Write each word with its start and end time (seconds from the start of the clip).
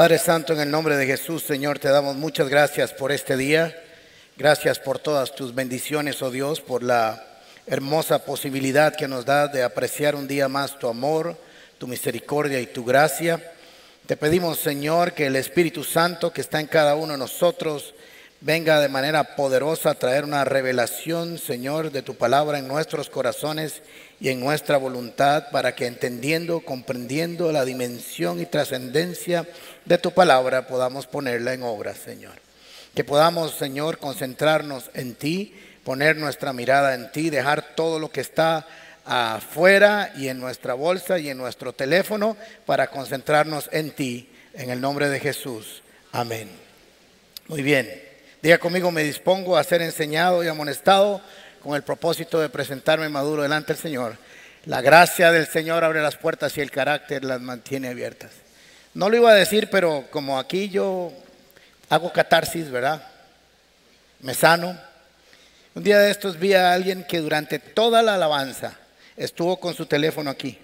Padre 0.00 0.16
Santo, 0.16 0.54
en 0.54 0.60
el 0.60 0.70
nombre 0.70 0.96
de 0.96 1.04
Jesús, 1.04 1.42
Señor, 1.42 1.78
te 1.78 1.90
damos 1.90 2.16
muchas 2.16 2.48
gracias 2.48 2.94
por 2.94 3.12
este 3.12 3.36
día. 3.36 3.78
Gracias 4.38 4.78
por 4.78 4.98
todas 4.98 5.34
tus 5.34 5.54
bendiciones, 5.54 6.22
oh 6.22 6.30
Dios, 6.30 6.62
por 6.62 6.82
la 6.82 7.22
hermosa 7.66 8.24
posibilidad 8.24 8.96
que 8.96 9.06
nos 9.06 9.26
da 9.26 9.46
de 9.46 9.62
apreciar 9.62 10.14
un 10.14 10.26
día 10.26 10.48
más 10.48 10.78
tu 10.78 10.88
amor, 10.88 11.36
tu 11.76 11.86
misericordia 11.86 12.58
y 12.60 12.66
tu 12.68 12.82
gracia. 12.82 13.52
Te 14.06 14.16
pedimos, 14.16 14.58
Señor, 14.58 15.12
que 15.12 15.26
el 15.26 15.36
Espíritu 15.36 15.84
Santo 15.84 16.32
que 16.32 16.40
está 16.40 16.60
en 16.60 16.68
cada 16.68 16.94
uno 16.94 17.12
de 17.12 17.18
nosotros 17.18 17.92
venga 18.40 18.80
de 18.80 18.88
manera 18.88 19.36
poderosa 19.36 19.90
a 19.90 19.94
traer 19.94 20.24
una 20.24 20.44
revelación, 20.44 21.38
Señor, 21.38 21.90
de 21.90 22.02
tu 22.02 22.14
palabra 22.14 22.58
en 22.58 22.68
nuestros 22.68 23.10
corazones 23.10 23.82
y 24.20 24.30
en 24.30 24.40
nuestra 24.40 24.78
voluntad 24.78 25.50
para 25.50 25.74
que 25.74 25.86
entendiendo, 25.86 26.60
comprendiendo 26.60 27.52
la 27.52 27.64
dimensión 27.64 28.40
y 28.40 28.46
trascendencia 28.46 29.46
de 29.84 29.98
tu 29.98 30.12
palabra 30.12 30.66
podamos 30.66 31.06
ponerla 31.06 31.52
en 31.52 31.62
obra, 31.62 31.94
Señor. 31.94 32.34
Que 32.94 33.04
podamos, 33.04 33.54
Señor, 33.54 33.98
concentrarnos 33.98 34.90
en 34.94 35.14
ti, 35.14 35.54
poner 35.84 36.16
nuestra 36.16 36.52
mirada 36.52 36.94
en 36.94 37.12
ti, 37.12 37.30
dejar 37.30 37.74
todo 37.74 37.98
lo 37.98 38.10
que 38.10 38.20
está 38.20 38.66
afuera 39.04 40.12
y 40.16 40.28
en 40.28 40.40
nuestra 40.40 40.74
bolsa 40.74 41.18
y 41.18 41.28
en 41.28 41.38
nuestro 41.38 41.72
teléfono 41.72 42.36
para 42.66 42.88
concentrarnos 42.88 43.68
en 43.72 43.90
ti, 43.90 44.28
en 44.54 44.70
el 44.70 44.80
nombre 44.80 45.08
de 45.08 45.20
Jesús. 45.20 45.82
Amén. 46.12 46.48
Muy 47.46 47.62
bien. 47.62 48.09
Diga 48.42 48.56
conmigo, 48.56 48.90
me 48.90 49.02
dispongo 49.02 49.56
a 49.58 49.64
ser 49.64 49.82
enseñado 49.82 50.42
y 50.42 50.48
amonestado 50.48 51.20
con 51.62 51.74
el 51.74 51.82
propósito 51.82 52.40
de 52.40 52.48
presentarme 52.48 53.08
maduro 53.10 53.42
delante 53.42 53.74
del 53.74 53.82
Señor. 53.82 54.16
La 54.64 54.80
gracia 54.80 55.30
del 55.30 55.46
Señor 55.46 55.84
abre 55.84 56.00
las 56.00 56.16
puertas 56.16 56.56
y 56.56 56.62
el 56.62 56.70
carácter 56.70 57.22
las 57.22 57.40
mantiene 57.40 57.88
abiertas. 57.88 58.30
No 58.94 59.10
lo 59.10 59.16
iba 59.16 59.30
a 59.30 59.34
decir, 59.34 59.68
pero 59.70 60.06
como 60.10 60.38
aquí 60.38 60.70
yo 60.70 61.12
hago 61.90 62.12
catarsis, 62.12 62.70
¿verdad? 62.70 63.06
Me 64.20 64.32
sano. 64.32 64.78
Un 65.74 65.82
día 65.82 65.98
de 65.98 66.10
estos 66.10 66.38
vi 66.38 66.54
a 66.54 66.72
alguien 66.72 67.04
que 67.04 67.18
durante 67.18 67.58
toda 67.58 68.02
la 68.02 68.14
alabanza 68.14 68.78
estuvo 69.18 69.58
con 69.58 69.74
su 69.74 69.84
teléfono 69.84 70.30
aquí. 70.30 70.58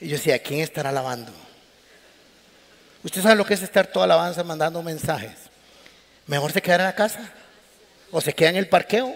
Y 0.00 0.08
yo 0.08 0.16
decía, 0.16 0.38
¿quién 0.38 0.60
estará 0.60 0.88
alabando? 0.88 1.49
Usted 3.02 3.22
sabe 3.22 3.36
lo 3.36 3.46
que 3.46 3.54
es 3.54 3.62
estar 3.62 3.86
toda 3.86 4.06
la 4.06 4.14
alabanza 4.14 4.44
mandando 4.44 4.82
mensajes. 4.82 5.32
Mejor 6.26 6.52
se 6.52 6.60
queda 6.60 6.76
en 6.76 6.82
la 6.82 6.94
casa 6.94 7.20
o 8.10 8.20
se 8.20 8.34
queda 8.34 8.50
en 8.50 8.56
el 8.56 8.68
parqueo 8.68 9.14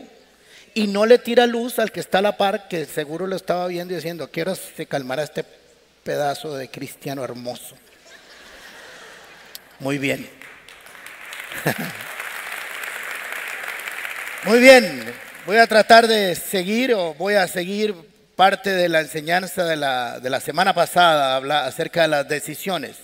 y 0.72 0.86
no 0.86 1.04
le 1.06 1.18
tira 1.18 1.46
luz 1.46 1.78
al 1.78 1.92
que 1.92 2.00
está 2.00 2.18
a 2.18 2.22
la 2.22 2.36
par, 2.36 2.66
que 2.68 2.86
seguro 2.86 3.26
lo 3.26 3.36
estaba 3.36 3.66
viendo 3.66 3.92
y 3.92 3.96
diciendo, 3.96 4.30
quiero 4.30 4.54
se 4.54 4.86
calmara 4.86 5.22
este 5.22 5.44
pedazo 6.02 6.56
de 6.56 6.68
cristiano 6.70 7.22
hermoso. 7.22 7.76
Muy 9.80 9.98
bien. 9.98 10.28
Muy 14.44 14.60
bien, 14.60 15.14
voy 15.46 15.58
a 15.58 15.66
tratar 15.66 16.06
de 16.06 16.34
seguir 16.34 16.94
o 16.94 17.14
voy 17.14 17.34
a 17.34 17.46
seguir 17.48 17.94
parte 18.34 18.70
de 18.70 18.88
la 18.88 19.00
enseñanza 19.00 19.64
de 19.64 19.76
la, 19.76 20.20
de 20.20 20.28
la 20.28 20.40
semana 20.40 20.74
pasada, 20.74 21.66
acerca 21.66 22.02
de 22.02 22.08
las 22.08 22.28
decisiones 22.28 23.03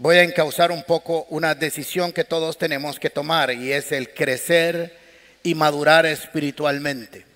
voy 0.00 0.16
a 0.16 0.22
encauzar 0.22 0.72
un 0.72 0.82
poco 0.82 1.26
una 1.28 1.54
decisión 1.54 2.10
que 2.10 2.24
todos 2.24 2.56
tenemos 2.56 2.98
que 2.98 3.10
tomar 3.10 3.52
y 3.52 3.70
es 3.70 3.92
el 3.92 4.14
crecer 4.14 4.96
y 5.42 5.54
madurar 5.54 6.06
espiritualmente. 6.06 7.26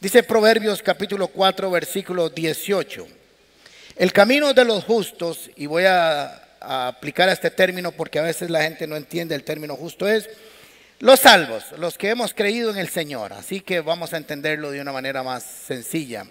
Dice 0.00 0.22
Proverbios 0.22 0.80
capítulo 0.80 1.26
4 1.26 1.68
versículo 1.72 2.30
18. 2.30 3.04
El 3.96 4.12
camino 4.12 4.54
de 4.54 4.64
los 4.64 4.84
justos, 4.84 5.50
y 5.56 5.66
voy 5.66 5.86
a, 5.86 6.44
aplicar 6.60 7.28
este 7.28 7.50
término 7.50 7.90
porque 7.90 8.18
a 8.20 8.22
veces 8.22 8.48
la 8.48 8.62
gente 8.62 8.86
no 8.86 8.96
entiende 8.96 9.34
el 9.34 9.42
término 9.42 9.74
justo, 9.74 10.08
es 10.08 10.28
los 11.00 11.18
salvos, 11.18 11.64
los 11.78 11.98
que 11.98 12.10
hemos 12.10 12.32
creído 12.32 12.70
en 12.70 12.78
el 12.78 12.88
Señor. 12.88 13.32
Así 13.32 13.60
que 13.60 13.80
vamos 13.80 14.12
a 14.12 14.18
entenderlo 14.18 14.70
de 14.70 14.80
una 14.80 14.92
manera 14.92 15.24
más 15.24 15.42
sencilla. 15.42 16.26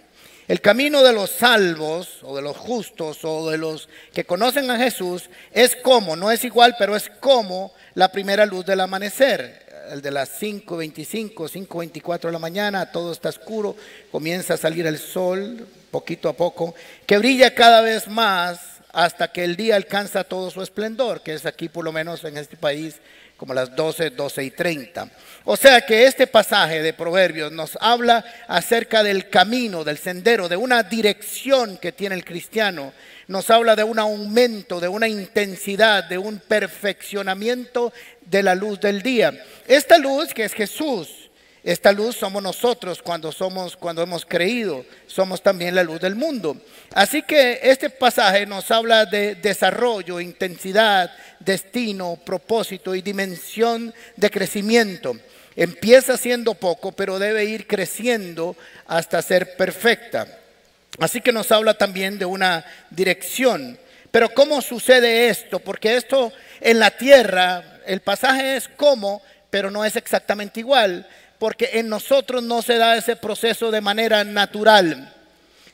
El 0.48 0.62
camino 0.62 1.04
de 1.04 1.12
los 1.12 1.30
salvos 1.30 2.20
o 2.24 2.36
de 2.38 2.42
los 2.42 2.56
justos 2.56 3.20
o 3.24 3.50
de 3.50 3.58
los 3.58 3.90
que 4.14 4.24
conocen 4.24 4.72
a 4.72 4.78
Jesús 4.78 5.30
es 5.52 5.76
como, 5.76 6.16
no 6.16 6.32
es 6.32 6.46
igual, 6.46 6.76
pero 6.80 6.96
es 6.96 7.10
como 7.20 7.74
la 7.96 8.12
primera 8.14 8.46
luz 8.46 8.66
del 8.66 8.80
amanecer. 8.80 9.66
El 9.92 10.02
de 10.02 10.12
las 10.12 10.42
5.25, 10.42 11.34
5.24 11.34 12.22
de 12.22 12.32
la 12.32 12.40
mañana, 12.40 12.92
todo 12.92 13.12
está 13.12 13.28
oscuro, 13.30 13.76
comienza 14.10 14.54
a 14.54 14.58
salir 14.58 14.88
el 14.88 15.00
sol 15.00 15.68
poquito 15.92 16.30
a 16.30 16.34
poco, 16.34 16.76
que 17.06 17.18
brilla 17.18 17.54
cada 17.54 17.82
vez 17.82 18.08
más 18.08 18.60
hasta 18.94 19.32
que 19.32 19.44
el 19.44 19.56
día 19.56 19.76
alcanza 19.76 20.24
todo 20.24 20.50
su 20.50 20.62
esplendor, 20.62 21.22
que 21.22 21.34
es 21.34 21.46
aquí 21.46 21.68
por 21.70 21.84
lo 21.84 21.92
menos 21.92 22.24
en 22.24 22.38
este 22.38 22.56
país 22.56 22.96
como 23.38 23.54
las 23.54 23.76
12, 23.76 24.10
12 24.10 24.44
y 24.44 24.52
30. 24.52 25.10
O 25.46 25.56
sea 25.56 25.82
que 25.82 26.06
este 26.06 26.28
pasaje 26.28 26.82
de 26.82 26.94
Proverbios 26.94 27.52
nos 27.52 27.78
habla 27.80 28.26
acerca 28.48 29.04
del 29.04 29.30
camino, 29.30 29.84
del 29.84 29.98
sendero, 29.98 30.50
de 30.50 30.58
una 30.58 30.84
dirección 30.84 31.78
que 31.78 31.92
tiene 31.92 32.16
el 32.16 32.26
cristiano. 32.26 32.92
Nos 33.28 33.50
habla 33.50 33.76
de 33.76 33.84
un 33.84 34.00
aumento, 34.00 34.80
de 34.80 34.88
una 34.88 35.08
intensidad, 35.08 36.04
de 36.04 36.18
un 36.18 36.40
perfeccionamiento 36.40 37.94
de 38.26 38.44
la 38.44 38.56
luz 38.56 38.82
del 38.82 39.02
día. 39.02 39.34
Esta 39.68 39.98
luz 39.98 40.34
que 40.34 40.44
es 40.44 40.54
Jesús, 40.54 41.28
esta 41.64 41.92
luz 41.92 42.16
somos 42.16 42.42
nosotros 42.42 43.02
cuando 43.02 43.32
somos 43.32 43.76
cuando 43.76 44.02
hemos 44.02 44.26
creído, 44.26 44.86
somos 45.06 45.42
también 45.42 45.76
la 45.76 45.84
luz 45.84 46.00
del 46.00 46.16
mundo. 46.16 46.56
Así 46.94 47.22
que 47.24 47.60
este 47.62 47.90
pasaje 47.90 48.46
nos 48.46 48.72
habla 48.72 49.06
de 49.06 49.36
desarrollo, 49.36 50.22
intensidad, 50.22 51.12
destino, 51.40 52.20
propósito 52.24 52.96
y 52.96 53.02
dimensión 53.02 53.94
de 54.16 54.30
crecimiento. 54.30 55.18
Empieza 55.56 56.18
siendo 56.18 56.54
poco, 56.54 56.92
pero 56.92 57.20
debe 57.20 57.46
ir 57.46 57.68
creciendo 57.68 58.56
hasta 58.86 59.22
ser 59.22 59.56
perfecta. 59.56 60.28
Así 61.00 61.22
que 61.22 61.32
nos 61.32 61.52
habla 61.52 61.76
también 61.76 62.18
de 62.20 62.26
una 62.26 62.66
dirección. 62.90 63.78
Pero 64.12 64.30
¿cómo 64.34 64.62
sucede 64.62 65.30
esto? 65.30 65.60
Porque 65.60 65.96
esto 65.96 66.32
en 66.62 66.80
la 66.80 66.92
tierra, 66.92 67.82
el 67.86 68.02
pasaje 68.02 68.58
es 68.58 68.68
cómo, 68.68 69.22
pero 69.50 69.72
no 69.72 69.84
es 69.86 69.96
exactamente 69.96 70.60
igual 70.60 71.08
porque 71.40 71.72
en 71.74 71.90
nosotros 71.90 72.44
no 72.44 72.62
se 72.62 72.78
da 72.78 72.98
ese 72.98 73.16
proceso 73.16 73.72
de 73.72 73.82
manera 73.82 74.24
natural. 74.24 75.14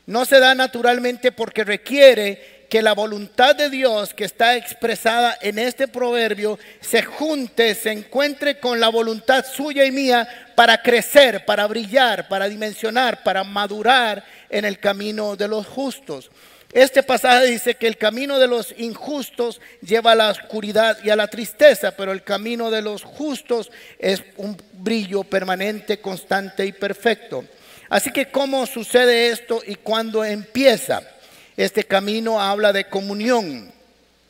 No 0.06 0.26
se 0.26 0.40
da 0.40 0.54
naturalmente 0.56 1.32
porque 1.32 1.64
requiere 1.64 2.63
que 2.74 2.82
la 2.82 2.94
voluntad 2.94 3.56
de 3.56 3.70
Dios 3.70 4.16
que 4.16 4.24
está 4.24 4.58
expresada 4.58 5.38
en 5.42 5.60
este 5.60 5.88
proverbio 5.88 6.58
se 6.82 7.04
junte, 7.04 7.76
se 7.76 7.92
encuentre 7.92 8.60
con 8.60 8.80
la 8.80 8.90
voluntad 8.90 9.46
suya 9.46 9.86
y 9.86 9.92
mía 9.92 10.28
para 10.56 10.82
crecer, 10.82 11.46
para 11.46 11.68
brillar, 11.68 12.28
para 12.28 12.50
dimensionar, 12.50 13.22
para 13.22 13.44
madurar 13.44 14.26
en 14.50 14.66
el 14.66 14.80
camino 14.80 15.36
de 15.36 15.48
los 15.48 15.68
justos. 15.68 16.32
Este 16.72 17.04
pasaje 17.04 17.46
dice 17.46 17.76
que 17.76 17.86
el 17.86 18.00
camino 18.00 18.40
de 18.40 18.48
los 18.48 18.74
injustos 18.76 19.62
lleva 19.84 20.14
a 20.14 20.16
la 20.16 20.30
oscuridad 20.32 20.98
y 21.04 21.12
a 21.12 21.16
la 21.16 21.28
tristeza, 21.28 21.92
pero 21.92 22.12
el 22.12 22.24
camino 22.24 22.72
de 22.72 22.82
los 22.82 23.04
justos 23.04 23.70
es 24.00 24.24
un 24.36 24.58
brillo 24.72 25.24
permanente, 25.24 26.02
constante 26.02 26.66
y 26.66 26.72
perfecto. 26.72 27.46
Así 27.88 28.12
que 28.12 28.32
¿cómo 28.32 28.66
sucede 28.66 29.30
esto 29.30 29.62
y 29.64 29.76
cuándo 29.76 30.26
empieza? 30.26 31.13
Este 31.58 31.84
camino 31.84 32.42
habla 32.42 32.74
de 32.74 32.90
comunión, 32.90 33.72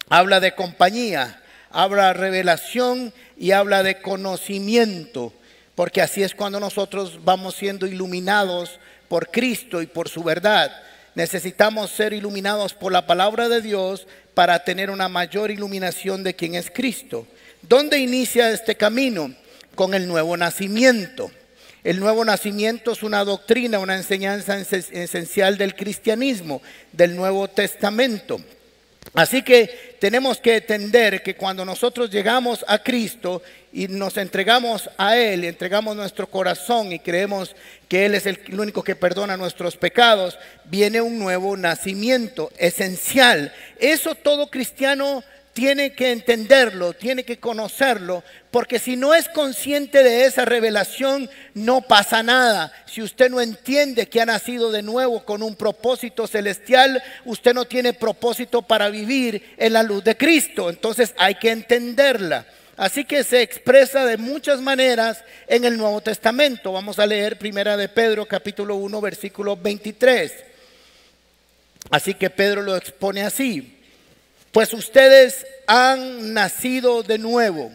habla 0.10 0.40
de 0.40 0.56
compañía, 0.56 1.42
habla 1.72 2.08
de 2.08 2.14
revelación 2.14 3.14
y 3.38 3.52
habla 3.52 3.84
de 3.84 4.02
conocimiento, 4.02 5.34
porque 5.76 6.02
así 6.02 6.22
es 6.24 6.36
cuando 6.36 6.60
nosotros 6.60 7.24
vamos 7.24 7.56
siendo 7.56 7.88
iluminados 7.88 8.80
por 9.08 9.30
Cristo 9.32 9.82
y 9.82 9.88
por 9.88 10.10
su 10.10 10.24
verdad 10.24 10.72
necesitamos 11.16 11.92
ser 11.92 12.14
iluminados 12.14 12.74
por 12.74 12.92
la 12.92 13.06
palabra 13.06 13.50
de 13.50 13.62
Dios 13.62 14.08
para 14.34 14.64
tener 14.64 14.90
una 14.90 15.10
mayor 15.10 15.52
iluminación 15.52 16.24
de 16.24 16.36
quien 16.36 16.56
es 16.56 16.72
Cristo. 16.72 17.28
¿Dónde 17.62 18.00
inicia 18.00 18.50
este 18.50 18.76
camino? 18.76 19.34
Con 19.76 19.94
el 19.94 20.08
nuevo 20.08 20.36
nacimiento. 20.38 21.32
El 21.84 22.00
nuevo 22.00 22.24
nacimiento 22.24 22.94
es 22.94 23.04
una 23.04 23.26
doctrina, 23.26 23.80
una 23.80 23.96
enseñanza 23.96 24.58
esencial 24.58 25.58
del 25.58 25.76
cristianismo, 25.76 26.62
del 26.94 27.16
Nuevo 27.16 27.50
Testamento. 27.50 28.40
Así 29.14 29.42
que 29.44 29.98
tenemos 30.00 30.38
que 30.40 30.56
entender 30.56 31.22
que 31.22 31.36
cuando 31.36 31.66
nosotros 31.66 32.10
llegamos 32.10 32.64
a 32.68 32.82
Cristo 32.82 33.44
y 33.74 33.88
nos 33.88 34.18
entregamos 34.18 34.90
a 34.98 35.18
Él, 35.18 35.44
entregamos 35.44 35.96
nuestro 35.96 36.28
corazón 36.28 36.94
y 36.94 37.00
creemos 37.00 37.54
que 37.90 38.06
Él 38.06 38.16
es 38.16 38.26
el, 38.26 38.40
único 38.58 38.82
que 38.82 38.96
perdona 38.96 39.36
nuestros 39.36 39.76
pecados, 39.76 40.40
viene 40.66 41.02
un 41.02 41.20
nuevo 41.20 41.58
nacimiento 41.58 42.50
esencial. 42.58 43.54
Eso 43.78 44.16
todo 44.16 44.50
cristiano 44.50 45.24
tiene 45.54 45.94
que 45.94 46.12
entenderlo, 46.12 46.94
tiene 46.94 47.24
que 47.24 47.40
conocerlo, 47.40 48.24
porque 48.50 48.80
si 48.80 48.96
no 48.96 49.14
es 49.14 49.30
consciente 49.30 50.04
de 50.04 50.26
esa 50.26 50.46
revelación, 50.46 51.30
no 51.54 51.82
pasa 51.82 52.24
nada. 52.24 52.74
Si 52.86 53.02
usted 53.02 53.30
no 53.30 53.40
entiende 53.40 54.10
que 54.10 54.20
ha 54.20 54.26
nacido 54.26 54.72
de 54.72 54.82
nuevo 54.82 55.24
con 55.24 55.44
un 55.44 55.56
propósito 55.56 56.26
celestial, 56.28 57.02
usted 57.26 57.54
no 57.54 57.66
tiene 57.66 57.94
propósito 57.94 58.64
para 58.64 58.90
vivir 58.90 59.56
en 59.58 59.74
la 59.74 59.84
luz 59.84 60.04
de 60.04 60.18
Cristo. 60.18 60.70
Entonces 60.70 61.14
hay 61.18 61.36
que 61.36 61.52
entenderla. 61.52 62.48
Así 62.76 63.06
que 63.06 63.24
se 63.24 63.44
expresa 63.44 64.04
de 64.06 64.18
muchas 64.18 64.60
maneras 64.60 65.24
en 65.48 65.64
el 65.66 65.78
Nuevo 65.78 66.02
Testamento. 66.02 66.72
Vamos 66.72 66.98
a 66.98 67.06
leer 67.06 67.38
Primera 67.38 67.78
de 67.78 67.88
Pedro 67.88 68.26
capítulo 68.26 68.76
1 68.76 69.02
versículo 69.02 69.56
23. 69.56 70.34
Así 71.92 72.16
que 72.16 72.32
Pedro 72.32 72.64
lo 72.64 72.76
expone 72.76 73.22
así. 73.22 73.83
Pues 74.54 74.72
ustedes 74.72 75.48
han 75.66 76.32
nacido 76.36 77.02
de 77.02 77.18
nuevo. 77.18 77.72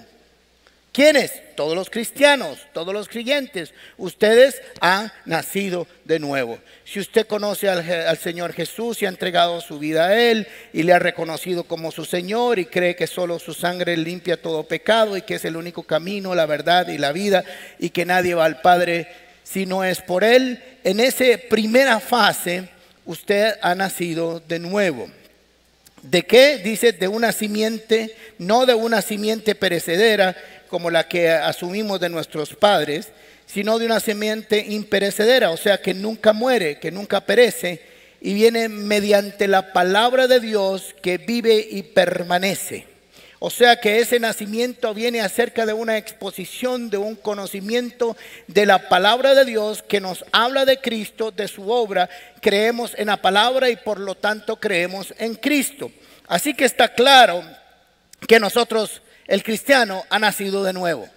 ¿Quiénes? 0.93 1.33
Todos 1.57 1.75
los 1.75 1.91
cristianos, 1.91 2.61
todos 2.73 2.95
los 2.95 3.09
creyentes. 3.09 3.75
Ustedes 3.97 4.63
han 4.81 5.13
nacido 5.25 5.89
de 6.05 6.21
nuevo. 6.21 6.61
Si 6.85 7.01
usted 7.01 7.27
conoce 7.27 7.69
al, 7.69 8.17
Señor 8.17 8.53
Jesús 8.53 9.03
y 9.03 9.07
ha 9.07 9.09
entregado 9.09 9.61
su 9.61 9.81
vida 9.81 10.07
a 10.07 10.21
Él 10.21 10.47
y 10.73 10.85
le 10.85 10.93
ha 10.93 11.01
reconocido 11.01 11.65
como 11.65 11.91
su 11.91 12.05
Señor 12.05 12.61
y 12.61 12.67
cree 12.67 12.95
que 12.95 13.09
solo 13.09 13.41
su 13.41 13.55
sangre 13.55 13.97
limpia 13.97 14.41
todo 14.41 14.63
pecado 14.63 15.17
y 15.17 15.23
que 15.23 15.35
es 15.35 15.45
el 15.45 15.57
único 15.57 15.83
camino, 15.83 16.37
la 16.37 16.47
verdad 16.47 16.87
y 16.87 16.99
la 16.99 17.11
vida 17.11 17.45
y 17.81 17.91
que 17.91 18.07
nadie 18.07 18.37
va 18.37 18.45
al 18.45 18.61
Padre 18.61 19.09
si 19.43 19.67
no 19.67 19.83
es 19.83 20.01
por 20.01 20.23
Él, 20.23 20.63
en 20.85 21.01
esa 21.01 21.25
primera 21.51 21.99
fase 21.99 22.69
usted 23.05 23.57
ha 23.63 23.75
nacido 23.75 24.39
de 24.47 24.61
nuevo. 24.61 25.09
¿De 26.03 26.23
qué? 26.23 26.59
Dice, 26.59 26.93
de 26.93 27.09
una 27.09 27.33
simiente, 27.33 28.15
no 28.39 28.67
de 28.67 28.75
una 28.75 29.03
simiente 29.03 29.55
perecedera 29.55 30.37
como 30.69 30.91
la 30.91 31.09
que 31.09 31.31
asumimos 31.31 31.99
de 32.01 32.09
nuestros 32.09 32.55
padres, 32.55 33.09
sino 33.47 33.79
de 33.79 33.87
una 33.87 34.01
simiente 34.01 34.65
imperecedera, 34.69 35.51
o 35.51 35.57
sea, 35.57 35.81
que 35.81 35.95
nunca 35.95 36.33
muere, 36.33 36.79
que 36.79 36.91
nunca 36.91 37.23
perece, 37.23 37.81
y 38.21 38.35
viene 38.35 38.69
mediante 38.69 39.49
la 39.49 39.73
palabra 39.73 40.27
de 40.27 40.41
Dios 40.41 40.95
que 41.03 41.19
vive 41.19 41.67
y 41.71 41.83
permanece. 41.83 42.87
O 43.41 43.51
sea 43.51 43.77
que 43.77 44.01
ese 44.01 44.19
nacimiento 44.19 44.93
viene 44.95 45.21
acerca 45.21 45.65
de 45.65 45.73
una 45.73 45.97
exposición, 45.97 46.91
de 46.91 46.97
un 46.97 47.15
conocimiento 47.15 48.17
de 48.49 48.67
la 48.67 48.89
palabra 48.89 49.35
de 49.35 49.45
Dios 49.45 49.83
que 49.83 50.01
nos 50.01 50.25
habla 50.33 50.65
de 50.65 50.81
Cristo, 50.81 51.31
de 51.31 51.47
su 51.47 51.71
obra. 51.71 52.11
Creemos 52.41 52.95
en 52.97 53.07
la 53.07 53.19
palabra 53.19 53.71
y 53.71 53.77
por 53.77 54.01
lo 54.01 54.17
tanto 54.17 54.57
creemos 54.57 55.15
en 55.19 55.37
Cristo. 55.37 55.93
Así 56.27 56.53
que 56.53 56.65
está 56.65 56.95
claro 56.95 57.45
que 58.27 58.41
nosotros, 58.41 59.03
el 59.29 59.45
cristiano, 59.45 60.05
ha 60.11 60.19
nacido 60.19 60.65
de 60.65 60.73
nuevo. 60.73 61.09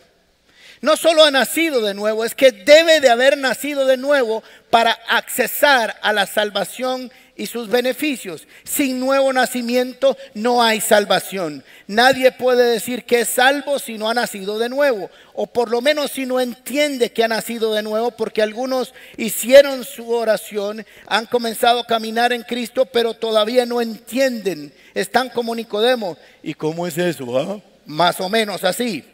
No 0.81 0.97
solo 0.97 1.23
ha 1.23 1.29
nacido 1.29 1.81
de 1.81 1.93
nuevo, 1.93 2.25
es 2.25 2.33
que 2.33 2.51
debe 2.51 2.99
de 3.01 3.09
haber 3.09 3.37
nacido 3.37 3.85
de 3.85 3.97
nuevo 3.97 4.43
para 4.71 4.91
accesar 4.91 5.95
a 6.01 6.11
la 6.11 6.25
salvación 6.25 7.11
y 7.35 7.45
sus 7.45 7.69
beneficios. 7.69 8.47
Sin 8.63 8.99
nuevo 8.99 9.31
nacimiento 9.31 10.17
no 10.33 10.63
hay 10.63 10.81
salvación. 10.81 11.63
Nadie 11.85 12.31
puede 12.31 12.65
decir 12.71 13.03
que 13.03 13.21
es 13.21 13.29
salvo 13.29 13.77
si 13.77 13.99
no 13.99 14.09
ha 14.09 14.15
nacido 14.15 14.57
de 14.57 14.69
nuevo, 14.69 15.11
o 15.33 15.45
por 15.45 15.69
lo 15.69 15.81
menos 15.81 16.11
si 16.11 16.25
no 16.25 16.39
entiende 16.39 17.11
que 17.11 17.23
ha 17.23 17.27
nacido 17.27 17.73
de 17.75 17.83
nuevo, 17.83 18.09
porque 18.11 18.41
algunos 18.41 18.93
hicieron 19.17 19.83
su 19.83 20.09
oración, 20.11 20.83
han 21.05 21.27
comenzado 21.27 21.81
a 21.81 21.87
caminar 21.87 22.33
en 22.33 22.41
Cristo, 22.41 22.87
pero 22.87 23.13
todavía 23.13 23.67
no 23.67 23.81
entienden. 23.81 24.73
Están 24.95 25.29
como 25.29 25.53
Nicodemo. 25.53 26.17
¿Y 26.41 26.55
cómo 26.55 26.87
es 26.87 26.97
eso? 26.97 27.37
Ah? 27.37 27.59
Más 27.85 28.19
o 28.19 28.29
menos 28.29 28.63
así. 28.63 29.05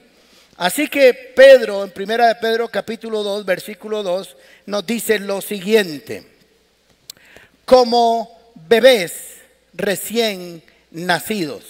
Así 0.58 0.88
que 0.88 1.14
Pedro, 1.14 1.84
en 1.84 1.92
primera 1.92 2.28
de 2.28 2.36
Pedro 2.36 2.68
capítulo 2.68 3.22
2, 3.22 3.46
versículo 3.46 4.02
2, 4.02 4.36
nos 4.66 4.86
dice 4.86 5.20
lo 5.20 5.40
siguiente 5.40 6.24
como 7.64 8.54
bebés 8.56 9.42
recién 9.74 10.64
nacidos. 10.90 11.64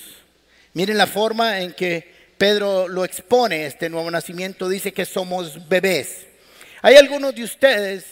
Miren 0.74 0.98
la 0.98 1.08
forma 1.08 1.60
en 1.60 1.74
que 1.74 2.14
Pedro 2.38 2.88
lo 2.88 3.04
expone, 3.04 3.66
este 3.66 3.90
nuevo 3.90 4.10
nacimiento, 4.12 4.70
dice 4.70 4.94
que 4.94 5.06
somos 5.06 5.68
bebés. 5.68 6.28
Hay 6.84 6.96
algunos 6.96 7.34
de 7.34 7.44
ustedes 7.44 8.06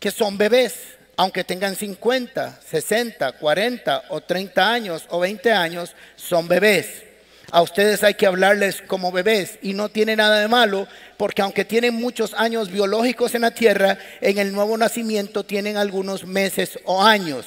que 0.00 0.10
son 0.10 0.36
bebés, 0.36 0.74
aunque 1.16 1.44
tengan 1.44 1.76
50, 1.76 2.60
60, 2.68 3.32
40 3.32 4.04
o 4.08 4.20
30 4.20 4.72
años 4.72 5.04
o 5.08 5.20
20 5.20 5.52
años, 5.52 5.94
son 6.16 6.48
bebés. 6.48 7.04
A 7.52 7.60
ustedes 7.60 8.02
hay 8.02 8.14
que 8.14 8.26
hablarles 8.26 8.80
como 8.80 9.12
bebés 9.12 9.58
y 9.60 9.74
no 9.74 9.90
tiene 9.90 10.16
nada 10.16 10.40
de 10.40 10.48
malo 10.48 10.88
porque 11.18 11.42
aunque 11.42 11.66
tienen 11.66 11.94
muchos 11.94 12.32
años 12.32 12.70
biológicos 12.70 13.34
en 13.34 13.42
la 13.42 13.50
tierra, 13.50 13.98
en 14.22 14.38
el 14.38 14.54
nuevo 14.54 14.78
nacimiento 14.78 15.44
tienen 15.44 15.76
algunos 15.76 16.24
meses 16.24 16.78
o 16.86 17.02
años. 17.02 17.44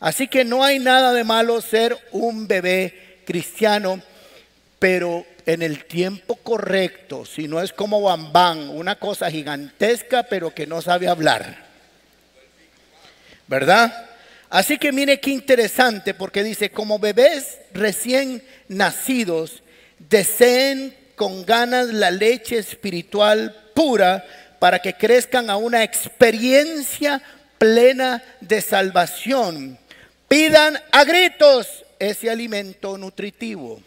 Así 0.00 0.26
que 0.26 0.44
no 0.44 0.64
hay 0.64 0.80
nada 0.80 1.12
de 1.12 1.22
malo 1.22 1.60
ser 1.60 1.96
un 2.10 2.48
bebé 2.48 3.20
cristiano, 3.24 4.02
pero 4.80 5.24
en 5.46 5.62
el 5.62 5.84
tiempo 5.84 6.34
correcto, 6.34 7.24
si 7.24 7.46
no 7.46 7.60
es 7.60 7.72
como 7.72 8.02
Bambán, 8.02 8.68
una 8.68 8.96
cosa 8.96 9.30
gigantesca 9.30 10.24
pero 10.24 10.52
que 10.52 10.66
no 10.66 10.82
sabe 10.82 11.06
hablar. 11.06 11.56
¿Verdad? 13.46 14.09
Así 14.50 14.78
que 14.78 14.90
mire 14.90 15.20
qué 15.20 15.30
interesante 15.30 16.12
porque 16.12 16.42
dice, 16.42 16.70
como 16.70 16.98
bebés 16.98 17.58
recién 17.72 18.42
nacidos, 18.66 19.62
deseen 19.98 20.96
con 21.14 21.46
ganas 21.46 21.86
la 21.88 22.10
leche 22.10 22.58
espiritual 22.58 23.54
pura 23.74 24.24
para 24.58 24.80
que 24.80 24.94
crezcan 24.94 25.50
a 25.50 25.56
una 25.56 25.84
experiencia 25.84 27.22
plena 27.58 28.24
de 28.40 28.60
salvación. 28.60 29.78
Pidan 30.26 30.80
a 30.90 31.04
gritos 31.04 31.84
ese 32.00 32.28
alimento 32.28 32.98
nutritivo. 32.98 33.80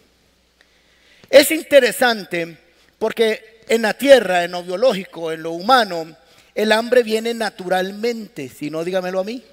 Es 1.30 1.52
interesante 1.52 2.58
porque 3.00 3.62
en 3.68 3.82
la 3.82 3.96
tierra, 3.96 4.46
en 4.46 4.52
lo 4.52 4.64
biológico, 4.64 5.32
en 5.34 5.44
lo 5.44 5.52
humano, 5.52 6.16
el 6.56 6.72
hambre 6.72 7.04
viene 7.04 7.34
naturalmente, 7.34 8.48
si 8.48 8.70
no 8.70 8.86
dígamelo 8.86 9.20
a 9.20 9.24
mí. 9.26 9.44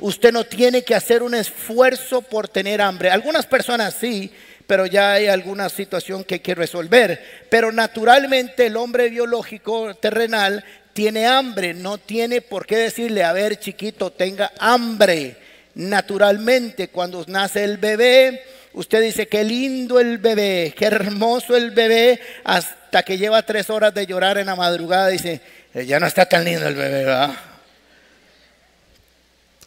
Usted 0.00 0.32
no 0.32 0.44
tiene 0.44 0.82
que 0.82 0.94
hacer 0.94 1.22
un 1.22 1.34
esfuerzo 1.34 2.22
por 2.22 2.48
tener 2.48 2.80
hambre. 2.80 3.10
Algunas 3.10 3.46
personas 3.46 3.94
sí, 3.98 4.32
pero 4.66 4.86
ya 4.86 5.12
hay 5.12 5.26
alguna 5.26 5.68
situación 5.68 6.24
que 6.24 6.34
hay 6.34 6.40
que 6.40 6.54
resolver. 6.54 7.22
Pero 7.50 7.72
naturalmente 7.72 8.66
el 8.66 8.76
hombre 8.76 9.10
biológico 9.10 9.94
terrenal 9.94 10.64
tiene 10.92 11.26
hambre, 11.26 11.74
no 11.74 11.98
tiene 11.98 12.40
por 12.40 12.66
qué 12.66 12.76
decirle, 12.76 13.24
a 13.24 13.32
ver 13.32 13.58
chiquito, 13.58 14.10
tenga 14.10 14.52
hambre. 14.58 15.36
Naturalmente, 15.74 16.88
cuando 16.88 17.24
nace 17.28 17.64
el 17.64 17.78
bebé, 17.78 18.42
usted 18.74 19.02
dice, 19.02 19.26
qué 19.26 19.42
lindo 19.44 20.00
el 20.00 20.18
bebé, 20.18 20.74
qué 20.76 20.86
hermoso 20.86 21.56
el 21.56 21.70
bebé, 21.70 22.20
hasta 22.44 23.02
que 23.02 23.16
lleva 23.16 23.42
tres 23.42 23.70
horas 23.70 23.94
de 23.94 24.06
llorar 24.06 24.36
en 24.38 24.46
la 24.46 24.56
madrugada, 24.56 25.08
dice, 25.08 25.40
eh, 25.72 25.86
ya 25.86 25.98
no 25.98 26.06
está 26.06 26.26
tan 26.26 26.44
lindo 26.44 26.66
el 26.66 26.74
bebé, 26.74 27.04
¿verdad? 27.04 27.51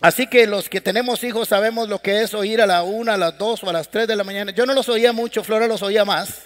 Así 0.02 0.28
que 0.28 0.46
los 0.46 0.70
que 0.70 0.82
tenemos 0.82 1.24
hijos 1.24 1.48
sabemos 1.48 1.88
lo 1.88 2.00
que 2.00 2.22
es 2.22 2.34
oír 2.34 2.62
a 2.62 2.68
la 2.68 2.84
una, 2.84 3.14
a 3.14 3.18
las 3.18 3.38
dos 3.38 3.64
o 3.64 3.70
a 3.70 3.74
las 3.74 3.90
tres 3.90 4.08
de 4.08 4.16
la 4.16 4.24
mañana. 4.24 4.52
Yo 4.52 4.66
no 4.66 4.74
los 4.74 4.90
oía 4.90 5.14
mucho, 5.14 5.44
Flora 5.44 5.68
los 5.68 5.82
oía 5.82 6.04
más. 6.06 6.42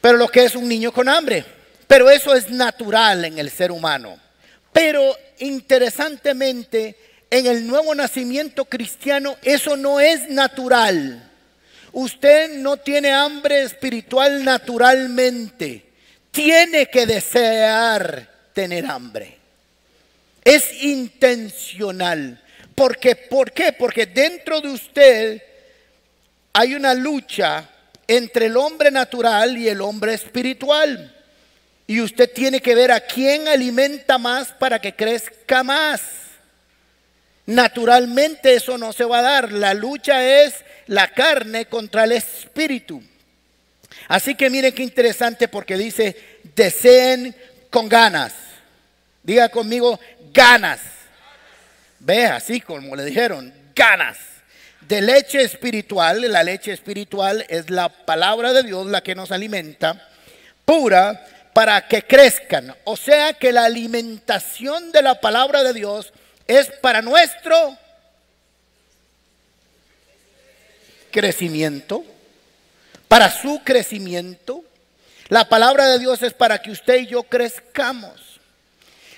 Pero 0.00 0.16
lo 0.16 0.28
que 0.28 0.44
es 0.44 0.54
un 0.54 0.68
niño 0.68 0.92
con 0.92 1.08
hambre. 1.08 1.44
Pero 1.86 2.10
eso 2.10 2.34
es 2.34 2.50
natural 2.50 3.24
en 3.24 3.38
el 3.38 3.50
ser 3.50 3.70
humano. 3.70 4.18
Pero 4.72 5.16
interesantemente, 5.38 6.96
en 7.30 7.46
el 7.46 7.66
nuevo 7.66 7.94
nacimiento 7.94 8.64
cristiano, 8.64 9.36
eso 9.42 9.76
no 9.76 10.00
es 10.00 10.28
natural. 10.28 11.30
Usted 11.92 12.58
no 12.58 12.76
tiene 12.76 13.12
hambre 13.12 13.62
espiritual 13.62 14.44
naturalmente. 14.44 15.90
Tiene 16.30 16.86
que 16.86 17.06
desear 17.06 18.28
tener 18.52 18.86
hambre. 18.86 19.43
Es 20.44 20.82
intencional. 20.82 22.40
Porque, 22.74 23.16
¿Por 23.16 23.52
qué? 23.52 23.72
Porque 23.72 24.06
dentro 24.06 24.60
de 24.60 24.68
usted 24.68 25.42
hay 26.52 26.74
una 26.74 26.94
lucha 26.94 27.68
entre 28.06 28.46
el 28.46 28.56
hombre 28.56 28.90
natural 28.90 29.56
y 29.56 29.68
el 29.68 29.80
hombre 29.80 30.14
espiritual. 30.14 31.14
Y 31.86 32.00
usted 32.00 32.30
tiene 32.32 32.60
que 32.60 32.74
ver 32.74 32.92
a 32.92 33.00
quién 33.00 33.48
alimenta 33.48 34.18
más 34.18 34.52
para 34.52 34.80
que 34.80 34.94
crezca 34.94 35.62
más. 35.62 36.00
Naturalmente 37.46 38.54
eso 38.54 38.78
no 38.78 38.92
se 38.92 39.04
va 39.04 39.18
a 39.18 39.22
dar. 39.22 39.52
La 39.52 39.74
lucha 39.74 40.42
es 40.42 40.54
la 40.86 41.08
carne 41.08 41.66
contra 41.66 42.04
el 42.04 42.12
espíritu. 42.12 43.02
Así 44.08 44.34
que 44.34 44.50
miren 44.50 44.72
qué 44.72 44.82
interesante 44.82 45.48
porque 45.48 45.76
dice, 45.76 46.16
deseen 46.54 47.34
con 47.70 47.88
ganas. 47.88 48.34
Diga 49.22 49.48
conmigo, 49.48 49.98
ganas. 50.34 50.80
Ve 52.00 52.26
así 52.26 52.60
como 52.60 52.94
le 52.96 53.04
dijeron, 53.04 53.54
ganas. 53.74 54.18
de 54.82 55.00
leche 55.00 55.40
espiritual, 55.40 56.20
la 56.30 56.42
leche 56.42 56.70
espiritual 56.70 57.46
es 57.48 57.70
la 57.70 57.88
palabra 57.88 58.52
de 58.52 58.64
Dios 58.64 58.86
la 58.86 59.02
que 59.02 59.14
nos 59.14 59.32
alimenta, 59.32 60.08
pura 60.66 61.26
para 61.54 61.88
que 61.88 62.02
crezcan. 62.02 62.76
O 62.84 62.94
sea 62.94 63.32
que 63.32 63.50
la 63.50 63.64
alimentación 63.64 64.92
de 64.92 65.00
la 65.00 65.18
palabra 65.22 65.62
de 65.62 65.72
Dios 65.72 66.12
es 66.46 66.66
para 66.82 67.00
nuestro 67.00 67.78
crecimiento, 71.10 72.04
para 73.08 73.30
su 73.30 73.62
crecimiento. 73.64 74.62
La 75.28 75.48
palabra 75.48 75.88
de 75.88 75.98
Dios 75.98 76.20
es 76.22 76.34
para 76.34 76.60
que 76.60 76.72
usted 76.72 76.98
y 76.98 77.06
yo 77.06 77.22
crezcamos. 77.22 78.23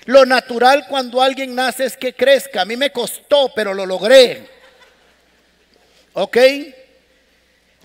Lo 0.07 0.25
natural 0.25 0.85
cuando 0.87 1.21
alguien 1.21 1.53
nace 1.53 1.83
es 1.85 1.97
que 1.97 2.13
crezca. 2.13 2.61
A 2.61 2.65
mí 2.65 2.77
me 2.77 2.91
costó, 2.91 3.51
pero 3.53 3.73
lo 3.73 3.85
logré. 3.85 4.49
¿Ok? 6.13 6.37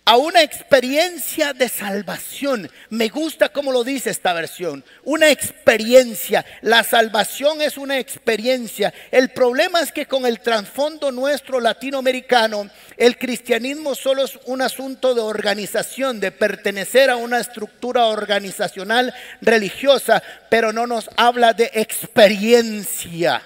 A 0.04 0.16
una 0.16 0.42
experiencia 0.42 1.52
de 1.52 1.68
salvación. 1.68 2.68
Me 2.90 3.08
gusta 3.08 3.50
cómo 3.50 3.70
lo 3.70 3.84
dice 3.84 4.10
esta 4.10 4.32
versión. 4.32 4.84
Una 5.04 5.30
experiencia. 5.30 6.44
La 6.60 6.82
salvación 6.82 7.62
es 7.62 7.76
una 7.76 7.98
experiencia. 7.98 8.92
El 9.12 9.30
problema 9.30 9.80
es 9.80 9.92
que 9.92 10.06
con 10.06 10.26
el 10.26 10.40
trasfondo 10.40 11.12
nuestro 11.12 11.60
latinoamericano, 11.60 12.68
el 12.96 13.16
cristianismo 13.16 13.94
solo 13.94 14.24
es 14.24 14.38
un 14.46 14.60
asunto 14.60 15.14
de 15.14 15.20
organización, 15.20 16.18
de 16.18 16.32
pertenecer 16.32 17.08
a 17.08 17.16
una 17.16 17.38
estructura 17.38 18.06
organizacional 18.06 19.14
religiosa, 19.40 20.20
pero 20.50 20.72
no 20.72 20.88
nos 20.88 21.08
habla 21.16 21.52
de 21.52 21.70
experiencia 21.74 23.40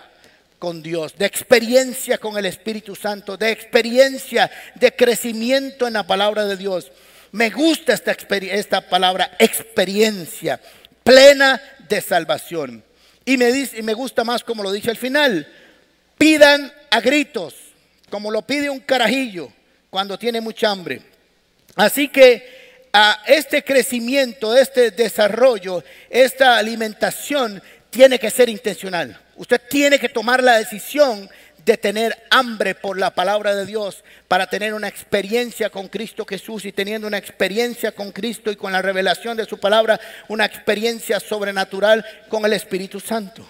con 0.59 0.83
Dios, 0.83 1.17
de 1.17 1.27
experiencia 1.27 2.19
con 2.19 2.37
el 2.39 2.47
Espíritu 2.47 2.97
Santo, 2.97 3.37
de 3.37 3.51
experiencia 3.51 4.51
de 4.75 4.95
crecimiento 4.95 5.87
en 5.87 5.95
la 5.95 6.07
palabra 6.07 6.47
de 6.47 6.57
Dios. 6.57 6.91
Me 7.33 7.51
gusta 7.51 7.93
esta, 7.93 8.13
esta 8.13 8.81
palabra 8.89 9.37
experiencia 9.39 10.61
plena 11.03 11.61
de 11.89 12.01
salvación. 12.01 12.83
Y 13.25 13.37
me, 13.37 13.53
dice, 13.53 13.79
y 13.79 13.83
me 13.83 13.95
gusta 13.95 14.25
más 14.25 14.43
como 14.43 14.63
lo 14.63 14.73
dice 14.73 14.91
al 14.91 14.97
final. 14.97 15.47
Pidan 16.17 16.73
a 16.91 17.01
gritos, 17.01 17.55
como 18.09 18.31
lo 18.31 18.43
pide 18.43 18.71
un 18.71 18.81
carajillo 18.81 19.53
cuando 19.91 20.19
tiene 20.19 20.41
mucha 20.41 20.71
hambre. 20.71 21.03
Así 21.75 22.09
que 22.09 22.89
a 22.93 23.23
este 23.27 23.63
crecimiento, 23.63 24.57
este 24.57 24.91
desarrollo, 24.91 25.85
esta 26.09 26.57
alimentación 26.57 27.63
tiene 27.91 28.19
que 28.19 28.31
ser 28.31 28.49
intencional. 28.49 29.21
Usted 29.37 29.61
tiene 29.69 29.99
que 29.99 30.09
tomar 30.09 30.43
la 30.43 30.59
decisión 30.59 31.29
de 31.65 31.77
tener 31.77 32.17
hambre 32.31 32.77
por 32.77 32.97
la 32.97 33.11
palabra 33.11 33.55
de 33.55 33.67
Dios 33.67 34.05
para 34.29 34.47
tener 34.47 34.73
una 34.73 34.87
experiencia 34.87 35.69
con 35.69 35.89
Cristo 35.89 36.25
Jesús 36.25 36.65
y 36.65 36.71
teniendo 36.71 37.09
una 37.09 37.19
experiencia 37.19 37.91
con 37.91 38.13
Cristo 38.13 38.53
y 38.53 38.57
con 38.57 38.71
la 38.71 38.83
revelación 38.83 39.37
de 39.37 39.47
su 39.47 39.59
palabra, 39.59 40.01
una 40.29 40.45
experiencia 40.45 41.19
sobrenatural 41.19 42.07
con 42.29 42.45
el 42.45 42.53
Espíritu 42.53 43.01
Santo. 43.01 43.45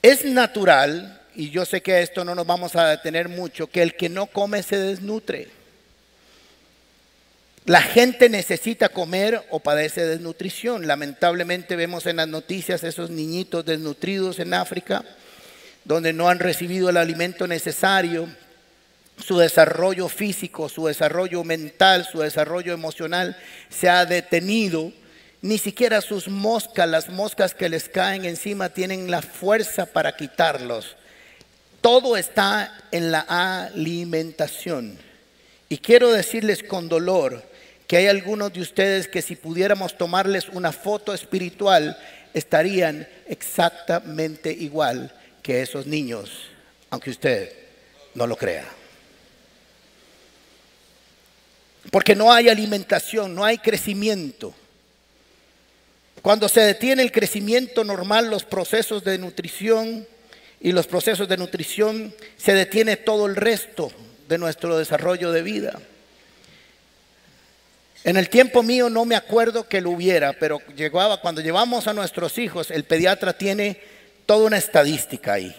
Es 0.00 0.24
natural, 0.24 1.20
y 1.34 1.50
yo 1.50 1.66
sé 1.66 1.82
que 1.82 2.00
esto 2.00 2.24
no 2.24 2.34
nos 2.34 2.46
vamos 2.46 2.74
a 2.74 2.88
detener 2.88 3.28
mucho, 3.28 3.66
que 3.66 3.82
el 3.82 3.94
que 3.94 4.08
no 4.08 4.26
come 4.26 4.62
se 4.62 4.78
desnutre. 4.78 5.61
La 7.64 7.80
gente 7.80 8.28
necesita 8.28 8.88
comer 8.88 9.46
o 9.50 9.60
padece 9.60 10.04
desnutrición. 10.04 10.88
Lamentablemente 10.88 11.76
vemos 11.76 12.06
en 12.06 12.16
las 12.16 12.26
noticias 12.26 12.82
esos 12.82 13.10
niñitos 13.10 13.64
desnutridos 13.64 14.40
en 14.40 14.52
África, 14.52 15.04
donde 15.84 16.12
no 16.12 16.28
han 16.28 16.40
recibido 16.40 16.90
el 16.90 16.96
alimento 16.96 17.46
necesario. 17.46 18.28
Su 19.16 19.38
desarrollo 19.38 20.08
físico, 20.08 20.68
su 20.68 20.86
desarrollo 20.86 21.44
mental, 21.44 22.04
su 22.10 22.18
desarrollo 22.18 22.72
emocional 22.72 23.36
se 23.68 23.88
ha 23.88 24.06
detenido. 24.06 24.92
Ni 25.40 25.58
siquiera 25.58 26.00
sus 26.00 26.26
moscas, 26.26 26.88
las 26.88 27.10
moscas 27.10 27.54
que 27.54 27.68
les 27.68 27.88
caen 27.88 28.24
encima, 28.24 28.70
tienen 28.70 29.08
la 29.08 29.22
fuerza 29.22 29.86
para 29.86 30.16
quitarlos. 30.16 30.96
Todo 31.80 32.16
está 32.16 32.76
en 32.90 33.12
la 33.12 33.20
alimentación. 33.20 34.98
Y 35.68 35.78
quiero 35.78 36.12
decirles 36.12 36.62
con 36.62 36.88
dolor, 36.88 37.51
que 37.92 37.98
hay 37.98 38.06
algunos 38.06 38.54
de 38.54 38.62
ustedes 38.62 39.06
que 39.06 39.20
si 39.20 39.36
pudiéramos 39.36 39.98
tomarles 39.98 40.48
una 40.48 40.72
foto 40.72 41.12
espiritual, 41.12 41.94
estarían 42.32 43.06
exactamente 43.26 44.50
igual 44.50 45.14
que 45.42 45.60
esos 45.60 45.86
niños, 45.86 46.30
aunque 46.88 47.10
usted 47.10 47.52
no 48.14 48.26
lo 48.26 48.34
crea. 48.34 48.64
Porque 51.90 52.14
no 52.14 52.32
hay 52.32 52.48
alimentación, 52.48 53.34
no 53.34 53.44
hay 53.44 53.58
crecimiento. 53.58 54.54
Cuando 56.22 56.48
se 56.48 56.62
detiene 56.62 57.02
el 57.02 57.12
crecimiento 57.12 57.84
normal, 57.84 58.30
los 58.30 58.44
procesos 58.44 59.04
de 59.04 59.18
nutrición 59.18 60.08
y 60.62 60.72
los 60.72 60.86
procesos 60.86 61.28
de 61.28 61.36
nutrición, 61.36 62.14
se 62.38 62.54
detiene 62.54 62.96
todo 62.96 63.26
el 63.26 63.36
resto 63.36 63.92
de 64.28 64.38
nuestro 64.38 64.78
desarrollo 64.78 65.30
de 65.30 65.42
vida. 65.42 65.78
En 68.04 68.16
el 68.16 68.28
tiempo 68.28 68.64
mío 68.64 68.90
no 68.90 69.04
me 69.04 69.14
acuerdo 69.14 69.68
que 69.68 69.80
lo 69.80 69.90
hubiera, 69.90 70.32
pero 70.32 70.60
llegaba, 70.74 71.20
cuando 71.20 71.40
llevamos 71.40 71.86
a 71.86 71.92
nuestros 71.92 72.36
hijos, 72.38 72.72
el 72.72 72.82
pediatra 72.82 73.32
tiene 73.32 73.78
toda 74.26 74.46
una 74.46 74.56
estadística 74.56 75.34
ahí. 75.34 75.54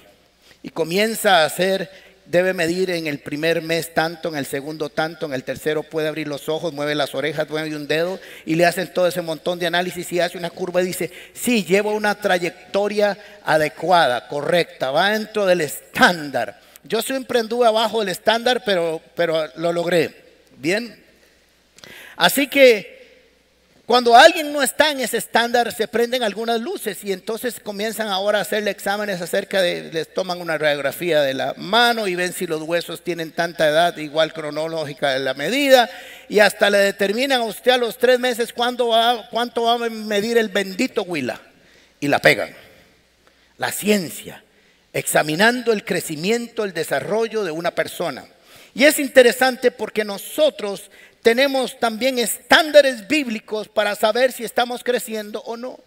Y 0.62 0.69
comienza 0.69 1.38
a 1.38 1.45
hacer, 1.45 1.89
debe 2.25 2.53
medir 2.53 2.89
en 2.89 3.07
el 3.07 3.19
primer 3.19 3.62
mes 3.62 3.93
tanto, 3.93 4.27
en 4.27 4.35
el 4.35 4.45
segundo 4.45 4.89
tanto, 4.89 5.25
en 5.25 5.33
el 5.33 5.45
tercero 5.45 5.83
puede 5.83 6.09
abrir 6.09 6.27
los 6.27 6.50
ojos, 6.50 6.73
mueve 6.73 6.95
las 6.95 7.15
orejas, 7.15 7.50
mueve 7.50 7.77
un 7.77 7.88
dedo 7.88 8.19
y 8.45 8.55
le 8.55 8.65
hacen 8.65 8.93
todo 8.93 9.07
ese 9.07 9.21
montón 9.21 9.57
de 9.57 9.67
análisis 9.67 10.12
y 10.12 10.19
hace 10.19 10.38
una 10.38 10.50
curva 10.50 10.81
y 10.81 10.88
dice, 10.88 11.12
sí, 11.33 11.63
llevo 11.63 11.93
una 11.93 12.15
trayectoria 12.15 13.17
adecuada, 13.45 14.27
correcta, 14.27 14.91
va 14.91 15.12
dentro 15.12 15.45
del 15.45 15.62
estándar. 15.62 16.59
Yo 16.83 17.01
siempre 17.01 17.39
anduve 17.39 17.67
abajo 17.67 18.01
del 18.01 18.09
estándar, 18.09 18.63
pero, 18.65 19.01
pero 19.15 19.47
lo 19.55 19.71
logré. 19.71 20.13
Bien, 20.57 21.02
Así 22.15 22.48
que 22.48 22.93
cuando 23.86 24.15
alguien 24.15 24.53
no 24.53 24.63
está 24.63 24.91
en 24.91 25.01
ese 25.01 25.17
estándar, 25.17 25.74
se 25.74 25.89
prenden 25.89 26.24
algunas 26.24 26.62
luces 26.62 27.03
y 27.03 27.12
entonces 27.12 27.60
comienzan 27.60 28.08
ahora 28.08 28.39
a 28.39 28.43
hacerle 28.43 28.72
exámenes 28.72 29.22
acerca 29.22 29.62
de, 29.62 29.91
les 29.91 30.13
toman 30.13 30.39
una 30.39 30.58
radiografía 30.58 31.22
de 31.22 31.34
la 31.34 31.53
mano 31.58 32.08
y 32.08 32.15
ven 32.15 32.32
si 32.32 32.48
los 32.48 32.62
huesos 32.62 33.03
tienen 33.03 33.34
tanta 33.34 33.67
edad, 33.67 33.98
igual 33.98 34.32
cronológica 34.32 35.12
de 35.12 35.20
la 35.20 35.34
medida, 35.34 35.89
y 36.29 36.39
hasta 36.39 36.70
le 36.70 36.77
determinan 36.77 37.41
a 37.41 37.43
usted 37.43 37.72
a 37.72 37.77
los 37.77 37.98
tres 37.98 38.20
meses 38.20 38.53
cuánto 38.53 38.88
va, 38.88 39.27
cuánto 39.29 39.63
va 39.63 39.74
a 39.74 39.89
medir 39.89 40.38
el 40.38 40.48
bendito 40.48 41.03
huila 41.03 41.41
y 42.00 42.08
la 42.08 42.20
pegan. 42.20 42.55
La 43.58 43.74
ciencia, 43.74 44.46
examinando 44.93 45.74
el 45.74 45.84
crecimiento, 45.84 46.63
el 46.63 46.72
desarrollo 46.72 47.43
de 47.43 47.51
una 47.51 47.72
persona. 47.72 48.25
Y 48.74 48.86
es 48.86 48.98
interesante 48.98 49.72
porque 49.72 50.05
nosotros 50.05 50.89
tenemos 51.23 51.79
también 51.79 52.19
estándares 52.19 53.07
bíblicos 53.07 53.69
para 53.69 53.95
saber 53.95 54.33
si 54.33 54.43
estamos 54.43 54.83
creciendo 54.83 55.41
o 55.41 55.55
no. 55.55 55.79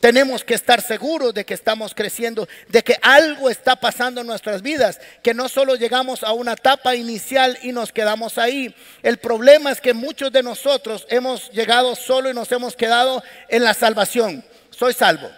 Tenemos 0.00 0.42
que 0.42 0.54
estar 0.54 0.82
seguros 0.82 1.32
de 1.32 1.46
que 1.46 1.54
estamos 1.54 1.94
creciendo, 1.94 2.48
de 2.66 2.82
que 2.82 2.98
algo 3.00 3.48
está 3.48 3.76
pasando 3.76 4.20
en 4.20 4.26
nuestras 4.26 4.60
vidas, 4.60 5.00
que 5.22 5.32
no 5.32 5.48
solo 5.48 5.76
llegamos 5.76 6.24
a 6.24 6.32
una 6.32 6.54
etapa 6.54 6.96
inicial 6.96 7.56
y 7.62 7.70
nos 7.70 7.92
quedamos 7.92 8.36
ahí. 8.38 8.74
El 9.04 9.18
problema 9.18 9.70
es 9.70 9.80
que 9.80 9.94
muchos 9.94 10.32
de 10.32 10.42
nosotros 10.42 11.06
hemos 11.08 11.52
llegado 11.52 11.94
solo 11.94 12.28
y 12.28 12.34
nos 12.34 12.50
hemos 12.50 12.74
quedado 12.74 13.22
en 13.48 13.62
la 13.62 13.72
salvación. 13.72 14.44
Soy 14.72 14.92
salvo, 14.94 15.30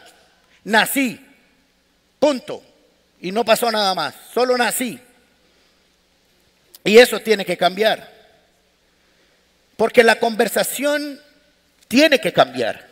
nací, 0.65 1.21
punto. 2.19 2.63
Y 3.21 3.31
no 3.31 3.45
pasó 3.45 3.71
nada 3.71 3.95
más, 3.95 4.15
solo 4.33 4.57
nací. 4.57 4.99
Y 6.83 6.97
eso 6.97 7.21
tiene 7.21 7.45
que 7.45 7.59
cambiar. 7.59 8.14
Porque 9.77 10.03
la 10.03 10.19
conversación 10.19 11.21
tiene 11.89 12.19
que 12.19 12.33
cambiar. 12.33 12.89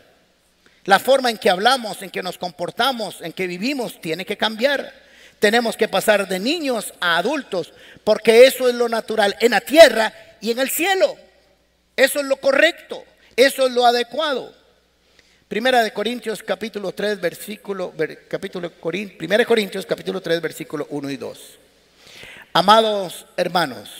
La 0.85 0.99
forma 0.99 1.31
en 1.31 1.39
que 1.39 1.51
hablamos, 1.51 2.03
en 2.03 2.11
que 2.11 2.23
nos 2.23 2.39
comportamos, 2.39 3.21
en 3.21 3.33
que 3.33 3.47
vivimos, 3.47 4.01
tiene 4.01 4.25
que 4.25 4.37
cambiar. 4.37 4.93
Tenemos 5.39 5.77
que 5.77 5.89
pasar 5.89 6.29
de 6.29 6.39
niños 6.39 6.93
a 7.01 7.19
adultos, 7.19 7.73
porque 8.05 8.47
eso 8.47 8.69
es 8.69 8.75
lo 8.75 8.89
natural 8.89 9.37
en 9.41 9.53
la 9.53 9.61
tierra 9.61 10.13
y 10.41 10.51
en 10.51 10.59
el 10.59 10.71
cielo. 10.71 11.17
Eso 11.97 12.21
es 12.21 12.27
lo 12.27 12.37
correcto, 12.37 13.05
eso 13.37 13.67
es 13.67 13.73
lo 13.73 13.87
adecuado. 13.87 14.55
Primera 15.49 15.83
de 15.83 15.93
Corintios 15.93 16.43
capítulo 16.43 16.93
3 16.93 17.21
versículo 17.21 17.93
capítulo 18.27 18.71
Primera 18.71 19.43
de 19.43 19.47
Corintios 19.47 19.85
capítulo 19.85 20.21
3 20.23 20.41
versículo 20.41 20.87
1 20.91 21.11
y 21.11 21.17
2. 21.17 21.59
Amados 22.55 23.27
hermanos, 23.37 23.91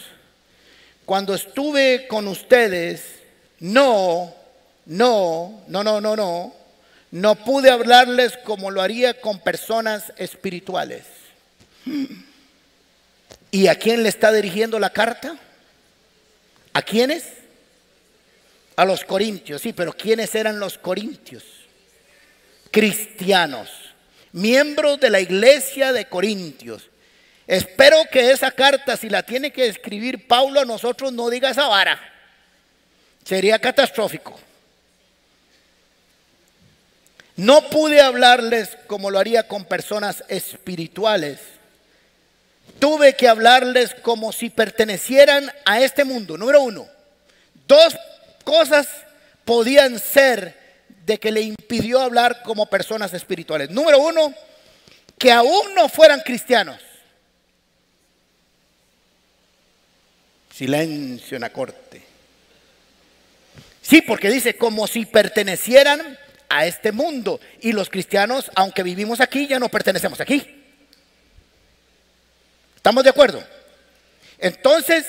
cuando 1.05 1.35
estuve 1.35 2.07
con 2.09 2.29
ustedes, 2.29 3.03
no, 3.61 4.35
no, 4.87 5.63
no, 5.69 5.83
no, 5.83 6.01
no, 6.01 6.17
no, 6.17 6.55
no 7.11 7.35
pude 7.37 7.71
hablarles 7.71 8.37
como 8.39 8.71
lo 8.71 8.81
haría 8.81 9.21
con 9.21 9.41
personas 9.41 10.13
espirituales. 10.17 11.05
¿Y 13.51 13.67
a 13.67 13.75
quién 13.75 14.03
le 14.03 14.09
está 14.09 14.33
dirigiendo 14.33 14.79
la 14.79 14.91
carta? 14.91 15.37
¿A 16.73 16.83
quiénes? 16.83 17.25
A 18.77 18.85
los 18.85 19.05
corintios, 19.05 19.61
sí, 19.61 19.73
pero 19.73 19.93
¿quiénes 19.93 20.35
eran 20.35 20.59
los 20.59 20.79
corintios? 20.79 21.45
Cristianos, 22.71 23.69
miembros 24.33 24.99
de 24.99 25.11
la 25.11 25.21
iglesia 25.21 25.93
de 25.93 26.07
Corintios. 26.07 26.89
Espero 27.47 28.05
que 28.11 28.31
esa 28.31 28.51
carta, 28.51 28.97
si 28.97 29.09
la 29.09 29.23
tiene 29.23 29.51
que 29.51 29.67
escribir 29.67 30.27
Pablo 30.27 30.61
a 30.61 30.65
nosotros, 30.65 31.13
no 31.13 31.29
diga 31.29 31.51
esa 31.51 31.69
vara. 31.69 32.01
Sería 33.25 33.59
catastrófico. 33.59 34.39
No 37.37 37.69
pude 37.71 38.01
hablarles 38.01 38.77
como 38.87 39.11
lo 39.11 39.19
haría 39.19 39.49
con 39.49 39.65
personas 39.65 40.23
espirituales. 40.29 41.41
Tuve 42.79 43.15
que 43.17 43.29
hablarles 43.29 43.95
como 44.03 44.33
si 44.33 44.51
pertenecieran 44.51 45.51
a 45.65 45.81
este 45.81 46.05
mundo. 46.05 46.37
Número 46.37 46.63
uno, 46.63 46.87
dos 47.67 47.97
cosas 48.45 48.89
podían 49.45 49.99
ser 49.99 50.61
de 51.05 51.19
que 51.19 51.33
le 51.33 51.41
impidió 51.41 52.01
hablar 52.01 52.43
como 52.43 52.67
personas 52.67 53.13
espirituales. 53.15 53.71
Número 53.71 53.99
uno, 53.99 54.35
que 55.19 55.33
aún 55.33 55.75
no 55.75 55.89
fueran 55.89 56.21
cristianos. 56.21 56.79
Silencio 60.63 61.35
en 61.35 61.41
la 61.41 61.51
corte. 61.51 62.01
Sí, 63.83 64.01
porque 64.01 64.31
dice 64.31 64.57
como 64.57 64.87
si 64.87 65.07
pertenecieran 65.07 66.17
a 66.49 66.67
este 66.67 66.93
mundo. 66.93 67.41
Y 67.61 67.73
los 67.73 67.91
cristianos, 67.91 68.49
aunque 68.55 68.85
vivimos 68.85 69.21
aquí, 69.21 69.49
ya 69.49 69.59
no 69.59 69.69
pertenecemos 69.69 70.21
aquí. 70.21 70.63
¿Estamos 72.77 73.03
de 73.03 73.11
acuerdo? 73.11 73.43
Entonces, 74.39 75.05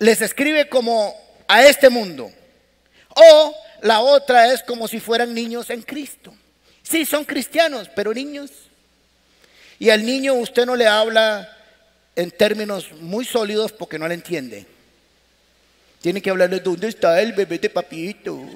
les 0.00 0.22
escribe 0.22 0.68
como 0.68 1.14
a 1.46 1.64
este 1.64 1.88
mundo. 1.88 2.32
O 3.10 3.54
la 3.82 4.00
otra 4.00 4.52
es 4.52 4.60
como 4.64 4.88
si 4.88 4.98
fueran 4.98 5.32
niños 5.32 5.70
en 5.70 5.82
Cristo. 5.82 6.34
Sí, 6.82 7.04
son 7.04 7.24
cristianos, 7.24 7.88
pero 7.94 8.12
niños. 8.12 8.50
Y 9.78 9.90
al 9.90 10.04
niño 10.04 10.34
usted 10.34 10.66
no 10.66 10.74
le 10.74 10.88
habla 10.88 11.56
en 12.16 12.32
términos 12.32 12.90
muy 13.00 13.24
sólidos 13.24 13.70
porque 13.70 13.96
no 13.96 14.08
le 14.08 14.14
entiende. 14.14 14.79
Tiene 16.00 16.22
que 16.22 16.30
hablarle, 16.30 16.60
¿dónde 16.60 16.88
está 16.88 17.20
el 17.20 17.32
bebé 17.32 17.58
de 17.58 17.68
papito? 17.68 18.46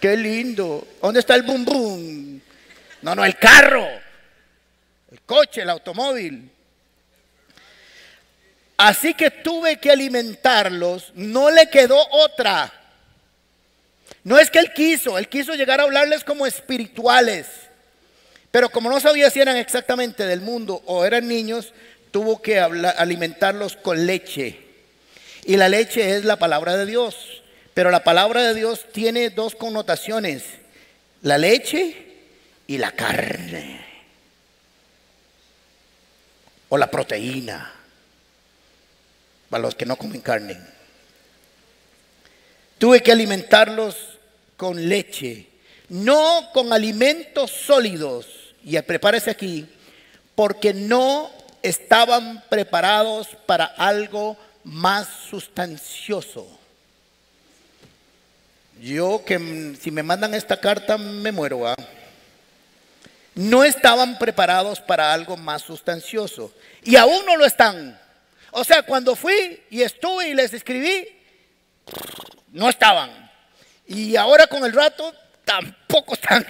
Qué 0.00 0.16
lindo. 0.16 0.86
¿Dónde 1.00 1.20
está 1.20 1.34
el 1.34 1.42
bum 1.42 1.64
bum? 1.64 2.40
No, 3.02 3.14
no, 3.14 3.24
el 3.24 3.36
carro, 3.36 3.86
el 5.10 5.20
coche, 5.22 5.62
el 5.62 5.70
automóvil. 5.70 6.50
Así 8.76 9.14
que 9.14 9.30
tuve 9.30 9.78
que 9.78 9.90
alimentarlos, 9.90 11.12
no 11.14 11.50
le 11.50 11.68
quedó 11.68 11.98
otra. 12.10 12.72
No 14.22 14.38
es 14.38 14.50
que 14.50 14.58
él 14.58 14.72
quiso, 14.72 15.18
él 15.18 15.28
quiso 15.28 15.54
llegar 15.54 15.80
a 15.80 15.84
hablarles 15.84 16.22
como 16.22 16.46
espirituales. 16.46 17.46
Pero 18.50 18.68
como 18.68 18.90
no 18.90 19.00
sabía 19.00 19.30
si 19.30 19.40
eran 19.40 19.56
exactamente 19.56 20.26
del 20.26 20.40
mundo 20.40 20.82
o 20.86 21.04
eran 21.04 21.26
niños, 21.26 21.72
tuvo 22.10 22.40
que 22.40 22.60
alimentarlos 22.60 23.76
con 23.76 24.06
leche. 24.06 24.67
Y 25.48 25.56
la 25.56 25.70
leche 25.70 26.14
es 26.14 26.26
la 26.26 26.36
palabra 26.36 26.76
de 26.76 26.84
Dios. 26.84 27.16
Pero 27.72 27.90
la 27.90 28.04
palabra 28.04 28.42
de 28.42 28.52
Dios 28.52 28.84
tiene 28.92 29.30
dos 29.30 29.54
connotaciones, 29.54 30.42
la 31.22 31.38
leche 31.38 31.96
y 32.66 32.76
la 32.76 32.92
carne, 32.92 33.80
o 36.68 36.76
la 36.76 36.90
proteína, 36.90 37.72
para 39.48 39.62
los 39.62 39.74
que 39.74 39.86
no 39.86 39.96
comen 39.96 40.20
carne. 40.20 40.58
Tuve 42.76 43.02
que 43.02 43.12
alimentarlos 43.12 43.96
con 44.58 44.86
leche, 44.86 45.46
no 45.88 46.50
con 46.52 46.74
alimentos 46.74 47.50
sólidos. 47.52 48.26
Y 48.64 48.78
prepárese 48.82 49.30
aquí, 49.30 49.66
porque 50.34 50.74
no 50.74 51.30
estaban 51.62 52.44
preparados 52.50 53.28
para 53.46 53.64
algo 53.64 54.36
más 54.64 55.08
sustancioso. 55.28 56.46
Yo 58.80 59.22
que 59.24 59.76
si 59.80 59.90
me 59.90 60.02
mandan 60.02 60.34
esta 60.34 60.58
carta 60.60 60.96
me 60.96 61.32
muero. 61.32 61.74
No 63.34 63.64
estaban 63.64 64.18
preparados 64.18 64.80
para 64.80 65.12
algo 65.12 65.36
más 65.36 65.62
sustancioso. 65.62 66.52
Y 66.82 66.96
aún 66.96 67.24
no 67.26 67.36
lo 67.36 67.44
están. 67.44 67.98
O 68.50 68.64
sea, 68.64 68.82
cuando 68.82 69.14
fui 69.14 69.62
y 69.70 69.82
estuve 69.82 70.28
y 70.28 70.34
les 70.34 70.52
escribí, 70.52 71.06
no 72.52 72.68
estaban. 72.68 73.30
Y 73.86 74.16
ahora 74.16 74.46
con 74.46 74.64
el 74.64 74.72
rato 74.72 75.14
tampoco 75.44 76.14
están. 76.14 76.46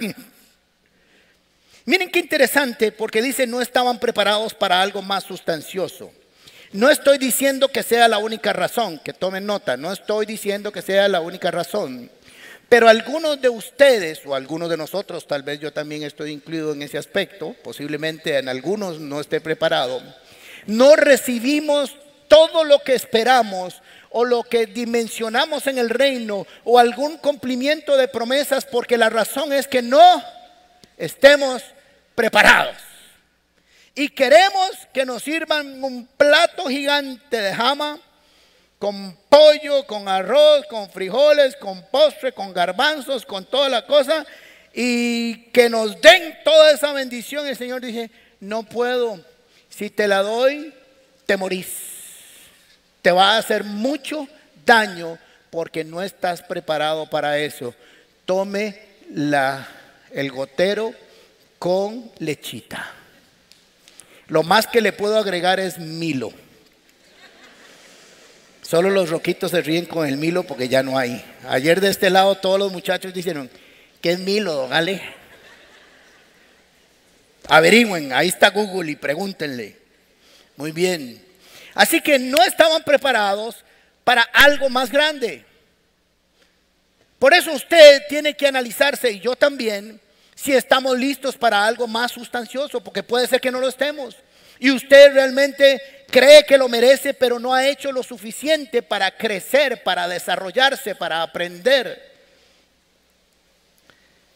Miren 1.85 2.11
qué 2.11 2.19
interesante 2.19 2.91
porque 2.91 3.21
dice 3.21 3.47
no 3.47 3.61
estaban 3.61 3.99
preparados 3.99 4.53
para 4.53 4.81
algo 4.81 5.01
más 5.01 5.23
sustancioso. 5.23 6.11
No 6.71 6.91
estoy 6.91 7.17
diciendo 7.17 7.69
que 7.69 7.81
sea 7.81 8.07
la 8.07 8.19
única 8.19 8.53
razón, 8.53 8.99
que 8.99 9.11
tomen 9.11 9.47
nota, 9.47 9.75
no 9.75 9.91
estoy 9.91 10.27
diciendo 10.27 10.71
que 10.71 10.83
sea 10.83 11.07
la 11.07 11.19
única 11.19 11.49
razón. 11.49 12.11
Pero 12.69 12.87
algunos 12.87 13.41
de 13.41 13.49
ustedes 13.49 14.21
o 14.23 14.35
algunos 14.35 14.69
de 14.69 14.77
nosotros, 14.77 15.25
tal 15.25 15.41
vez 15.41 15.59
yo 15.59 15.73
también 15.73 16.03
estoy 16.03 16.31
incluido 16.31 16.73
en 16.73 16.83
ese 16.83 16.99
aspecto, 16.99 17.55
posiblemente 17.63 18.37
en 18.37 18.47
algunos 18.47 18.99
no 18.99 19.19
esté 19.19 19.41
preparado, 19.41 19.99
no 20.67 20.95
recibimos 20.95 21.97
todo 22.27 22.63
lo 22.63 22.77
que 22.79 22.93
esperamos 22.93 23.81
o 24.11 24.23
lo 24.23 24.43
que 24.43 24.67
dimensionamos 24.67 25.65
en 25.65 25.79
el 25.79 25.89
reino 25.89 26.45
o 26.63 26.77
algún 26.77 27.17
cumplimiento 27.17 27.97
de 27.97 28.07
promesas 28.07 28.65
porque 28.65 28.97
la 28.97 29.09
razón 29.09 29.51
es 29.53 29.67
que 29.67 29.81
no 29.81 30.23
estemos 30.97 31.63
preparados. 32.13 32.88
Y 33.99 34.07
queremos 34.07 34.87
que 34.93 35.05
nos 35.05 35.23
sirvan 35.23 35.83
un 35.83 36.07
plato 36.15 36.69
gigante 36.69 37.35
de 37.35 37.53
jama 37.53 37.99
con 38.77 39.17
pollo, 39.27 39.85
con 39.85 40.07
arroz, 40.07 40.65
con 40.69 40.89
frijoles, 40.89 41.57
con 41.57 41.85
postre, 41.91 42.31
con 42.31 42.53
garbanzos, 42.53 43.25
con 43.25 43.43
toda 43.43 43.67
la 43.67 43.85
cosa, 43.85 44.25
y 44.73 45.47
que 45.51 45.69
nos 45.69 45.99
den 45.99 46.37
toda 46.45 46.71
esa 46.71 46.93
bendición. 46.93 47.45
El 47.45 47.57
Señor 47.57 47.81
dice, 47.81 48.09
no 48.39 48.63
puedo, 48.63 49.21
si 49.67 49.89
te 49.89 50.07
la 50.07 50.21
doy, 50.21 50.73
te 51.25 51.35
morís. 51.35 51.67
Te 53.01 53.11
va 53.11 53.35
a 53.35 53.39
hacer 53.39 53.65
mucho 53.65 54.29
daño 54.65 55.19
porque 55.49 55.83
no 55.83 56.01
estás 56.01 56.41
preparado 56.41 57.09
para 57.09 57.37
eso. 57.37 57.75
Tome 58.23 58.79
la, 59.13 59.67
el 60.13 60.31
gotero 60.31 60.93
con 61.59 62.09
lechita. 62.19 62.95
Lo 64.29 64.43
más 64.43 64.67
que 64.67 64.81
le 64.81 64.93
puedo 64.93 65.17
agregar 65.17 65.59
es 65.59 65.77
Milo. 65.79 66.31
Solo 68.61 68.91
los 68.91 69.09
roquitos 69.09 69.51
se 69.51 69.61
ríen 69.61 69.85
con 69.85 70.07
el 70.07 70.17
Milo 70.17 70.43
porque 70.43 70.69
ya 70.69 70.83
no 70.83 70.97
hay. 70.97 71.25
Ayer 71.47 71.81
de 71.81 71.89
este 71.89 72.11
lado 72.11 72.35
todos 72.35 72.59
los 72.59 72.71
muchachos 72.71 73.13
dijeron, 73.13 73.49
¿qué 74.01 74.11
es 74.11 74.19
Milo, 74.19 74.53
don? 74.53 74.71
Averigüen, 77.47 78.13
ahí 78.13 78.27
está 78.27 78.51
Google 78.51 78.91
y 78.91 78.95
pregúntenle. 78.95 79.75
Muy 80.55 80.71
bien. 80.71 81.19
Así 81.73 81.99
que 81.99 82.19
no 82.19 82.43
estaban 82.43 82.83
preparados 82.83 83.55
para 84.03 84.21
algo 84.21 84.69
más 84.69 84.91
grande. 84.91 85.45
Por 87.17 87.33
eso 87.33 87.51
usted 87.51 88.03
tiene 88.07 88.35
que 88.35 88.47
analizarse, 88.47 89.11
y 89.11 89.19
yo 89.19 89.35
también, 89.35 89.99
si 90.41 90.53
estamos 90.53 90.97
listos 90.97 91.35
para 91.35 91.65
algo 91.65 91.85
más 91.85 92.13
sustancioso, 92.13 92.79
porque 92.79 93.03
puede 93.03 93.27
ser 93.27 93.41
que 93.41 93.51
no 93.51 93.59
lo 93.59 93.67
estemos. 93.67 94.15
Y 94.57 94.71
usted 94.71 95.13
realmente 95.13 95.81
cree 96.09 96.45
que 96.45 96.57
lo 96.57 96.69
merece, 96.69 97.13
pero 97.13 97.39
no 97.39 97.53
ha 97.53 97.67
hecho 97.67 97.91
lo 97.91 98.03
suficiente 98.03 98.81
para 98.81 99.11
crecer, 99.11 99.83
para 99.83 100.07
desarrollarse, 100.07 100.95
para 100.95 101.21
aprender. 101.21 102.09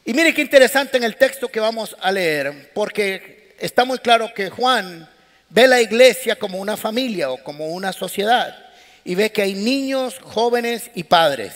Y 0.04 0.13
mire 0.13 0.34
qué 0.34 0.42
interesante 0.42 0.98
en 0.98 1.04
el 1.04 1.16
texto 1.16 1.48
que 1.48 1.62
vamos 1.62 1.96
a 2.02 2.12
leer, 2.12 2.72
porque 2.74 3.56
está 3.58 3.86
muy 3.86 4.00
claro 4.00 4.34
que 4.34 4.50
Juan 4.50 5.10
ve 5.50 5.68
la 5.68 5.80
iglesia 5.80 6.36
como 6.36 6.60
una 6.60 6.76
familia 6.76 7.32
o 7.32 7.42
como 7.42 7.68
una 7.68 7.94
sociedad 7.94 8.58
y 9.06 9.16
ve 9.16 9.32
que 9.32 9.44
hay 9.44 9.54
niños, 9.54 10.20
jóvenes 10.22 10.92
y 10.96 11.04
padres. 11.04 11.54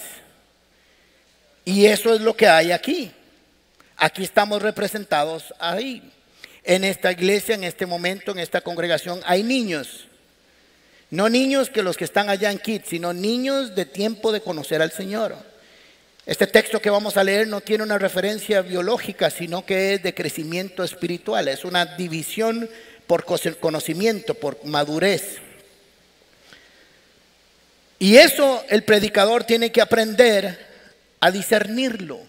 Y 1.65 1.86
eso 1.86 2.13
es 2.13 2.21
lo 2.21 2.33
que 2.33 2.47
hay 2.47 2.71
aquí. 2.71 3.12
Aquí 3.97 4.23
estamos 4.23 4.62
representados 4.62 5.53
ahí 5.60 6.13
en 6.63 6.83
esta 6.83 7.12
iglesia, 7.12 7.55
en 7.55 7.63
este 7.63 7.86
momento, 7.86 8.31
en 8.31 8.39
esta 8.39 8.62
congregación, 8.62 9.21
hay 9.25 9.41
niños. 9.41 10.07
No 11.10 11.29
niños 11.29 11.69
que 11.69 11.81
los 11.81 11.97
que 11.97 12.03
están 12.03 12.29
allá 12.29 12.51
en 12.51 12.60
Kids, 12.60 12.89
sino 12.89 13.13
niños 13.13 13.73
de 13.73 13.86
tiempo 13.86 14.31
de 14.31 14.41
conocer 14.41 14.81
al 14.81 14.91
Señor. 14.91 15.36
Este 16.25 16.45
texto 16.45 16.81
que 16.81 16.89
vamos 16.89 17.15
a 17.15 17.23
leer 17.23 17.47
no 17.47 17.62
tiene 17.62 17.86
una 17.86 17.97
referencia 17.97 18.62
biológica, 18.62 19.29
sino 19.29 19.65
que 19.65 19.93
es 19.93 20.03
de 20.03 20.13
crecimiento 20.13 20.83
espiritual. 20.83 21.47
Es 21.47 21.63
una 21.63 21.86
división 21.86 22.69
por 23.07 23.23
conocimiento, 23.23 24.33
por 24.33 24.63
madurez. 24.65 25.38
Y 27.97 28.17
eso 28.17 28.63
el 28.67 28.83
predicador 28.83 29.45
tiene 29.45 29.71
que 29.71 29.81
aprender 29.81 30.67
a 31.21 31.31
discernirlo. 31.31 32.19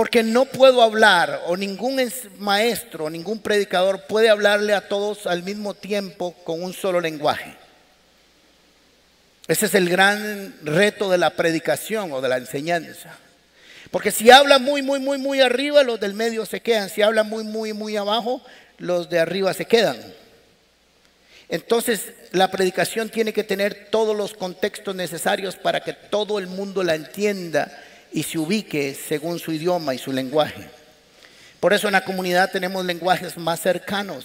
Porque 0.00 0.22
no 0.22 0.46
puedo 0.46 0.80
hablar, 0.80 1.42
o 1.44 1.58
ningún 1.58 2.00
maestro, 2.38 3.10
ningún 3.10 3.38
predicador 3.42 4.06
puede 4.06 4.30
hablarle 4.30 4.72
a 4.72 4.88
todos 4.88 5.26
al 5.26 5.42
mismo 5.42 5.74
tiempo 5.74 6.32
con 6.42 6.62
un 6.62 6.72
solo 6.72 7.02
lenguaje. 7.02 7.54
Ese 9.46 9.66
es 9.66 9.74
el 9.74 9.90
gran 9.90 10.56
reto 10.62 11.10
de 11.10 11.18
la 11.18 11.28
predicación 11.28 12.12
o 12.12 12.22
de 12.22 12.30
la 12.30 12.38
enseñanza. 12.38 13.18
Porque 13.90 14.10
si 14.10 14.30
habla 14.30 14.58
muy, 14.58 14.80
muy, 14.80 15.00
muy, 15.00 15.18
muy 15.18 15.42
arriba, 15.42 15.82
los 15.82 16.00
del 16.00 16.14
medio 16.14 16.46
se 16.46 16.60
quedan. 16.60 16.88
Si 16.88 17.02
habla 17.02 17.22
muy, 17.22 17.44
muy, 17.44 17.74
muy 17.74 17.98
abajo, 17.98 18.40
los 18.78 19.10
de 19.10 19.18
arriba 19.18 19.52
se 19.52 19.66
quedan. 19.66 19.98
Entonces, 21.50 22.14
la 22.32 22.50
predicación 22.50 23.10
tiene 23.10 23.34
que 23.34 23.44
tener 23.44 23.88
todos 23.90 24.16
los 24.16 24.32
contextos 24.32 24.94
necesarios 24.94 25.56
para 25.56 25.80
que 25.80 25.92
todo 25.92 26.38
el 26.38 26.46
mundo 26.46 26.82
la 26.82 26.94
entienda 26.94 27.70
y 28.12 28.22
se 28.22 28.38
ubique 28.38 28.94
según 28.94 29.38
su 29.38 29.52
idioma 29.52 29.94
y 29.94 29.98
su 29.98 30.12
lenguaje. 30.12 30.68
Por 31.60 31.72
eso 31.72 31.88
en 31.88 31.92
la 31.92 32.04
comunidad 32.04 32.50
tenemos 32.50 32.84
lenguajes 32.84 33.36
más 33.36 33.60
cercanos. 33.60 34.24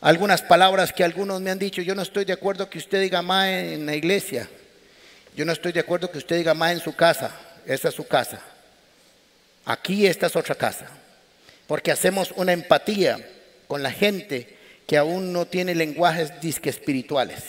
Algunas 0.00 0.42
palabras 0.42 0.92
que 0.92 1.02
algunos 1.02 1.40
me 1.40 1.50
han 1.50 1.58
dicho, 1.58 1.82
yo 1.82 1.94
no 1.94 2.02
estoy 2.02 2.24
de 2.24 2.32
acuerdo 2.32 2.70
que 2.70 2.78
usted 2.78 3.00
diga 3.00 3.22
más 3.22 3.48
en 3.48 3.86
la 3.86 3.94
iglesia, 3.94 4.48
yo 5.34 5.44
no 5.44 5.52
estoy 5.52 5.72
de 5.72 5.80
acuerdo 5.80 6.10
que 6.10 6.18
usted 6.18 6.36
diga 6.36 6.54
más 6.54 6.72
en 6.72 6.80
su 6.80 6.94
casa, 6.94 7.34
esa 7.66 7.88
es 7.88 7.94
su 7.94 8.06
casa, 8.06 8.40
aquí 9.64 10.06
esta 10.06 10.26
es 10.26 10.36
otra 10.36 10.54
casa, 10.54 10.86
porque 11.66 11.90
hacemos 11.90 12.32
una 12.36 12.52
empatía 12.52 13.18
con 13.66 13.82
la 13.82 13.90
gente 13.90 14.58
que 14.86 14.98
aún 14.98 15.32
no 15.32 15.46
tiene 15.46 15.74
lenguajes 15.74 16.40
disque 16.40 16.70
espirituales. 16.70 17.42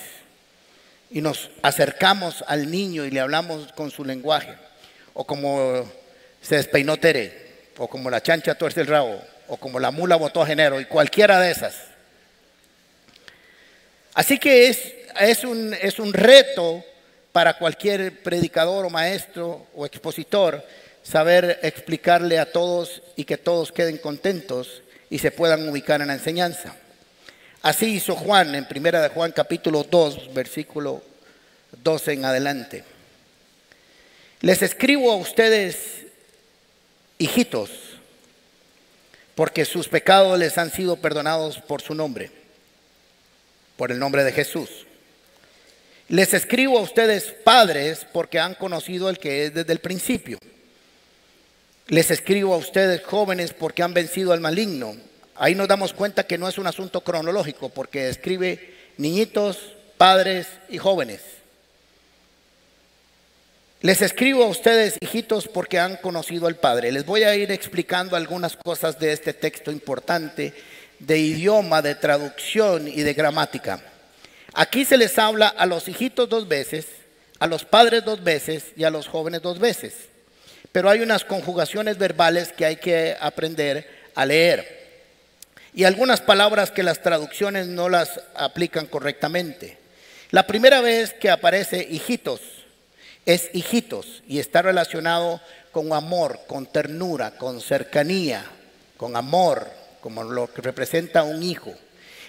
Y 1.12 1.22
nos 1.22 1.52
acercamos 1.62 2.44
al 2.48 2.72
niño 2.72 3.06
y 3.06 3.12
le 3.12 3.20
hablamos 3.20 3.72
con 3.74 3.92
su 3.92 4.04
lenguaje, 4.04 4.56
o 5.16 5.26
como 5.26 5.84
se 6.42 6.58
despeinó 6.58 6.98
Tere, 6.98 7.72
o 7.78 7.88
como 7.88 8.10
la 8.10 8.22
chancha 8.22 8.56
tuerce 8.56 8.82
el 8.82 8.88
rabo, 8.88 9.20
o 9.48 9.58
como 9.58 9.80
la 9.80 9.90
mula 9.90 10.16
botó 10.18 10.44
a 10.44 10.46
genero, 10.46 10.80
y 10.80 10.86
cualquiera 10.86 11.40
de 11.40 11.52
esas. 11.52 11.76
Así 14.14 14.38
que 14.38 14.68
es, 14.68 14.94
es, 15.20 15.44
un, 15.44 15.74
es 15.74 16.00
un 16.00 16.14
reto 16.14 16.84
para 17.32 17.58
cualquier 17.58 18.22
predicador 18.22 18.86
o 18.86 18.90
maestro 18.90 19.68
o 19.76 19.86
expositor 19.86 20.64
saber 21.04 21.60
explicarle 21.62 22.40
a 22.40 22.52
todos 22.52 23.02
y 23.16 23.26
que 23.26 23.38
todos 23.38 23.72
queden 23.72 23.98
contentos 23.98 24.84
y 25.10 25.20
se 25.20 25.32
puedan 25.32 25.68
ubicar 25.68 26.02
en 26.02 26.08
la 26.08 26.14
enseñanza. 26.14 26.76
Así 27.62 27.88
hizo 27.88 28.16
Juan 28.16 28.56
en 28.56 28.66
primera 28.66 29.02
de 29.02 29.10
Juan 29.10 29.32
capítulo 29.32 29.84
2, 29.84 30.34
versículo 30.34 31.02
12 31.84 32.14
en 32.14 32.26
adelante. 32.26 32.95
Les 34.46 34.62
escribo 34.62 35.12
a 35.12 35.16
ustedes, 35.16 36.06
hijitos, 37.18 37.72
porque 39.34 39.66
sus 39.66 39.88
pecados 39.88 40.38
les 40.38 40.60
han 40.60 40.72
sido 40.72 40.98
perdonados 40.98 41.58
por 41.58 41.82
su 41.82 41.96
nombre 41.96 42.30
por 43.76 43.92
el 43.92 43.98
nombre 43.98 44.24
de 44.24 44.32
Jesús. 44.32 44.70
Les 46.10 46.32
escribo 46.36 46.78
a 46.78 46.84
ustedes 46.84 47.34
padres 47.44 48.06
porque 48.14 48.40
han 48.40 48.54
conocido 48.54 49.08
al 49.08 49.18
que 49.18 49.46
es 49.46 49.54
desde 49.56 49.74
el 49.74 49.80
principio. 49.80 50.38
Les 51.88 52.12
escribo 52.12 52.54
a 52.54 52.58
ustedes 52.58 53.04
jóvenes 53.04 53.52
porque 53.52 53.82
han 53.82 53.96
vencido 53.96 54.32
al 54.32 54.42
maligno. 54.42 54.96
Ahí 55.34 55.56
nos 55.56 55.68
damos 55.68 55.92
cuenta 55.92 56.28
que 56.28 56.38
no 56.38 56.48
es 56.48 56.60
un 56.60 56.68
asunto 56.68 57.02
cronológico 57.02 57.70
porque 57.70 58.10
escribe 58.10 58.76
niñitos, 58.98 59.58
padres 59.98 60.48
y 60.70 60.78
jóvenes. 60.78 61.35
Les 63.86 64.02
escribo 64.02 64.44
a 64.44 64.48
ustedes, 64.48 64.98
hijitos, 65.00 65.48
porque 65.48 65.78
han 65.78 65.98
conocido 65.98 66.48
al 66.48 66.56
Padre. 66.56 66.92
Les 66.92 67.06
voy 67.06 67.22
a 67.22 67.36
ir 67.36 67.52
explicando 67.52 68.16
algunas 68.16 68.58
cosas 68.58 68.98
de 68.98 69.14
este 69.14 69.32
texto 69.32 69.72
importante 69.72 70.56
de 70.98 71.20
idioma, 71.20 71.84
de 71.84 71.94
traducción 71.94 72.88
y 72.88 73.04
de 73.04 73.14
gramática. 73.14 73.80
Aquí 74.56 74.86
se 74.86 74.98
les 74.98 75.20
habla 75.20 75.50
a 75.50 75.68
los 75.68 75.88
hijitos 75.88 76.28
dos 76.28 76.48
veces, 76.48 76.88
a 77.38 77.46
los 77.46 77.64
padres 77.64 78.04
dos 78.04 78.24
veces 78.24 78.64
y 78.76 78.86
a 78.86 78.90
los 78.90 79.08
jóvenes 79.08 79.44
dos 79.44 79.60
veces. 79.60 79.94
Pero 80.72 80.90
hay 80.90 81.02
unas 81.02 81.24
conjugaciones 81.24 82.00
verbales 82.00 82.54
que 82.54 82.66
hay 82.66 82.78
que 82.78 83.16
aprender 83.20 83.88
a 84.16 84.26
leer. 84.26 84.66
Y 85.76 85.84
algunas 85.84 86.22
palabras 86.22 86.72
que 86.72 86.82
las 86.82 87.04
traducciones 87.04 87.68
no 87.68 87.88
las 87.88 88.20
aplican 88.34 88.88
correctamente. 88.88 89.78
La 90.32 90.48
primera 90.48 90.82
vez 90.82 91.14
que 91.14 91.30
aparece 91.30 91.88
hijitos 91.88 92.55
es 93.26 93.50
hijitos 93.54 94.24
y 94.28 94.40
está 94.40 94.62
relacionado 94.62 95.42
con 95.72 95.92
amor, 95.94 96.40
con 96.48 96.66
ternura, 96.66 97.32
con 97.32 97.60
cercanía, 97.60 98.46
con 98.98 99.16
amor, 99.16 99.68
como 100.02 100.24
lo 100.24 100.52
que 100.54 100.62
representa 100.62 101.24
un 101.24 101.44
hijo. 101.44 101.74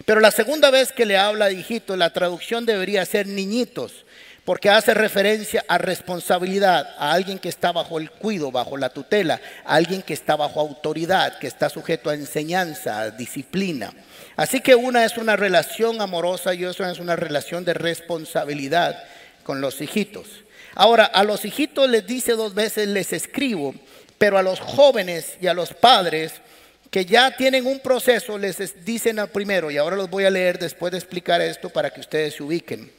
Pero 0.04 0.20
la 0.20 0.30
segunda 0.30 0.70
vez 0.70 0.92
que 0.92 1.06
le 1.06 1.16
habla 1.16 1.46
de 1.46 1.54
hijito, 1.54 1.96
la 1.96 2.12
traducción 2.12 2.66
debería 2.66 3.04
ser 3.04 3.26
niñitos, 3.26 4.04
porque 4.44 4.70
hace 4.70 4.94
referencia 4.94 5.64
a 5.68 5.78
responsabilidad, 5.78 6.94
a 6.98 7.12
alguien 7.12 7.38
que 7.38 7.48
está 7.48 7.72
bajo 7.72 7.98
el 7.98 8.10
cuido, 8.10 8.52
bajo 8.52 8.76
la 8.76 8.90
tutela, 8.90 9.40
a 9.64 9.74
alguien 9.74 10.02
que 10.02 10.14
está 10.14 10.36
bajo 10.36 10.60
autoridad, 10.60 11.38
que 11.38 11.46
está 11.46 11.68
sujeto 11.68 12.10
a 12.10 12.14
enseñanza, 12.14 13.00
a 13.00 13.10
disciplina. 13.10 13.92
Así 14.36 14.60
que 14.60 14.74
una 14.74 15.04
es 15.04 15.16
una 15.18 15.34
relación 15.34 16.00
amorosa 16.00 16.54
y 16.54 16.64
otra 16.64 16.90
es 16.90 16.98
una 16.98 17.16
relación 17.16 17.64
de 17.64 17.74
responsabilidad 17.74 19.02
con 19.42 19.60
los 19.60 19.80
hijitos. 19.80 20.45
Ahora, 20.76 21.06
a 21.06 21.24
los 21.24 21.44
hijitos 21.46 21.88
les 21.88 22.06
dice 22.06 22.32
dos 22.32 22.54
veces 22.54 22.86
les 22.86 23.14
escribo, 23.14 23.74
pero 24.18 24.36
a 24.36 24.42
los 24.42 24.60
jóvenes 24.60 25.38
y 25.40 25.46
a 25.46 25.54
los 25.54 25.72
padres 25.72 26.34
que 26.90 27.06
ya 27.06 27.34
tienen 27.34 27.66
un 27.66 27.80
proceso, 27.80 28.38
les 28.38 28.84
dicen 28.84 29.18
al 29.18 29.28
primero, 29.28 29.70
y 29.70 29.78
ahora 29.78 29.96
los 29.96 30.10
voy 30.10 30.24
a 30.24 30.30
leer 30.30 30.58
después 30.58 30.92
de 30.92 30.98
explicar 30.98 31.40
esto 31.40 31.70
para 31.70 31.90
que 31.90 32.00
ustedes 32.00 32.34
se 32.34 32.42
ubiquen. 32.42 32.90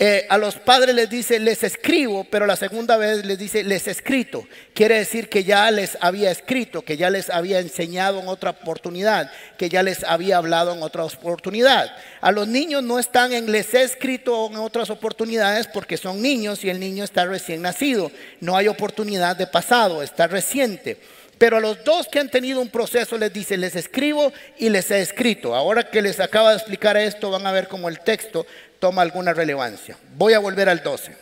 Eh, 0.00 0.26
a 0.28 0.38
los 0.38 0.54
padres 0.54 0.94
les 0.94 1.10
dice, 1.10 1.40
les 1.40 1.64
escribo, 1.64 2.22
pero 2.30 2.46
la 2.46 2.54
segunda 2.54 2.96
vez 2.96 3.24
les 3.24 3.36
dice, 3.36 3.64
les 3.64 3.88
escrito. 3.88 4.46
Quiere 4.72 4.96
decir 4.96 5.28
que 5.28 5.42
ya 5.42 5.68
les 5.72 5.98
había 6.00 6.30
escrito, 6.30 6.82
que 6.82 6.96
ya 6.96 7.10
les 7.10 7.30
había 7.30 7.58
enseñado 7.58 8.20
en 8.20 8.28
otra 8.28 8.50
oportunidad, 8.50 9.28
que 9.56 9.68
ya 9.68 9.82
les 9.82 10.04
había 10.04 10.36
hablado 10.36 10.72
en 10.72 10.84
otra 10.84 11.04
oportunidad. 11.04 11.90
A 12.20 12.30
los 12.30 12.46
niños 12.46 12.84
no 12.84 13.00
están 13.00 13.32
en 13.32 13.50
les 13.50 13.74
he 13.74 13.82
escrito 13.82 14.46
en 14.46 14.58
otras 14.58 14.88
oportunidades 14.90 15.66
porque 15.66 15.96
son 15.96 16.22
niños 16.22 16.62
y 16.62 16.70
el 16.70 16.78
niño 16.78 17.02
está 17.02 17.24
recién 17.24 17.62
nacido. 17.62 18.12
No 18.40 18.56
hay 18.56 18.68
oportunidad 18.68 19.34
de 19.34 19.48
pasado, 19.48 20.04
está 20.04 20.28
reciente. 20.28 20.96
Pero 21.38 21.58
a 21.58 21.60
los 21.60 21.84
dos 21.84 22.08
que 22.08 22.18
han 22.18 22.28
tenido 22.28 22.60
un 22.60 22.68
proceso 22.68 23.16
les 23.16 23.32
dice, 23.32 23.56
les 23.56 23.76
escribo 23.76 24.32
y 24.58 24.70
les 24.70 24.90
he 24.90 25.00
escrito. 25.00 25.54
Ahora 25.54 25.88
que 25.88 26.02
les 26.02 26.18
acaba 26.18 26.50
de 26.50 26.56
explicar 26.56 26.96
esto, 26.96 27.30
van 27.30 27.46
a 27.46 27.52
ver 27.52 27.68
cómo 27.68 27.88
el 27.88 28.00
texto 28.00 28.44
toma 28.78 29.02
alguna 29.02 29.34
relevancia. 29.34 29.96
Voy 30.16 30.34
a 30.34 30.38
volver 30.38 30.68
al 30.68 30.82
12. 30.82 31.14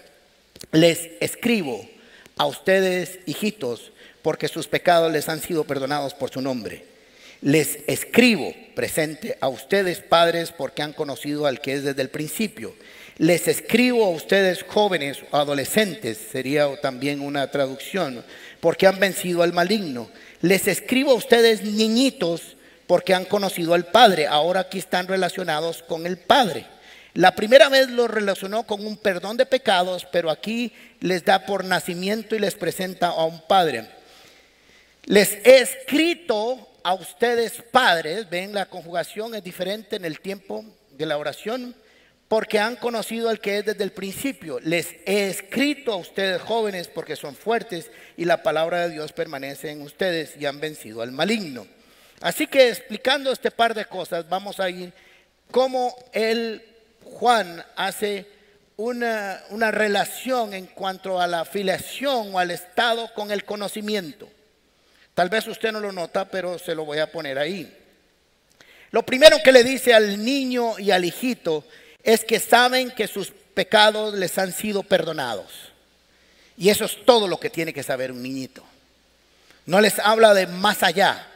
Les 0.73 1.11
escribo 1.21 1.89
a 2.37 2.47
ustedes, 2.47 3.19
hijitos, 3.27 3.93
porque 4.23 4.49
sus 4.49 4.67
pecados 4.67 5.13
les 5.13 5.29
han 5.29 5.41
sido 5.41 5.65
perdonados 5.65 6.15
por 6.15 6.31
su 6.31 6.41
nombre. 6.41 6.85
Les 7.41 7.79
escribo, 7.87 8.53
presente, 8.75 9.37
a 9.41 9.49
ustedes, 9.49 10.01
padres, 10.01 10.53
porque 10.53 10.83
han 10.83 10.93
conocido 10.93 11.47
al 11.47 11.61
que 11.61 11.75
es 11.75 11.85
desde 11.85 12.03
el 12.03 12.09
principio. 12.09 12.75
Les 13.19 13.49
escribo 13.49 14.05
a 14.05 14.11
ustedes 14.11 14.63
jóvenes 14.63 15.19
o 15.31 15.37
adolescentes, 15.37 16.19
sería 16.31 16.69
también 16.81 17.21
una 17.21 17.51
traducción, 17.51 18.25
porque 18.61 18.87
han 18.87 18.99
vencido 18.99 19.43
al 19.43 19.53
maligno. 19.53 20.11
Les 20.43 20.67
escribo 20.69 21.13
a 21.13 21.17
ustedes 21.17 21.63
niñitos, 21.63 22.57
porque 22.87 23.15
han 23.15 23.25
conocido 23.25 23.75
al 23.75 23.87
Padre. 23.87 24.27
Ahora 24.27 24.61
aquí 24.61 24.79
están 24.79 25.09
relacionados 25.09 25.83
con 25.83 26.07
el 26.07 26.19
Padre. 26.19 26.67
La 27.17 27.35
primera 27.35 27.71
vez 27.71 27.89
lo 27.89 28.09
relacionó 28.09 28.65
con 28.65 28.85
un 28.85 28.99
perdón 28.99 29.39
de 29.39 29.47
pecados, 29.47 30.07
pero 30.13 30.31
aquí 30.31 30.75
les 31.01 31.25
da 31.25 31.47
por 31.47 31.65
nacimiento 31.65 32.37
y 32.37 32.39
les 32.39 32.57
presenta 32.57 33.07
a 33.07 33.25
un 33.25 33.41
Padre. 33.41 33.87
Les 35.07 35.39
he 35.47 35.61
escrito 35.61 36.69
a 36.83 36.93
ustedes 36.93 37.63
padres, 37.73 38.29
ven 38.29 38.53
la 38.53 38.67
conjugación 38.67 39.35
es 39.35 39.43
diferente 39.43 39.97
en 39.97 40.05
el 40.05 40.21
tiempo 40.21 40.63
de 40.91 41.07
la 41.07 41.17
oración 41.17 41.75
porque 42.29 42.59
han 42.59 42.77
conocido 42.77 43.31
al 43.31 43.41
que 43.41 43.61
es 43.61 43.65
desde 43.65 43.85
el 43.85 43.93
principio. 43.93 44.61
Les 44.61 44.97
he 45.07 45.31
escrito 45.31 45.95
a 45.95 45.97
ustedes 45.97 46.43
jóvenes 46.43 46.89
porque 46.89 47.17
son 47.17 47.35
fuertes 47.35 47.91
y 48.19 48.27
la 48.27 48.43
palabra 48.43 48.83
de 48.87 48.93
Dios 48.93 49.13
permanece 49.13 49.71
en 49.71 49.81
ustedes 49.81 50.37
y 50.39 50.45
han 50.45 50.61
vencido 50.61 51.01
al 51.01 51.13
maligno. 51.13 51.67
Así 52.21 52.47
que 52.47 52.69
explicando 52.69 53.33
este 53.33 53.51
par 53.51 53.73
de 53.73 53.87
cosas, 53.87 54.29
vamos 54.29 54.61
a 54.61 54.69
ir 54.69 54.93
cómo 55.51 55.97
el 56.13 56.76
Juan 57.13 57.65
hace 57.77 58.27
una, 58.77 59.43
una 59.51 59.71
relación 59.71 60.53
en 60.53 60.67
cuanto 60.67 61.21
a 61.21 61.27
la 61.27 61.41
afiliación 61.41 62.35
o 62.35 62.39
al 62.39 62.51
estado 62.51 63.13
con 63.15 63.31
el 63.31 63.45
conocimiento. 63.45 64.29
Tal 65.15 65.31
vez 65.31 65.47
usted 65.47 65.73
no 65.73 65.81
lo 65.81 65.93
nota, 65.93 66.27
pero 66.27 66.59
se 66.59 66.75
lo 66.75 66.85
voy 66.85 66.99
a 66.99 67.11
poner 67.11 67.39
ahí. 67.39 67.75
Lo 68.91 69.05
primero 69.05 69.39
que 69.43 69.53
le 69.53 69.65
dice 69.65 69.95
al 69.95 70.23
niño 70.23 70.79
y 70.79 70.91
al 70.91 71.05
hijito 71.05 71.65
es 72.03 72.25
que 72.25 72.39
saben 72.39 72.91
que 72.91 73.09
sus 73.09 73.33
pecados 73.55 74.15
les 74.15 74.37
han 74.39 74.53
sido 74.53 74.83
perdonados. 74.83 75.73
Y 76.59 76.69
eso 76.69 76.85
es 76.85 77.05
todo 77.05 77.29
lo 77.29 77.41
que 77.41 77.51
tiene 77.51 77.73
que 77.73 77.83
saber 77.83 78.13
un 78.13 78.23
niñito. 78.23 78.63
No 79.67 79.81
les 79.81 79.99
habla 79.99 80.35
de 80.35 80.47
más 80.47 80.83
allá. 80.83 81.27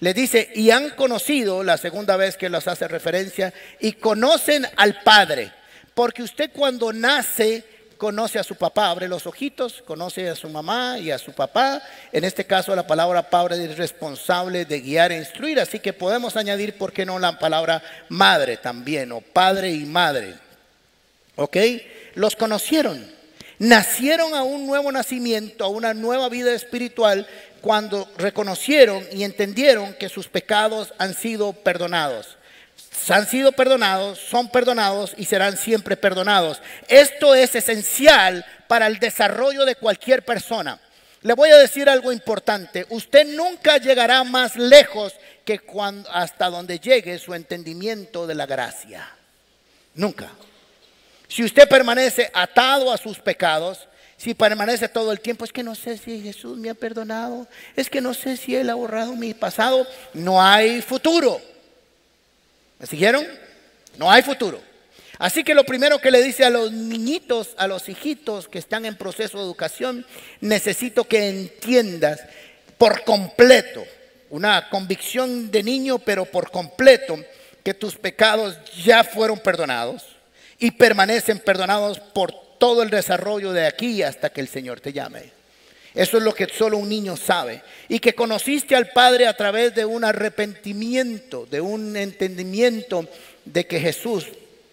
Les 0.00 0.14
dice, 0.14 0.50
y 0.54 0.70
han 0.70 0.90
conocido, 0.90 1.62
la 1.62 1.76
segunda 1.76 2.16
vez 2.16 2.36
que 2.36 2.48
los 2.48 2.66
hace 2.66 2.88
referencia, 2.88 3.52
y 3.78 3.92
conocen 3.92 4.66
al 4.76 5.02
Padre. 5.02 5.52
Porque 5.94 6.22
usted 6.22 6.50
cuando 6.52 6.92
nace 6.92 7.64
conoce 8.00 8.38
a 8.38 8.42
su 8.42 8.56
papá, 8.56 8.88
abre 8.88 9.06
los 9.06 9.26
ojitos, 9.26 9.82
conoce 9.82 10.30
a 10.30 10.34
su 10.34 10.48
mamá 10.48 10.98
y 10.98 11.10
a 11.10 11.18
su 11.18 11.32
papá. 11.32 11.82
En 12.10 12.24
este 12.24 12.46
caso 12.46 12.74
la 12.74 12.86
palabra 12.86 13.28
padre 13.28 13.62
es 13.62 13.76
responsable 13.76 14.64
de 14.64 14.80
guiar 14.80 15.12
e 15.12 15.18
instruir, 15.18 15.60
así 15.60 15.80
que 15.80 15.92
podemos 15.92 16.34
añadir, 16.34 16.78
¿por 16.78 16.94
qué 16.94 17.04
no 17.04 17.18
la 17.18 17.38
palabra 17.38 17.82
madre 18.08 18.56
también? 18.56 19.12
O 19.12 19.20
padre 19.20 19.70
y 19.70 19.84
madre. 19.84 20.34
¿Ok? 21.36 21.58
Los 22.14 22.34
conocieron. 22.36 23.19
Nacieron 23.60 24.34
a 24.34 24.42
un 24.42 24.66
nuevo 24.66 24.90
nacimiento, 24.90 25.64
a 25.64 25.68
una 25.68 25.94
nueva 25.94 26.28
vida 26.28 26.52
espiritual, 26.52 27.28
cuando 27.60 28.08
reconocieron 28.18 29.06
y 29.12 29.22
entendieron 29.22 29.94
que 29.94 30.08
sus 30.08 30.26
pecados 30.26 30.92
han 30.98 31.14
sido 31.14 31.52
perdonados 31.52 32.38
han 33.08 33.26
sido 33.26 33.52
perdonados, 33.52 34.18
son 34.18 34.48
perdonados 34.48 35.14
y 35.16 35.24
serán 35.24 35.56
siempre 35.56 35.96
perdonados. 35.96 36.60
Esto 36.88 37.34
es 37.34 37.54
esencial 37.54 38.44
para 38.68 38.86
el 38.86 38.98
desarrollo 38.98 39.64
de 39.64 39.76
cualquier 39.76 40.24
persona. 40.24 40.78
Le 41.22 41.34
voy 41.34 41.50
a 41.50 41.56
decir 41.56 41.88
algo 41.88 42.12
importante. 42.12 42.86
Usted 42.88 43.26
nunca 43.36 43.78
llegará 43.78 44.24
más 44.24 44.56
lejos 44.56 45.14
que 45.44 45.58
cuando, 45.58 46.10
hasta 46.10 46.48
donde 46.48 46.78
llegue 46.78 47.18
su 47.18 47.34
entendimiento 47.34 48.26
de 48.26 48.34
la 48.34 48.46
gracia. 48.46 49.08
Nunca. 49.94 50.30
Si 51.30 51.44
usted 51.44 51.68
permanece 51.68 52.28
atado 52.34 52.92
a 52.92 52.98
sus 52.98 53.20
pecados, 53.20 53.86
si 54.16 54.34
permanece 54.34 54.88
todo 54.88 55.12
el 55.12 55.20
tiempo, 55.20 55.44
es 55.44 55.52
que 55.52 55.62
no 55.62 55.76
sé 55.76 55.96
si 55.96 56.20
Jesús 56.20 56.58
me 56.58 56.70
ha 56.70 56.74
perdonado, 56.74 57.46
es 57.76 57.88
que 57.88 58.00
no 58.00 58.14
sé 58.14 58.36
si 58.36 58.56
Él 58.56 58.68
ha 58.68 58.74
borrado 58.74 59.14
mi 59.14 59.32
pasado, 59.32 59.86
no 60.12 60.42
hay 60.42 60.82
futuro. 60.82 61.40
¿Me 62.80 62.86
siguieron? 62.86 63.24
No 63.96 64.10
hay 64.10 64.22
futuro. 64.22 64.60
Así 65.20 65.44
que 65.44 65.54
lo 65.54 65.62
primero 65.62 66.00
que 66.00 66.10
le 66.10 66.20
dice 66.20 66.44
a 66.44 66.50
los 66.50 66.72
niñitos, 66.72 67.50
a 67.58 67.68
los 67.68 67.88
hijitos 67.88 68.48
que 68.48 68.58
están 68.58 68.84
en 68.84 68.96
proceso 68.96 69.38
de 69.38 69.44
educación, 69.44 70.04
necesito 70.40 71.04
que 71.04 71.28
entiendas 71.28 72.24
por 72.76 73.04
completo, 73.04 73.84
una 74.30 74.68
convicción 74.68 75.48
de 75.52 75.62
niño, 75.62 76.00
pero 76.00 76.24
por 76.24 76.50
completo, 76.50 77.16
que 77.62 77.72
tus 77.72 77.94
pecados 77.94 78.56
ya 78.82 79.04
fueron 79.04 79.38
perdonados 79.38 80.19
y 80.60 80.70
permanecen 80.72 81.40
perdonados 81.40 81.98
por 81.98 82.32
todo 82.58 82.82
el 82.82 82.90
desarrollo 82.90 83.52
de 83.52 83.66
aquí 83.66 84.02
hasta 84.02 84.30
que 84.30 84.42
el 84.42 84.48
Señor 84.48 84.80
te 84.80 84.92
llame. 84.92 85.32
Eso 85.94 86.18
es 86.18 86.22
lo 86.22 86.34
que 86.34 86.46
solo 86.46 86.78
un 86.78 86.88
niño 86.88 87.16
sabe. 87.16 87.62
Y 87.88 87.98
que 87.98 88.14
conociste 88.14 88.76
al 88.76 88.90
Padre 88.90 89.26
a 89.26 89.36
través 89.36 89.74
de 89.74 89.84
un 89.84 90.04
arrepentimiento, 90.04 91.46
de 91.50 91.60
un 91.60 91.96
entendimiento 91.96 93.08
de 93.44 93.66
que 93.66 93.80
Jesús 93.80 94.26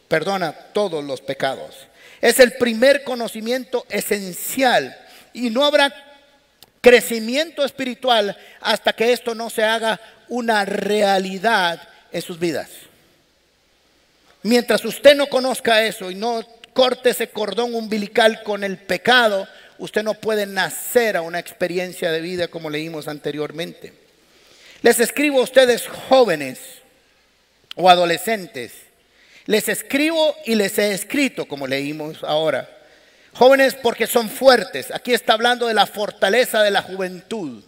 perdona 0.08 0.52
todos 0.52 1.04
los 1.04 1.22
pecados. 1.22 1.76
Es 2.22 2.40
el 2.40 2.54
primer 2.54 3.04
conocimiento 3.04 3.86
esencial. 3.90 4.96
Y 5.34 5.50
no 5.50 5.66
habrá 5.66 5.94
crecimiento 6.82 7.66
espiritual 7.66 8.38
hasta 8.62 8.94
que 8.94 9.12
esto 9.12 9.34
no 9.34 9.50
se 9.50 9.64
haga 9.64 10.00
una 10.28 10.66
realidad 10.66 11.82
en 12.12 12.22
sus 12.22 12.38
vidas. 12.38 12.70
Mientras 14.48 14.86
usted 14.86 15.14
no 15.14 15.28
conozca 15.28 15.84
eso 15.84 16.10
y 16.10 16.16
no 16.16 16.42
corte 16.72 17.10
ese 17.10 17.28
cordón 17.28 17.76
umbilical 17.76 18.44
con 18.44 18.64
el 18.64 18.78
pecado, 18.78 19.46
usted 19.78 20.04
no 20.04 20.14
puede 20.14 20.46
nacer 20.46 21.18
a 21.18 21.22
una 21.22 21.38
experiencia 21.38 22.14
de 22.14 22.22
vida 22.22 22.48
como 22.48 22.70
leímos 22.70 23.10
anteriormente. 23.10 23.92
Les 24.84 25.02
escribo 25.02 25.42
a 25.42 25.44
ustedes 25.44 25.86
jóvenes 25.90 26.60
o 27.76 27.90
adolescentes. 27.90 28.72
Les 29.48 29.68
escribo 29.68 30.34
y 30.46 30.56
les 30.56 30.78
he 30.80 30.94
escrito, 30.94 31.46
como 31.46 31.68
leímos 31.68 32.24
ahora. 32.24 32.70
Jóvenes 33.34 33.76
porque 33.76 34.08
son 34.08 34.30
fuertes. 34.30 34.92
Aquí 34.94 35.14
está 35.14 35.34
hablando 35.34 35.68
de 35.68 35.74
la 35.74 35.88
fortaleza 35.88 36.64
de 36.64 36.72
la 36.72 36.84
juventud, 36.84 37.66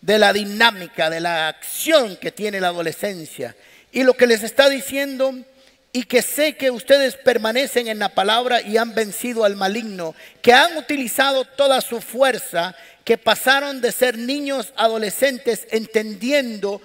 de 0.00 0.18
la 0.20 0.32
dinámica, 0.32 1.10
de 1.10 1.18
la 1.18 1.48
acción 1.48 2.16
que 2.18 2.30
tiene 2.30 2.60
la 2.60 2.68
adolescencia. 2.68 3.56
Y 3.90 4.04
lo 4.04 4.14
que 4.14 4.28
les 4.28 4.44
está 4.44 4.68
diciendo 4.68 5.34
y 5.92 6.04
que 6.04 6.22
sé 6.22 6.56
que 6.56 6.70
ustedes 6.70 7.16
permanecen 7.16 7.88
en 7.88 7.98
la 7.98 8.10
palabra 8.10 8.60
y 8.60 8.76
han 8.76 8.94
vencido 8.94 9.44
al 9.44 9.56
maligno, 9.56 10.14
que 10.42 10.52
han 10.52 10.76
utilizado 10.76 11.44
toda 11.44 11.80
su 11.80 12.00
fuerza, 12.00 12.76
que 13.04 13.16
pasaron 13.16 13.80
de 13.80 13.92
ser 13.92 14.18
niños 14.18 14.72
adolescentes 14.76 15.66
entendiendo 15.70 16.82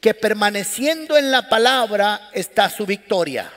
que 0.00 0.14
permaneciendo 0.14 1.18
en 1.18 1.30
la 1.30 1.48
palabra 1.48 2.30
está 2.32 2.70
su 2.70 2.86
victoria. 2.86 3.52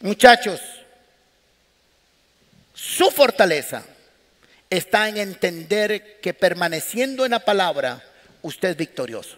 Muchachos, 0.00 0.60
su 2.72 3.10
fortaleza 3.10 3.82
está 4.70 5.08
en 5.08 5.18
entender 5.18 6.20
que 6.22 6.32
permaneciendo 6.32 7.26
en 7.26 7.32
la 7.32 7.40
palabra 7.40 8.02
usted 8.40 8.70
es 8.70 8.76
victorioso 8.76 9.36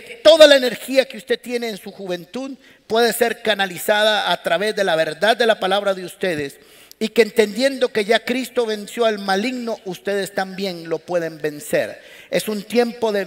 que 0.00 0.20
toda 0.24 0.46
la 0.46 0.56
energía 0.56 1.06
que 1.06 1.16
usted 1.16 1.40
tiene 1.40 1.68
en 1.68 1.76
su 1.76 1.92
juventud 1.92 2.56
puede 2.86 3.12
ser 3.12 3.42
canalizada 3.42 4.32
a 4.32 4.42
través 4.42 4.74
de 4.74 4.82
la 4.82 4.96
verdad 4.96 5.36
de 5.36 5.46
la 5.46 5.60
palabra 5.60 5.94
de 5.94 6.04
ustedes 6.04 6.58
y 6.98 7.08
que 7.08 7.22
entendiendo 7.22 7.88
que 7.88 8.04
ya 8.04 8.24
Cristo 8.24 8.66
venció 8.66 9.04
al 9.04 9.18
maligno, 9.18 9.78
ustedes 9.84 10.34
también 10.34 10.88
lo 10.88 10.98
pueden 10.98 11.38
vencer. 11.38 12.00
Es 12.30 12.48
un 12.48 12.62
tiempo 12.62 13.12
de 13.12 13.26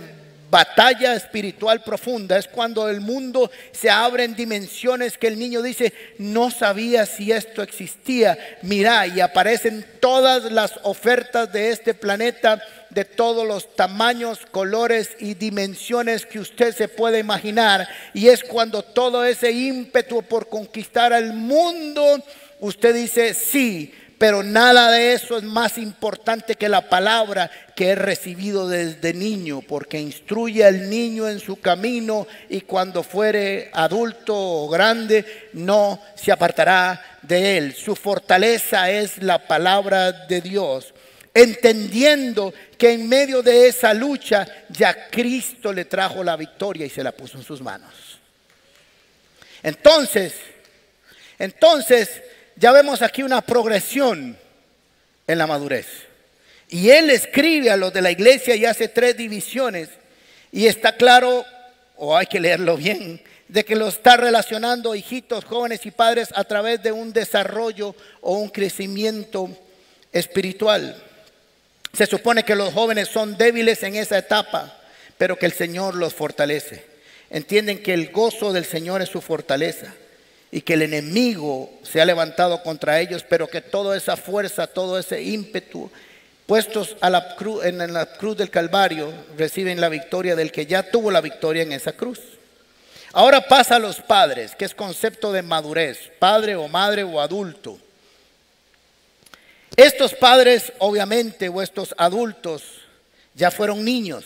batalla 0.49 1.15
espiritual 1.15 1.83
profunda. 1.83 2.37
Es 2.37 2.47
cuando 2.47 2.89
el 2.89 3.01
mundo 3.01 3.51
se 3.71 3.89
abre 3.89 4.23
en 4.23 4.35
dimensiones 4.35 5.17
que 5.17 5.27
el 5.27 5.37
niño 5.37 5.61
dice, 5.61 5.93
no 6.17 6.51
sabía 6.51 7.05
si 7.05 7.31
esto 7.31 7.61
existía. 7.61 8.37
Mira, 8.61 9.05
y 9.07 9.19
aparecen 9.19 9.85
todas 9.99 10.51
las 10.51 10.73
ofertas 10.83 11.51
de 11.51 11.71
este 11.71 11.93
planeta 11.93 12.61
de 12.89 13.05
todos 13.05 13.47
los 13.47 13.75
tamaños, 13.75 14.39
colores 14.51 15.11
y 15.19 15.33
dimensiones 15.33 16.25
que 16.25 16.39
usted 16.39 16.75
se 16.75 16.87
puede 16.87 17.19
imaginar. 17.19 17.87
Y 18.13 18.27
es 18.27 18.43
cuando 18.43 18.83
todo 18.83 19.23
ese 19.23 19.51
ímpetu 19.51 20.23
por 20.23 20.49
conquistar 20.49 21.13
al 21.13 21.33
mundo, 21.33 22.23
usted 22.59 22.95
dice, 22.95 23.33
sí, 23.33 23.93
pero 24.17 24.41
nada 24.41 24.91
de 24.91 25.13
eso 25.13 25.37
es 25.37 25.43
más 25.43 25.77
importante 25.77 26.55
que 26.55 26.69
la 26.69 26.89
palabra 26.89 27.51
que 27.75 27.89
he 27.89 27.95
recibido 27.95 28.67
desde 28.67 29.13
niño, 29.13 29.61
porque 29.61 29.99
instruye 29.99 30.65
al 30.65 30.89
niño 30.89 31.27
en 31.27 31.39
su 31.39 31.57
camino 31.57 32.25
y 32.49 32.61
cuando 32.61 33.03
fuere 33.03 33.69
adulto 33.73 34.35
o 34.35 34.69
grande 34.69 35.49
no 35.53 36.01
se 36.15 36.31
apartará 36.31 37.19
de 37.21 37.57
él. 37.57 37.75
Su 37.75 37.95
fortaleza 37.95 38.89
es 38.89 39.21
la 39.21 39.47
palabra 39.47 40.11
de 40.11 40.41
Dios 40.41 40.93
entendiendo 41.37 42.51
que 42.79 42.93
en 42.93 43.07
medio 43.07 43.43
de 43.43 43.67
esa 43.67 43.93
lucha 43.93 44.47
ya 44.69 45.07
Cristo 45.07 45.71
le 45.71 45.85
trajo 45.85 46.23
la 46.23 46.35
victoria 46.35 46.87
y 46.87 46.89
se 46.89 47.03
la 47.03 47.11
puso 47.11 47.37
en 47.37 47.43
sus 47.43 47.61
manos. 47.61 47.93
Entonces, 49.61 50.33
entonces 51.37 52.23
ya 52.55 52.71
vemos 52.71 53.03
aquí 53.03 53.21
una 53.21 53.41
progresión 53.41 54.35
en 55.27 55.37
la 55.37 55.45
madurez. 55.45 55.85
Y 56.69 56.89
él 56.89 57.11
escribe 57.11 57.69
a 57.69 57.77
los 57.77 57.93
de 57.93 58.01
la 58.01 58.09
iglesia 58.09 58.55
y 58.55 58.65
hace 58.65 58.87
tres 58.87 59.15
divisiones 59.15 59.89
y 60.51 60.65
está 60.65 60.95
claro, 60.95 61.45
o 61.97 62.17
hay 62.17 62.25
que 62.25 62.39
leerlo 62.39 62.77
bien, 62.77 63.21
de 63.47 63.63
que 63.63 63.75
lo 63.75 63.89
está 63.89 64.17
relacionando 64.17 64.95
hijitos, 64.95 65.45
jóvenes 65.45 65.85
y 65.85 65.91
padres 65.91 66.29
a 66.33 66.43
través 66.45 66.81
de 66.81 66.91
un 66.91 67.13
desarrollo 67.13 67.95
o 68.21 68.39
un 68.39 68.49
crecimiento 68.49 69.55
espiritual. 70.11 71.03
Se 71.93 72.05
supone 72.05 72.43
que 72.43 72.55
los 72.55 72.73
jóvenes 72.73 73.07
son 73.07 73.37
débiles 73.37 73.81
en 73.83 73.95
esa 73.95 74.17
etapa, 74.17 74.77
pero 75.17 75.37
que 75.37 75.45
el 75.45 75.53
Señor 75.53 75.95
los 75.95 76.13
fortalece. 76.13 76.85
Entienden 77.29 77.81
que 77.81 77.93
el 77.93 78.11
gozo 78.11 78.53
del 78.53 78.65
Señor 78.65 79.01
es 79.01 79.09
su 79.09 79.21
fortaleza 79.21 79.93
y 80.51 80.61
que 80.61 80.75
el 80.75 80.83
enemigo 80.83 81.71
se 81.83 81.99
ha 81.99 82.05
levantado 82.05 82.63
contra 82.63 82.99
ellos, 82.99 83.25
pero 83.27 83.47
que 83.47 83.61
toda 83.61 83.97
esa 83.97 84.15
fuerza, 84.15 84.67
todo 84.67 84.97
ese 84.97 85.21
ímpetu 85.21 85.91
puestos 86.45 86.95
a 87.01 87.09
la 87.09 87.35
cruz, 87.35 87.65
en 87.65 87.93
la 87.93 88.05
cruz 88.05 88.37
del 88.37 88.49
Calvario 88.49 89.13
reciben 89.37 89.81
la 89.81 89.89
victoria 89.89 90.35
del 90.35 90.51
que 90.51 90.65
ya 90.65 90.83
tuvo 90.83 91.11
la 91.11 91.21
victoria 91.21 91.63
en 91.63 91.73
esa 91.73 91.91
cruz. 91.91 92.19
Ahora 93.13 93.47
pasa 93.47 93.75
a 93.75 93.79
los 93.79 93.97
padres, 93.97 94.55
que 94.55 94.65
es 94.65 94.73
concepto 94.73 95.31
de 95.33 95.41
madurez, 95.41 96.11
padre 96.19 96.55
o 96.55 96.67
madre 96.67 97.03
o 97.03 97.19
adulto. 97.19 97.77
Estos 99.77 100.15
padres, 100.15 100.73
obviamente, 100.79 101.49
o 101.49 101.61
estos 101.61 101.93
adultos, 101.99 102.63
ya 103.35 103.51
fueron 103.51 103.85
niños, 103.85 104.25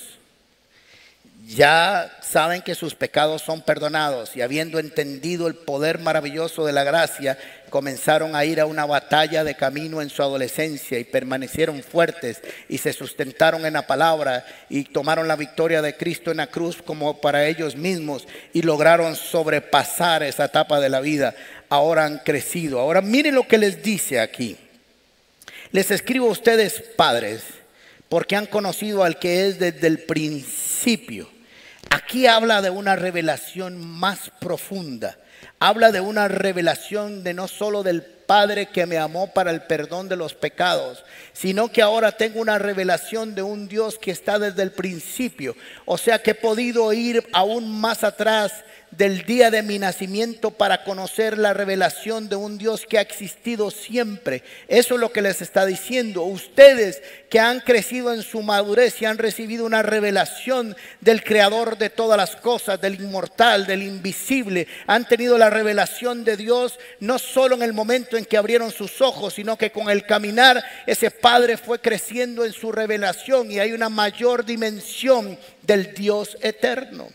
ya 1.45 2.09
saben 2.21 2.61
que 2.61 2.73
sus 2.73 2.95
pecados 2.95 3.41
son 3.41 3.61
perdonados 3.61 4.37
y 4.37 4.41
habiendo 4.41 4.79
entendido 4.79 5.47
el 5.47 5.55
poder 5.55 5.99
maravilloso 5.99 6.65
de 6.65 6.71
la 6.71 6.85
gracia, 6.85 7.37
comenzaron 7.69 8.33
a 8.33 8.45
ir 8.45 8.61
a 8.61 8.65
una 8.65 8.85
batalla 8.85 9.43
de 9.43 9.55
camino 9.55 10.01
en 10.01 10.09
su 10.09 10.21
adolescencia 10.21 10.97
y 10.97 11.03
permanecieron 11.03 11.83
fuertes 11.83 12.39
y 12.69 12.77
se 12.77 12.93
sustentaron 12.93 13.65
en 13.65 13.73
la 13.73 13.85
palabra 13.85 14.45
y 14.69 14.85
tomaron 14.85 15.27
la 15.27 15.35
victoria 15.35 15.81
de 15.81 15.97
Cristo 15.97 16.31
en 16.31 16.37
la 16.37 16.47
cruz 16.47 16.77
como 16.81 17.19
para 17.19 17.45
ellos 17.45 17.75
mismos 17.75 18.25
y 18.53 18.61
lograron 18.61 19.17
sobrepasar 19.17 20.23
esa 20.23 20.45
etapa 20.45 20.79
de 20.79 20.87
la 20.87 21.01
vida. 21.01 21.35
Ahora 21.67 22.05
han 22.05 22.19
crecido. 22.19 22.79
Ahora 22.79 23.01
miren 23.01 23.35
lo 23.35 23.45
que 23.45 23.57
les 23.57 23.83
dice 23.83 24.21
aquí. 24.21 24.57
Les 25.71 25.89
escribo 25.89 26.27
a 26.27 26.31
ustedes 26.31 26.81
padres 26.97 27.43
porque 28.10 28.36
han 28.36 28.45
conocido 28.45 29.03
al 29.03 29.19
que 29.19 29.47
es 29.47 29.57
desde 29.57 29.88
el 29.88 29.99
principio. 29.99 31.29
Aquí 31.89 32.27
habla 32.27 32.62
de 32.62 32.69
una 32.69 32.97
revelación 32.97 33.77
más 33.77 34.31
profunda. 34.41 35.17
Habla 35.60 35.91
de 35.91 36.01
una 36.01 36.27
revelación 36.27 37.23
de 37.23 37.34
no 37.34 37.47
solo 37.47 37.84
del 37.84 38.04
Padre 38.32 38.67
que 38.67 38.86
me 38.86 38.97
amó 38.97 39.27
para 39.34 39.51
el 39.51 39.63
perdón 39.63 40.08
de 40.08 40.15
los 40.15 40.34
pecados, 40.34 41.04
sino 41.34 41.69
que 41.69 41.82
ahora 41.82 42.13
tengo 42.13 42.39
una 42.39 42.58
revelación 42.58 43.36
de 43.36 43.41
un 43.41 43.67
Dios 43.67 43.99
que 43.99 44.12
está 44.12 44.39
desde 44.39 44.63
el 44.63 44.71
principio. 44.71 45.54
O 45.84 45.97
sea 45.97 46.23
que 46.23 46.32
he 46.32 46.36
podido 46.36 46.93
ir 46.93 47.27
aún 47.34 47.69
más 47.82 48.06
atrás 48.06 48.54
del 48.91 49.23
día 49.23 49.49
de 49.51 49.63
mi 49.63 49.80
nacimiento 49.80 50.51
para 50.51 50.84
conocer 50.84 51.38
la 51.38 51.54
revelación 51.54 52.27
de 52.27 52.36
un 52.36 52.58
Dios 52.58 52.86
que 52.86 52.97
ha 52.97 53.01
existido 53.01 53.71
siempre. 53.71 54.43
Eso 54.67 54.95
es 54.95 54.99
lo 54.99 55.12
que 55.12 55.21
les 55.21 55.41
está 55.41 55.65
diciendo. 55.65 56.23
Ustedes 56.23 57.01
que 57.30 57.39
han 57.39 57.62
crecido 57.62 58.13
en 58.13 58.21
su 58.21 58.41
madurez 58.41 59.01
y 59.01 59.06
han 59.06 59.17
recibido 59.17 59.65
una 59.65 59.82
revelación 59.82 60.75
del 60.99 61.23
creador 61.23 61.77
de 61.77 61.89
todas 61.89 62.17
las 62.17 62.36
cosas, 62.36 62.82
del 62.82 62.95
inmortal, 62.95 63.65
del 63.65 63.84
invisible, 63.84 64.67
han 64.88 65.08
tenido 65.08 65.31
la 65.38 65.50
revelación 65.50 66.24
de 66.24 66.38
Dios 66.38 66.80
no 67.00 67.20
solo 67.20 67.56
en 67.56 67.63
el 67.63 67.74
momento 67.74 68.17
en 68.17 68.26
que 68.26 68.38
abrieron 68.38 68.72
sus 68.72 69.02
ojos, 69.02 69.34
sino 69.34 69.58
que 69.58 69.72
con 69.72 69.89
el 69.89 70.06
caminar 70.06 70.63
ese 70.86 71.12
Padre 71.12 71.58
fue 71.58 71.80
creciendo 71.80 72.46
en 72.46 72.54
su 72.54 72.72
revelación 72.72 73.52
y 73.52 73.60
hay 73.60 73.74
una 73.74 73.89
mayor 73.89 74.46
dimensión 74.46 75.38
del 75.62 75.94
Dios 75.94 76.38
eterno. 76.41 77.10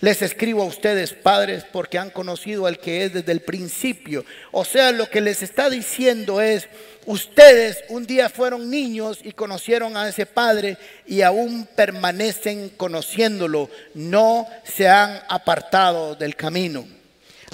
Les 0.00 0.22
escribo 0.22 0.62
a 0.62 0.66
ustedes, 0.66 1.12
padres, 1.12 1.64
porque 1.70 1.98
han 1.98 2.08
conocido 2.08 2.64
al 2.64 2.78
que 2.78 3.04
es 3.04 3.12
desde 3.12 3.32
el 3.32 3.40
principio. 3.40 4.24
O 4.50 4.64
sea, 4.64 4.92
lo 4.92 5.10
que 5.10 5.20
les 5.20 5.42
está 5.42 5.68
diciendo 5.68 6.40
es, 6.40 6.68
ustedes 7.04 7.84
un 7.90 8.06
día 8.06 8.30
fueron 8.30 8.70
niños 8.70 9.18
y 9.22 9.32
conocieron 9.32 9.98
a 9.98 10.08
ese 10.08 10.24
Padre 10.24 10.78
y 11.06 11.20
aún 11.20 11.68
permanecen 11.76 12.70
conociéndolo. 12.70 13.68
No 13.92 14.46
se 14.64 14.88
han 14.88 15.20
apartado 15.28 16.14
del 16.14 16.34
camino. 16.34 16.99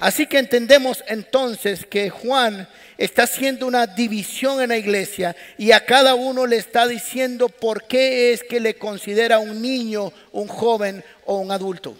Así 0.01 0.27
que 0.27 0.39
entendemos 0.39 1.03
entonces 1.07 1.87
que 1.87 2.11
Juan 2.11 2.69
está 2.99 3.23
haciendo 3.23 3.67
una 3.67 3.87
división 3.87 4.61
en 4.61 4.69
la 4.69 4.77
iglesia 4.77 5.35
y 5.57 5.73
a 5.73 5.85
cada 5.85 6.15
uno 6.15 6.47
le 6.47 6.57
está 6.57 6.87
diciendo 6.87 7.49
por 7.49 7.85
qué 7.85 8.33
es 8.33 8.43
que 8.43 8.61
le 8.61 8.77
considera 8.77 9.39
un 9.39 9.63
niño, 9.63 10.13
un 10.33 10.49
joven 10.49 11.03
o 11.25 11.39
un 11.39 11.51
adulto. 11.51 11.97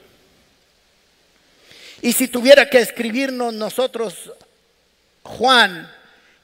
Y 2.03 2.13
si 2.13 2.29
tuviera 2.29 2.69
que 2.69 2.81
escribirnos 2.81 3.55
nosotros, 3.55 4.31
Juan, 5.23 5.91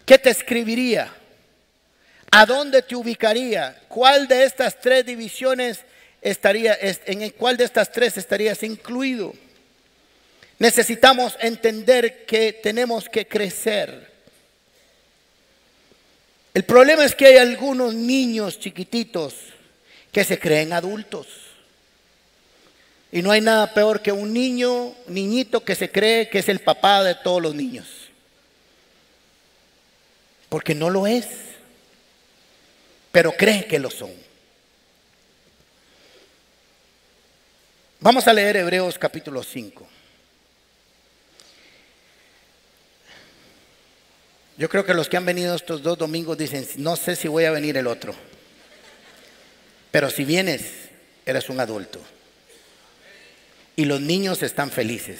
¿qué 0.06 0.16
te 0.18 0.30
escribiría? 0.30 1.12
¿A 2.30 2.46
dónde 2.46 2.80
te 2.80 2.96
ubicaría? 2.96 3.78
¿Cuál 3.88 4.26
de 4.26 4.44
estas 4.44 4.80
tres 4.80 5.04
divisiones 5.04 5.80
estaría, 6.22 6.78
en 6.80 7.28
cuál 7.30 7.58
de 7.58 7.64
estas 7.64 7.92
tres 7.92 8.16
estarías 8.16 8.62
incluido? 8.62 9.34
Necesitamos 10.62 11.36
entender 11.40 12.24
que 12.24 12.52
tenemos 12.52 13.08
que 13.08 13.26
crecer. 13.26 14.12
El 16.54 16.62
problema 16.62 17.04
es 17.04 17.16
que 17.16 17.26
hay 17.26 17.38
algunos 17.38 17.92
niños 17.94 18.60
chiquititos 18.60 19.34
que 20.12 20.22
se 20.22 20.38
creen 20.38 20.72
adultos. 20.72 21.26
Y 23.10 23.22
no 23.22 23.32
hay 23.32 23.40
nada 23.40 23.74
peor 23.74 24.02
que 24.02 24.12
un 24.12 24.32
niño, 24.32 24.94
niñito 25.08 25.64
que 25.64 25.74
se 25.74 25.90
cree 25.90 26.28
que 26.28 26.38
es 26.38 26.48
el 26.48 26.60
papá 26.60 27.02
de 27.02 27.16
todos 27.16 27.42
los 27.42 27.56
niños. 27.56 27.88
Porque 30.48 30.76
no 30.76 30.90
lo 30.90 31.08
es. 31.08 31.26
Pero 33.10 33.32
cree 33.32 33.66
que 33.66 33.80
lo 33.80 33.90
son. 33.90 34.14
Vamos 37.98 38.28
a 38.28 38.32
leer 38.32 38.58
Hebreos 38.58 38.96
capítulo 38.96 39.42
5. 39.42 39.88
Yo 44.62 44.68
creo 44.68 44.86
que 44.86 44.94
los 44.94 45.08
que 45.08 45.16
han 45.16 45.26
venido 45.26 45.56
estos 45.56 45.82
dos 45.82 45.98
domingos 45.98 46.38
dicen, 46.38 46.64
no 46.76 46.94
sé 46.94 47.16
si 47.16 47.26
voy 47.26 47.46
a 47.46 47.50
venir 47.50 47.76
el 47.76 47.88
otro. 47.88 48.14
Pero 49.90 50.08
si 50.08 50.24
vienes, 50.24 50.62
eres 51.26 51.48
un 51.48 51.58
adulto. 51.58 52.00
Y 53.74 53.86
los 53.86 54.00
niños 54.00 54.40
están 54.44 54.70
felices 54.70 55.18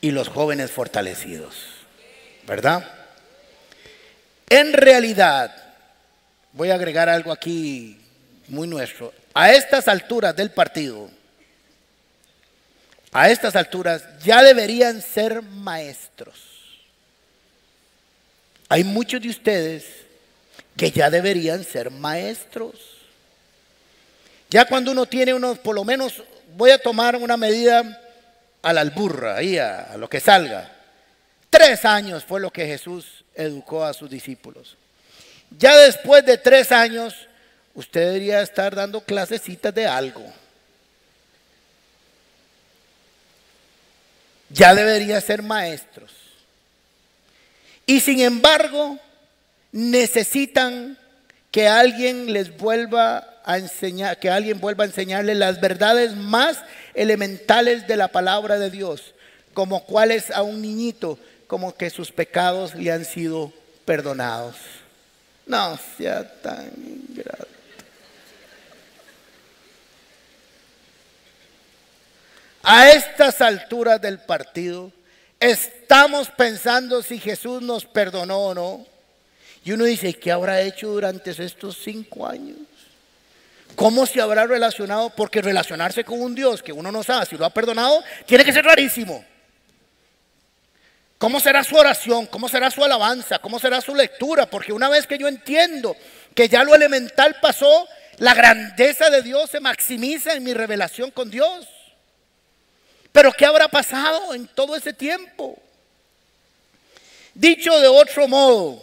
y 0.00 0.12
los 0.12 0.28
jóvenes 0.28 0.70
fortalecidos. 0.70 1.56
¿Verdad? 2.46 2.90
En 4.48 4.72
realidad, 4.72 5.54
voy 6.54 6.70
a 6.70 6.76
agregar 6.76 7.10
algo 7.10 7.32
aquí 7.32 8.00
muy 8.46 8.66
nuestro. 8.66 9.12
A 9.34 9.52
estas 9.52 9.88
alturas 9.88 10.34
del 10.34 10.52
partido, 10.52 11.10
a 13.12 13.28
estas 13.28 13.56
alturas 13.56 14.04
ya 14.24 14.42
deberían 14.42 15.02
ser 15.02 15.42
maestros. 15.42 16.47
Hay 18.68 18.84
muchos 18.84 19.20
de 19.22 19.30
ustedes 19.30 19.84
que 20.76 20.90
ya 20.90 21.10
deberían 21.10 21.64
ser 21.64 21.90
maestros. 21.90 22.74
Ya 24.50 24.64
cuando 24.66 24.92
uno 24.92 25.06
tiene 25.06 25.34
unos, 25.34 25.58
por 25.58 25.74
lo 25.74 25.84
menos 25.84 26.22
voy 26.56 26.70
a 26.70 26.78
tomar 26.78 27.16
una 27.16 27.36
medida 27.36 28.00
a 28.62 28.72
la 28.72 28.80
alburra, 28.80 29.36
ahí 29.36 29.58
a, 29.58 29.96
lo 29.96 30.08
que 30.08 30.20
salga. 30.20 30.70
Tres 31.50 31.84
años 31.84 32.24
fue 32.24 32.40
lo 32.40 32.50
que 32.50 32.66
Jesús 32.66 33.24
educó 33.34 33.84
a 33.84 33.94
sus 33.94 34.10
discípulos. 34.10 34.76
Ya 35.56 35.76
después 35.76 36.24
de 36.26 36.36
tres 36.36 36.70
años, 36.72 37.14
usted 37.74 38.06
debería 38.06 38.42
estar 38.42 38.74
dando 38.74 39.00
clasecitas 39.00 39.74
de 39.74 39.86
algo. 39.86 40.24
Ya 44.50 44.74
debería 44.74 45.20
ser 45.20 45.42
maestros. 45.42 46.17
Y 47.88 48.00
sin 48.00 48.20
embargo, 48.20 48.98
necesitan 49.72 50.98
que 51.50 51.66
alguien 51.66 52.34
les 52.34 52.54
vuelva 52.54 53.40
enseñar, 53.56 54.18
que 54.18 54.28
alguien 54.28 54.60
vuelva 54.60 54.84
a 54.84 54.88
enseñarle 54.88 55.34
las 55.34 55.58
verdades 55.58 56.14
más 56.14 56.58
elementales 56.92 57.88
de 57.88 57.96
la 57.96 58.08
palabra 58.08 58.58
de 58.58 58.70
Dios, 58.70 59.14
como 59.54 59.86
cuáles 59.86 60.30
a 60.30 60.42
un 60.42 60.60
niñito, 60.60 61.18
como 61.46 61.74
que 61.74 61.88
sus 61.88 62.12
pecados 62.12 62.74
le 62.74 62.92
han 62.92 63.06
sido 63.06 63.54
perdonados. 63.86 64.56
No 65.46 65.78
sea 65.96 66.30
tan 66.42 66.70
ingrato. 66.76 67.48
A 72.62 72.90
estas 72.90 73.40
alturas 73.40 73.98
del 73.98 74.18
partido, 74.18 74.92
estamos 75.40 76.28
pensando 76.30 77.02
si 77.02 77.18
Jesús 77.18 77.62
nos 77.62 77.84
perdonó 77.84 78.38
o 78.38 78.54
no. 78.54 78.86
Y 79.64 79.72
uno 79.72 79.84
dice, 79.84 80.14
¿qué 80.14 80.32
habrá 80.32 80.62
hecho 80.62 80.88
durante 80.88 81.30
estos 81.30 81.76
cinco 81.82 82.26
años? 82.26 82.56
¿Cómo 83.74 84.06
se 84.06 84.20
habrá 84.20 84.46
relacionado? 84.46 85.10
Porque 85.10 85.42
relacionarse 85.42 86.04
con 86.04 86.20
un 86.20 86.34
Dios 86.34 86.62
que 86.62 86.72
uno 86.72 86.90
no 86.90 87.02
sabe 87.02 87.26
si 87.26 87.36
lo 87.36 87.44
ha 87.44 87.50
perdonado, 87.50 88.02
tiene 88.26 88.44
que 88.44 88.52
ser 88.52 88.64
rarísimo. 88.64 89.24
¿Cómo 91.18 91.40
será 91.40 91.64
su 91.64 91.76
oración? 91.76 92.26
¿Cómo 92.26 92.48
será 92.48 92.70
su 92.70 92.82
alabanza? 92.82 93.40
¿Cómo 93.40 93.58
será 93.58 93.80
su 93.80 93.94
lectura? 93.94 94.46
Porque 94.46 94.72
una 94.72 94.88
vez 94.88 95.06
que 95.06 95.18
yo 95.18 95.28
entiendo 95.28 95.96
que 96.34 96.48
ya 96.48 96.62
lo 96.64 96.74
elemental 96.74 97.36
pasó, 97.40 97.86
la 98.18 98.34
grandeza 98.34 99.10
de 99.10 99.22
Dios 99.22 99.50
se 99.50 99.60
maximiza 99.60 100.34
en 100.34 100.44
mi 100.44 100.54
revelación 100.54 101.10
con 101.10 101.30
Dios. 101.30 101.66
Pero 103.12 103.32
¿qué 103.32 103.46
habrá 103.46 103.68
pasado 103.68 104.34
en 104.34 104.46
todo 104.48 104.76
ese 104.76 104.92
tiempo? 104.92 105.58
Dicho 107.34 107.78
de 107.80 107.88
otro 107.88 108.26
modo, 108.28 108.82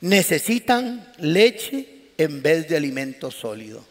necesitan 0.00 1.12
leche 1.18 2.12
en 2.18 2.42
vez 2.42 2.68
de 2.68 2.76
alimento 2.76 3.30
sólido. 3.30 3.84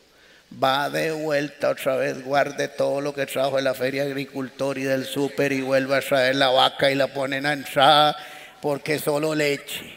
Va 0.51 0.89
de 0.89 1.12
vuelta 1.12 1.70
otra 1.70 1.97
vez, 1.97 2.24
guarde 2.24 2.70
todo 2.70 3.01
lo 3.01 3.14
que 3.14 3.26
trajo 3.26 3.58
de 3.58 3.64
la 3.64 3.74
feria 3.74 4.03
agricultor 4.03 4.78
y 4.78 4.84
del 4.84 5.05
súper 5.05 5.51
y 5.51 5.62
vuelva 5.62 5.97
a 5.97 6.01
traer 6.01 6.36
la 6.36 6.49
vaca 6.49 6.89
y 6.89 6.95
la 6.95 7.08
ponen 7.08 7.45
a 7.45 7.53
entrar 7.53 8.16
porque 8.62 8.97
solo 8.99 9.36
leche. 9.36 9.93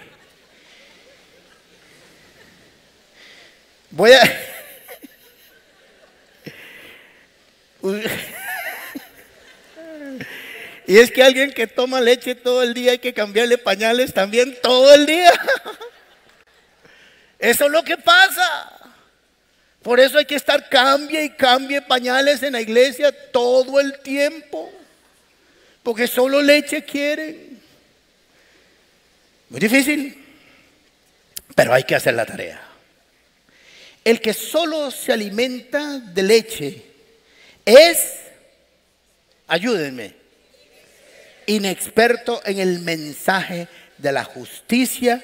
Voy 3.90 4.12
a... 4.12 4.20
Y 10.86 10.98
es 10.98 11.10
que 11.12 11.22
alguien 11.22 11.52
que 11.52 11.66
toma 11.68 12.00
leche 12.00 12.34
todo 12.34 12.62
el 12.62 12.74
día 12.74 12.92
hay 12.92 12.98
que 12.98 13.14
cambiarle 13.14 13.58
pañales 13.58 14.12
también 14.12 14.58
todo 14.60 14.92
el 14.92 15.06
día. 15.06 15.32
Eso 17.38 17.66
es 17.66 17.70
lo 17.70 17.84
que 17.84 17.96
pasa. 17.96 18.90
Por 19.82 20.00
eso 20.00 20.18
hay 20.18 20.24
que 20.24 20.34
estar 20.34 20.68
cambie 20.68 21.22
y 21.22 21.30
cambie 21.30 21.80
pañales 21.80 22.42
en 22.42 22.54
la 22.54 22.60
iglesia 22.60 23.12
todo 23.30 23.78
el 23.78 24.00
tiempo. 24.00 24.72
Porque 25.82 26.06
solo 26.06 26.42
leche 26.42 26.84
quieren. 26.84 27.62
Muy 29.48 29.60
difícil. 29.60 30.22
Pero 31.54 31.72
hay 31.72 31.84
que 31.84 31.94
hacer 31.94 32.14
la 32.14 32.26
tarea. 32.26 32.60
El 34.04 34.20
que 34.20 34.34
solo 34.34 34.90
se 34.90 35.12
alimenta 35.12 35.98
de 35.98 36.22
leche 36.22 36.89
es, 37.64 37.98
ayúdenme, 39.46 40.14
inexperto 41.46 42.40
en 42.44 42.58
el 42.58 42.80
mensaje 42.80 43.68
de 43.98 44.12
la 44.12 44.24
justicia, 44.24 45.22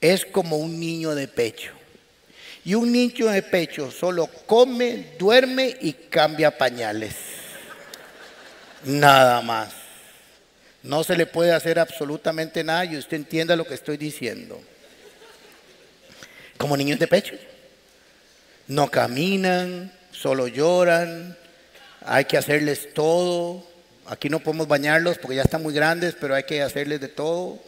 es 0.00 0.24
como 0.24 0.56
un 0.56 0.78
niño 0.78 1.14
de 1.14 1.28
pecho. 1.28 1.72
Y 2.64 2.74
un 2.74 2.92
niño 2.92 3.28
de 3.28 3.42
pecho 3.42 3.90
solo 3.90 4.26
come, 4.46 5.14
duerme 5.18 5.76
y 5.80 5.92
cambia 5.92 6.56
pañales. 6.56 7.14
Nada 8.84 9.40
más. 9.40 9.72
No 10.82 11.02
se 11.02 11.16
le 11.16 11.26
puede 11.26 11.52
hacer 11.52 11.78
absolutamente 11.78 12.62
nada 12.62 12.84
y 12.84 12.96
usted 12.96 13.16
entienda 13.16 13.56
lo 13.56 13.66
que 13.66 13.74
estoy 13.74 13.96
diciendo. 13.96 14.60
Como 16.56 16.76
niños 16.76 16.98
de 16.98 17.08
pecho. 17.08 17.34
No 18.66 18.88
caminan, 18.90 19.92
solo 20.20 20.48
lloran, 20.48 21.36
hay 22.04 22.24
que 22.24 22.38
hacerles 22.38 22.92
todo, 22.94 23.64
Aquí 24.08 24.30
no 24.30 24.40
podemos 24.40 24.66
bañarlos 24.66 25.18
porque 25.18 25.36
ya 25.36 25.42
están 25.42 25.62
muy 25.62 25.74
grandes, 25.74 26.16
pero 26.18 26.34
hay 26.34 26.44
que 26.44 26.62
hacerles 26.62 27.00
de 27.00 27.08
todo. 27.08 27.58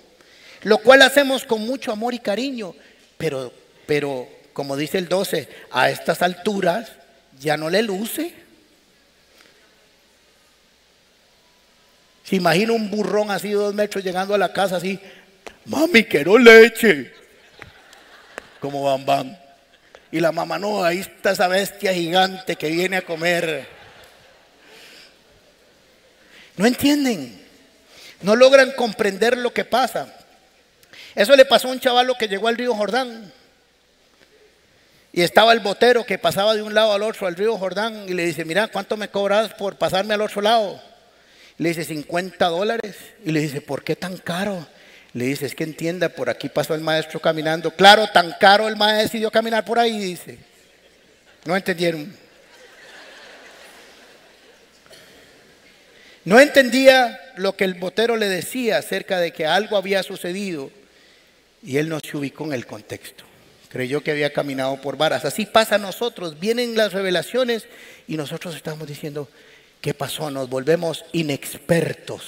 Lo 0.63 0.79
cual 0.79 1.03
hacemos 1.03 1.45
con 1.45 1.61
mucho 1.61 1.93
amor 1.93 2.15
y 2.15 2.19
cariño. 2.19 2.75
Pero, 3.19 3.53
pero 3.87 4.27
como 4.55 4.75
dice 4.75 4.97
el 4.97 5.07
12, 5.07 5.49
a 5.71 5.91
estas 5.91 6.23
alturas 6.23 6.93
ya 7.39 7.59
no 7.59 7.69
le 7.69 7.83
luce. 7.83 8.33
Se 12.25 12.37
imagina 12.37 12.73
un 12.73 12.91
burrón 12.91 13.31
así 13.31 13.51
dos 13.51 13.75
metros 13.75 14.03
llegando 14.03 14.35
a 14.35 14.39
la 14.39 14.53
casa 14.53 14.77
así, 14.77 14.99
mami, 15.67 16.05
quiero 16.05 16.39
leche. 16.39 17.13
Como 18.61 18.85
van, 18.85 19.05
van. 19.05 19.40
Y 20.13 20.21
la 20.21 20.33
mamá, 20.33 20.59
no, 20.59 20.83
ahí 20.83 20.99
está 20.99 21.31
esa 21.31 21.47
bestia 21.47 21.95
gigante 21.95 22.57
que 22.57 22.69
viene 22.69 22.97
a 22.97 23.03
comer. 23.03 23.67
No 26.57 26.67
entienden. 26.67 27.41
No 28.23 28.37
logran 28.37 28.73
comprender 28.73 29.37
lo 29.37 29.53
que 29.53 29.65
pasa. 29.65 30.15
Eso 31.15 31.35
le 31.37 31.45
pasó 31.45 31.69
a 31.69 31.73
un 31.73 31.81
chavalo 31.81 32.17
que 32.17 32.29
llegó 32.29 32.49
al 32.49 32.57
río 32.57 32.75
Jordán. 32.75 33.33
Y 35.13 35.23
estaba 35.23 35.53
el 35.53 35.61
botero 35.61 36.05
que 36.05 36.19
pasaba 36.19 36.55
de 36.55 36.63
un 36.63 36.75
lado 36.75 36.93
al 36.93 37.03
otro 37.03 37.27
al 37.27 37.35
río 37.35 37.57
Jordán 37.57 38.05
y 38.09 38.15
le 38.15 38.25
dice, 38.25 38.45
mira, 38.45 38.69
¿cuánto 38.69 38.97
me 38.97 39.09
cobras 39.09 39.55
por 39.55 39.77
pasarme 39.77 40.15
al 40.15 40.21
otro 40.21 40.41
lado? 40.41 40.81
Le 41.57 41.71
dice, 41.71 41.85
50 41.85 42.47
dólares. 42.47 42.97
Y 43.25 43.33
le 43.33 43.41
dice, 43.41 43.61
¿por 43.61 43.83
qué 43.83 43.97
tan 43.97 44.17
caro? 44.19 44.67
Le 45.13 45.25
dice, 45.25 45.47
es 45.47 45.55
que 45.55 45.65
entienda, 45.65 46.09
por 46.09 46.31
aquí 46.31 46.49
pasó 46.49 46.75
el 46.75 46.83
maestro 46.83 47.21
caminando. 47.21 47.73
Claro, 47.73 48.07
tan 48.13 48.33
caro 48.39 48.69
el 48.69 48.77
maestro 48.77 49.03
decidió 49.03 49.31
caminar 49.31 49.65
por 49.65 49.79
ahí, 49.79 49.99
dice. 49.99 50.39
No 51.45 51.57
entendieron. 51.57 52.15
No 56.25 56.39
entendía 56.39 57.19
lo 57.37 57.57
que 57.57 57.65
el 57.65 57.75
botero 57.75 58.17
le 58.17 58.29
decía 58.29 58.79
acerca 58.79 59.19
de 59.19 59.33
que 59.33 59.47
algo 59.47 59.77
había 59.77 60.03
sucedido 60.03 60.71
y 61.63 61.79
él 61.79 61.89
no 61.89 61.99
se 62.01 62.17
ubicó 62.17 62.45
en 62.45 62.53
el 62.53 62.67
contexto. 62.67 63.25
Creyó 63.69 64.03
que 64.03 64.11
había 64.11 64.33
caminado 64.33 64.81
por 64.81 64.97
varas. 64.97 65.25
Así 65.25 65.47
pasa 65.47 65.77
a 65.77 65.79
nosotros. 65.79 66.39
Vienen 66.39 66.77
las 66.77 66.93
revelaciones 66.93 67.67
y 68.07 68.17
nosotros 68.17 68.55
estamos 68.55 68.87
diciendo, 68.87 69.29
¿qué 69.81 69.95
pasó? 69.95 70.31
Nos 70.31 70.51
volvemos 70.51 71.05
inexpertos 71.13 72.23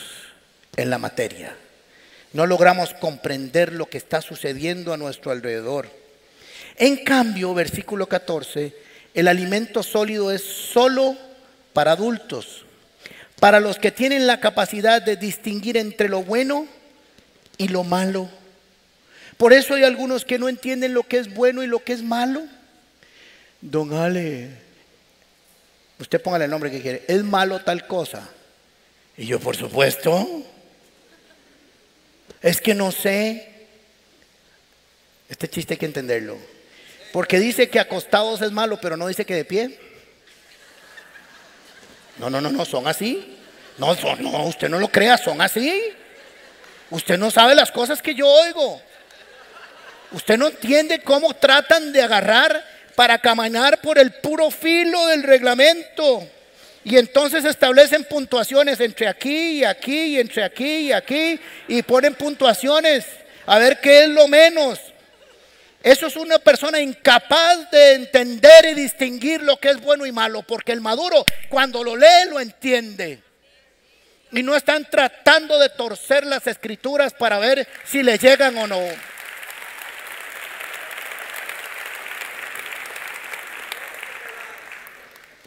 en 0.77 0.89
la 0.89 0.99
materia. 0.99 1.57
No 2.33 2.47
logramos 2.47 2.95
comprender 2.95 3.73
lo 3.73 3.87
que 3.87 3.99
está 3.99 4.23
sucediendo 4.23 4.93
a 4.93 4.97
nuestro 4.97 5.31
alrededor. 5.31 5.89
En 6.77 7.05
cambio, 7.05 7.53
versículo 7.55 8.07
14, 8.07 8.75
el 9.15 9.29
alimento 9.29 9.83
sólido 9.83 10.33
es 10.33 10.43
solo 10.43 11.17
para 11.73 11.93
adultos 11.93 12.65
para 13.43 13.59
los 13.59 13.81
que 13.81 13.91
tienen 13.91 14.29
la 14.29 14.39
capacidad 14.39 15.03
de 15.03 15.17
distinguir 15.17 15.77
entre 15.77 16.09
lo 16.09 16.23
bueno 16.23 16.69
y 17.59 17.67
lo 17.67 17.83
malo. 17.83 18.31
Por 19.37 19.53
eso 19.53 19.75
hay 19.75 19.83
algunos 19.83 20.25
que 20.25 20.39
no 20.39 20.49
entienden 20.49 20.95
lo 20.95 21.03
que 21.03 21.19
es 21.19 21.35
bueno 21.35 21.65
y 21.65 21.67
lo 21.67 21.83
que 21.83 21.93
es 21.93 22.05
malo. 22.05 22.45
Don 23.61 23.95
Ale, 23.95 24.49
usted 25.99 26.23
póngale 26.23 26.45
el 26.45 26.53
nombre 26.53 26.71
que 26.71 26.81
quiere, 26.81 27.03
es 27.09 27.25
malo 27.25 27.61
tal 27.63 27.85
cosa. 27.89 28.29
Y 29.17 29.27
yo, 29.27 29.41
por 29.41 29.57
supuesto, 29.57 30.45
es 32.43 32.61
que 32.61 32.75
no 32.75 32.91
sé. 32.93 33.49
Este 35.29 35.49
chiste 35.49 35.75
hay 35.75 35.79
que 35.79 35.87
entenderlo. 35.87 36.39
Porque 37.13 37.39
dice 37.39 37.69
que 37.69 37.79
acostados 37.79 38.43
es 38.43 38.53
malo, 38.53 38.79
pero 38.81 38.97
no 38.97 39.07
dice 39.07 39.25
que 39.25 39.35
de 39.35 39.45
pie. 39.45 39.79
No, 42.19 42.31
no, 42.31 42.41
no, 42.41 42.51
no, 42.51 42.65
son 42.65 42.87
así. 42.89 43.39
No, 43.79 43.97
no, 44.21 44.45
usted 44.45 44.69
no 44.69 44.79
lo 44.79 44.89
crea, 44.89 45.17
son 45.17 45.41
así. 45.41 45.93
Usted 46.91 47.19
no 47.19 47.31
sabe 47.31 47.55
las 47.55 47.71
cosas 47.71 48.03
que 48.03 48.15
yo 48.15 48.27
oigo. 48.27 48.83
Usted 50.13 50.37
no 50.37 50.49
entiende 50.49 51.01
cómo 51.03 51.35
tratan 51.35 51.93
de 51.93 52.03
agarrar 52.03 52.65
para 52.95 53.19
caminar 53.19 53.81
por 53.81 53.99
el 53.99 54.13
puro 54.13 54.51
filo 54.51 55.07
del 55.07 55.23
reglamento. 55.23 56.29
Y 56.85 56.97
entonces 56.97 57.45
establecen 57.45 58.05
puntuaciones 58.05 58.81
entre 58.81 59.07
aquí 59.07 59.61
y 59.61 59.65
aquí 59.65 60.17
y 60.17 60.21
entre 60.21 60.43
aquí 60.43 60.89
y 60.89 60.93
aquí 60.93 61.39
y 61.69 61.83
ponen 61.83 62.15
puntuaciones 62.15 63.05
a 63.47 63.59
ver 63.59 63.81
qué 63.81 64.05
es 64.05 64.09
lo 64.09 64.27
menos. 64.27 64.81
Eso 65.83 66.07
es 66.07 66.17
una 66.17 66.39
persona 66.39 66.81
incapaz 66.81 67.71
de 67.71 67.95
entender 67.95 68.67
y 68.67 68.75
distinguir 68.75 69.43
lo 69.43 69.57
que 69.57 69.71
es 69.71 69.81
bueno 69.81 70.07
y 70.07 70.13
malo, 70.13 70.43
porque 70.43 70.73
el 70.73 70.81
maduro 70.81 71.25
cuando 71.49 71.83
lo 71.83 71.97
lee 71.97 72.29
lo 72.31 72.39
entiende. 72.39 73.21
Y 74.31 74.43
no 74.43 74.57
están 74.57 74.89
tratando 74.89 75.59
de 75.59 75.69
torcer 75.69 76.25
las 76.25 76.47
escrituras 76.47 77.13
para 77.13 77.39
ver 77.39 77.67
si 77.85 78.03
le 78.03 78.17
llegan 78.17 78.57
o 78.59 78.67
no. 78.67 78.81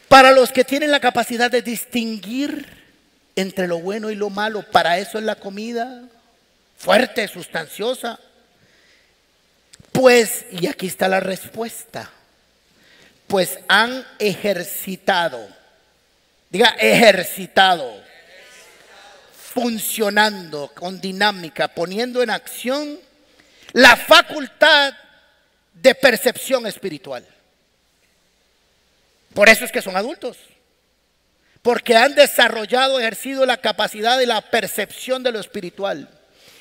Para 0.08 0.32
los 0.32 0.52
que 0.52 0.64
tienen 0.64 0.92
la 0.92 1.00
capacidad 1.00 1.50
de 1.50 1.62
distinguir 1.62 2.68
entre 3.36 3.68
lo 3.68 3.80
bueno 3.80 4.10
y 4.10 4.16
lo 4.16 4.30
malo, 4.30 4.64
para 4.72 4.98
eso 4.98 5.18
es 5.18 5.24
la 5.24 5.36
comida 5.36 6.04
fuerte, 6.78 7.28
sustanciosa. 7.28 8.20
Pues, 9.92 10.46
y 10.52 10.68
aquí 10.68 10.88
está 10.88 11.08
la 11.08 11.20
respuesta, 11.20 12.10
pues 13.28 13.60
han 13.68 14.06
ejercitado, 14.20 15.48
diga 16.50 16.76
ejercitado, 16.78 18.04
funcionando 19.54 20.70
con 20.76 21.00
dinámica, 21.00 21.70
poniendo 21.70 22.22
en 22.22 22.30
acción 22.30 23.00
la 23.72 23.96
facultad 23.96 24.94
de 25.74 25.96
percepción 25.96 26.68
espiritual. 26.68 27.26
Por 29.36 29.50
eso 29.50 29.66
es 29.66 29.72
que 29.74 29.82
son 29.82 29.98
adultos, 29.98 30.38
porque 31.62 31.98
han 31.98 32.16
desarrollado, 32.16 33.02
ejercido 33.02 33.46
la 33.46 33.58
capacidad 33.58 34.18
de 34.18 34.26
la 34.26 34.40
percepción 34.40 35.24
de 35.24 35.34
lo 35.34 35.42
espiritual. 35.42 36.10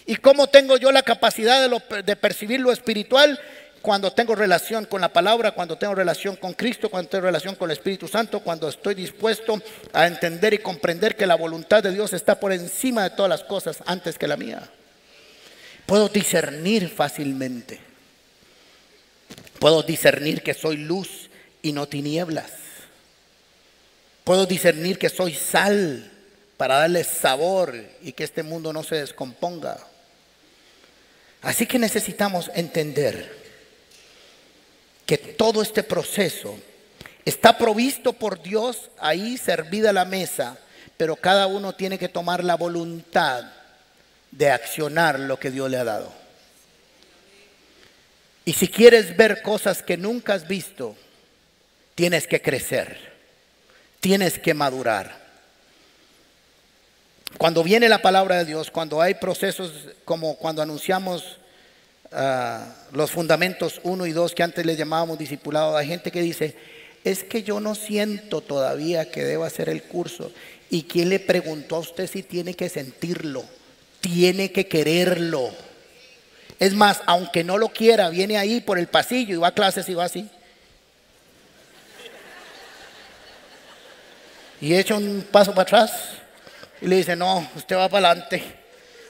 ¿Y 0.07 0.17
cómo 0.17 0.49
tengo 0.49 0.77
yo 0.77 0.91
la 0.91 1.05
capacidad 1.05 1.67
de, 1.67 2.03
de, 2.03 2.17
percibir 2.17 2.59
lo 2.59 2.73
espiritual? 2.73 3.41
Cuando 3.81 4.13
tengo 4.13 4.35
relación 4.35 4.87
con 4.87 5.01
la 5.01 5.13
palabra, 5.13 5.53
cuando 5.53 5.79
tengo 5.79 5.95
relación 5.95 6.35
con 6.35 6.53
Cristo, 6.53 6.91
cuando 6.91 7.11
tengo 7.11 7.27
relación 7.27 7.55
con 7.55 7.71
el 7.71 7.77
Espíritu 7.77 8.09
Santo, 8.09 8.41
cuando 8.41 8.69
estoy 8.69 8.97
dispuesto 8.97 9.63
a 9.93 10.09
entender 10.09 10.53
y 10.55 10.59
comprender 10.59 11.15
que 11.15 11.29
la 11.29 11.37
voluntad 11.37 11.81
de 11.81 11.93
Dios 11.93 12.13
está 12.13 12.41
por 12.41 12.53
encima 12.53 13.05
de 13.05 13.11
todas 13.11 13.31
las 13.31 13.45
cosas 13.45 13.85
antes 13.87 14.19
que 14.19 14.27
la 14.27 14.37
mía. 14.37 14.69
Puedo 15.87 16.09
discernir 16.09 16.89
fácilmente. 16.89 17.79
Puedo 19.61 19.85
discernir 19.85 20.43
que 20.43 20.55
soy 20.55 20.79
luz 20.79 21.31
y 21.63 21.73
no 21.73 21.87
tinieblas. 21.87 22.64
Puedo 24.25 24.47
discernir 24.47 24.99
que 24.99 25.09
soy 25.09 25.35
sal 25.35 26.11
para 26.57 26.79
darle 26.79 27.05
sabor 27.05 27.75
y 28.03 28.13
que 28.13 28.25
este 28.25 28.43
mundo 28.43 28.73
no 28.73 28.83
se 28.83 28.97
descomponga. 28.97 29.79
Así 31.43 31.67
que 31.67 31.79
necesitamos 31.79 32.51
entender 32.55 33.45
que 35.05 35.19
todo 35.19 35.61
este 35.61 35.83
proceso 35.83 36.59
Está 37.25 37.57
provisto 37.57 38.13
por 38.13 38.43
Dios 38.43 38.91
ahí 38.99 39.39
servida 39.39 39.93
la 39.93 40.05
mesa, 40.05 40.59
pero 40.97 41.17
cada 41.17 41.47
uno 41.47 41.75
tiene 41.75 41.99
que 41.99 42.09
tomar 42.09 42.45
la 42.45 42.57
voluntad 42.57 43.45
de 44.31 44.51
accionar 44.51 45.19
lo 45.19 45.39
que 45.39 45.51
Dios 45.51 45.71
le 45.71 45.79
ha 45.79 45.85
dado. 45.85 46.13
Y 48.45 48.53
si 48.53 48.69
quieres 48.69 49.17
ver 49.17 49.41
cosas 49.41 49.83
que 49.83 49.97
nunca 49.97 50.35
has 50.35 50.47
visto, 50.47 50.97
tienes 51.95 52.27
que 52.27 52.43
crecer, 52.43 53.14
tienes 54.05 54.39
que 54.39 54.53
madurar. 54.53 55.17
Cuando 57.39 57.65
viene 57.65 57.89
la 57.89 58.03
palabra 58.03 58.37
de 58.37 58.45
Dios, 58.45 58.71
cuando 58.71 59.01
hay 59.01 59.15
procesos 59.15 59.73
como 60.05 60.37
cuando 60.37 60.61
anunciamos 60.61 61.39
ah, 62.13 62.67
los 62.93 63.11
fundamentos 63.11 63.81
1 63.83 64.05
y 64.05 64.13
2 64.13 64.35
que 64.35 64.43
antes 64.43 64.67
le 64.67 64.77
llamábamos 64.77 65.19
discipulado, 65.19 65.75
hay 65.75 65.87
gente 65.89 66.13
que 66.13 66.21
dice, 66.21 66.55
es 67.03 67.25
que 67.25 67.45
yo 67.45 67.61
no 67.61 67.75
siento 67.75 68.43
todavía 68.43 69.11
que 69.11 69.25
debo 69.25 69.45
hacer 69.45 69.71
el 69.71 69.83
curso. 69.85 70.31
¿Y 70.69 70.83
quién 70.83 71.09
le 71.09 71.19
preguntó 71.19 71.77
a 71.77 71.79
usted 71.79 72.07
si 72.07 72.23
tiene 72.23 72.53
que 72.53 72.69
sentirlo? 72.69 73.43
Tiene 74.03 74.53
que 74.53 74.69
quererlo. 74.69 75.49
Es 76.61 76.75
más, 76.75 77.01
aunque 77.07 77.43
no 77.43 77.57
lo 77.57 77.71
quiera, 77.71 78.11
viene 78.11 78.37
ahí 78.37 78.61
por 78.61 78.79
el 78.79 78.87
pasillo 78.87 79.35
y 79.35 79.39
va 79.39 79.49
a 79.49 79.55
clases 79.55 79.89
y 79.89 79.95
va 79.95 80.05
así. 80.05 80.29
Y 84.65 84.75
echa 84.75 84.95
un 84.95 85.27
paso 85.31 85.51
para 85.51 85.65
atrás 85.65 85.93
y 86.81 86.87
le 86.87 86.97
dice, 86.97 87.15
no, 87.15 87.47
usted 87.55 87.77
va 87.77 87.87
para 87.87 88.09
adelante. 88.09 88.43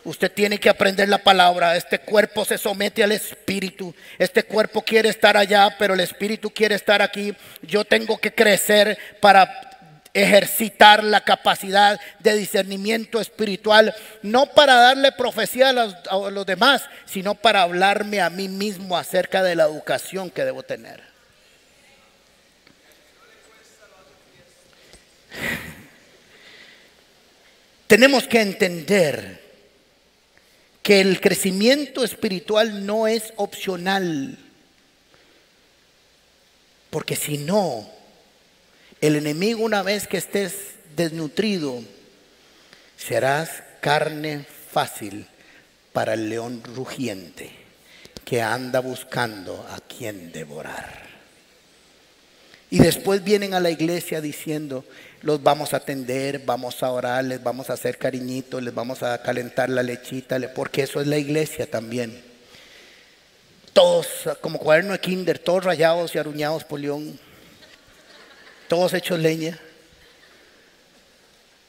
Usted 0.03 0.33
tiene 0.33 0.59
que 0.59 0.69
aprender 0.69 1.09
la 1.09 1.19
palabra. 1.19 1.77
Este 1.77 2.01
cuerpo 2.01 2.45
se 2.45 2.59
somete 2.59 3.05
al 3.05 3.13
espíritu. 3.13 3.95
Este 4.19 4.43
cuerpo 4.43 4.83
quiere 4.83 5.11
estar 5.11 5.37
allá, 5.37 5.77
pero 5.79 5.95
el 5.95 6.01
espíritu 6.01 6.51
quiere 6.51 6.75
estar 6.75 7.01
aquí. 7.01 7.37
Yo 7.63 7.85
tengo 7.85 8.19
que 8.19 8.35
crecer 8.35 8.99
para 9.21 9.49
ejercitar 10.13 11.05
la 11.05 11.21
capacidad 11.21 12.01
de 12.19 12.37
discernimiento 12.37 13.21
espiritual, 13.21 13.95
no 14.23 14.47
para 14.47 14.75
darle 14.75 15.13
profecía 15.13 15.69
a 15.69 15.73
los, 15.73 15.95
a 16.11 16.31
los, 16.31 16.47
demás, 16.47 16.83
sino 17.05 17.37
para 17.37 17.63
hablarme 17.63 18.21
a 18.21 18.29
mí 18.29 18.49
mismo 18.49 18.97
acerca 18.97 19.45
de 19.45 19.55
la 19.55 19.67
educación 19.67 20.31
que 20.31 20.45
debo 20.45 20.65
tener. 20.65 21.14
Tenemos 27.87 28.27
que 28.27 28.41
entender 28.41 29.43
que 30.83 31.01
el 31.01 31.21
crecimiento 31.21 32.05
espiritual 32.05 32.85
no 32.85 33.07
es 33.07 33.33
opcional, 33.37 34.39
porque 36.91 37.17
si 37.17 37.39
no, 37.39 37.89
el 39.01 39.17
enemigo 39.17 39.65
una 39.65 39.83
vez 39.83 40.07
que 40.07 40.19
estés 40.19 40.75
desnutrido, 40.97 41.83
serás 42.97 43.63
carne 43.81 44.45
fácil 44.71 45.27
para 45.93 46.15
el 46.15 46.29
león 46.29 46.63
rugiente 46.65 47.51
que 48.25 48.43
anda 48.43 48.81
buscando 48.81 49.67
a 49.71 49.79
quien 49.81 50.33
devorar. 50.33 51.04
Y 52.75 52.81
después 52.81 53.23
vienen 53.23 53.55
a 53.55 53.61
la 53.61 53.71
iglesia 53.71 54.21
diciendo, 54.21 54.85
los 55.23 55.41
vamos 55.45 55.73
a 55.73 55.77
atender, 55.77 56.41
vamos 56.45 56.83
a 56.83 56.91
orar, 56.91 57.23
les 57.23 57.41
vamos 57.41 57.71
a 57.71 57.75
hacer 57.75 57.99
cariñitos, 57.99 58.61
les 58.61 58.75
vamos 58.75 59.05
a 59.05 59.23
calentar 59.23 59.71
la 59.71 59.85
lechita, 59.85 60.41
porque 60.53 60.83
eso 60.83 61.01
es 61.01 61.07
la 61.07 61.17
iglesia 61.17 61.71
también. 61.71 62.21
Todos, 63.73 64.09
como 64.41 64.59
cuaderno 64.59 64.91
de 64.91 64.99
kinder, 64.99 65.39
todos 65.39 65.63
rayados 65.63 66.17
y 66.17 66.19
aruñados 66.19 66.65
por 66.65 66.81
león 66.81 67.17
todos 68.67 68.93
hechos 68.93 69.21
leña. 69.21 69.57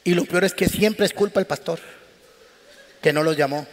Y 0.04 0.16
lo 0.16 0.26
peor 0.26 0.44
es 0.44 0.56
que 0.56 0.68
siempre 0.68 1.06
es 1.06 1.14
culpa 1.14 1.40
el 1.40 1.46
pastor, 1.46 1.80
que 3.04 3.14
no 3.14 3.22
los 3.22 3.38
llamó. 3.38 3.68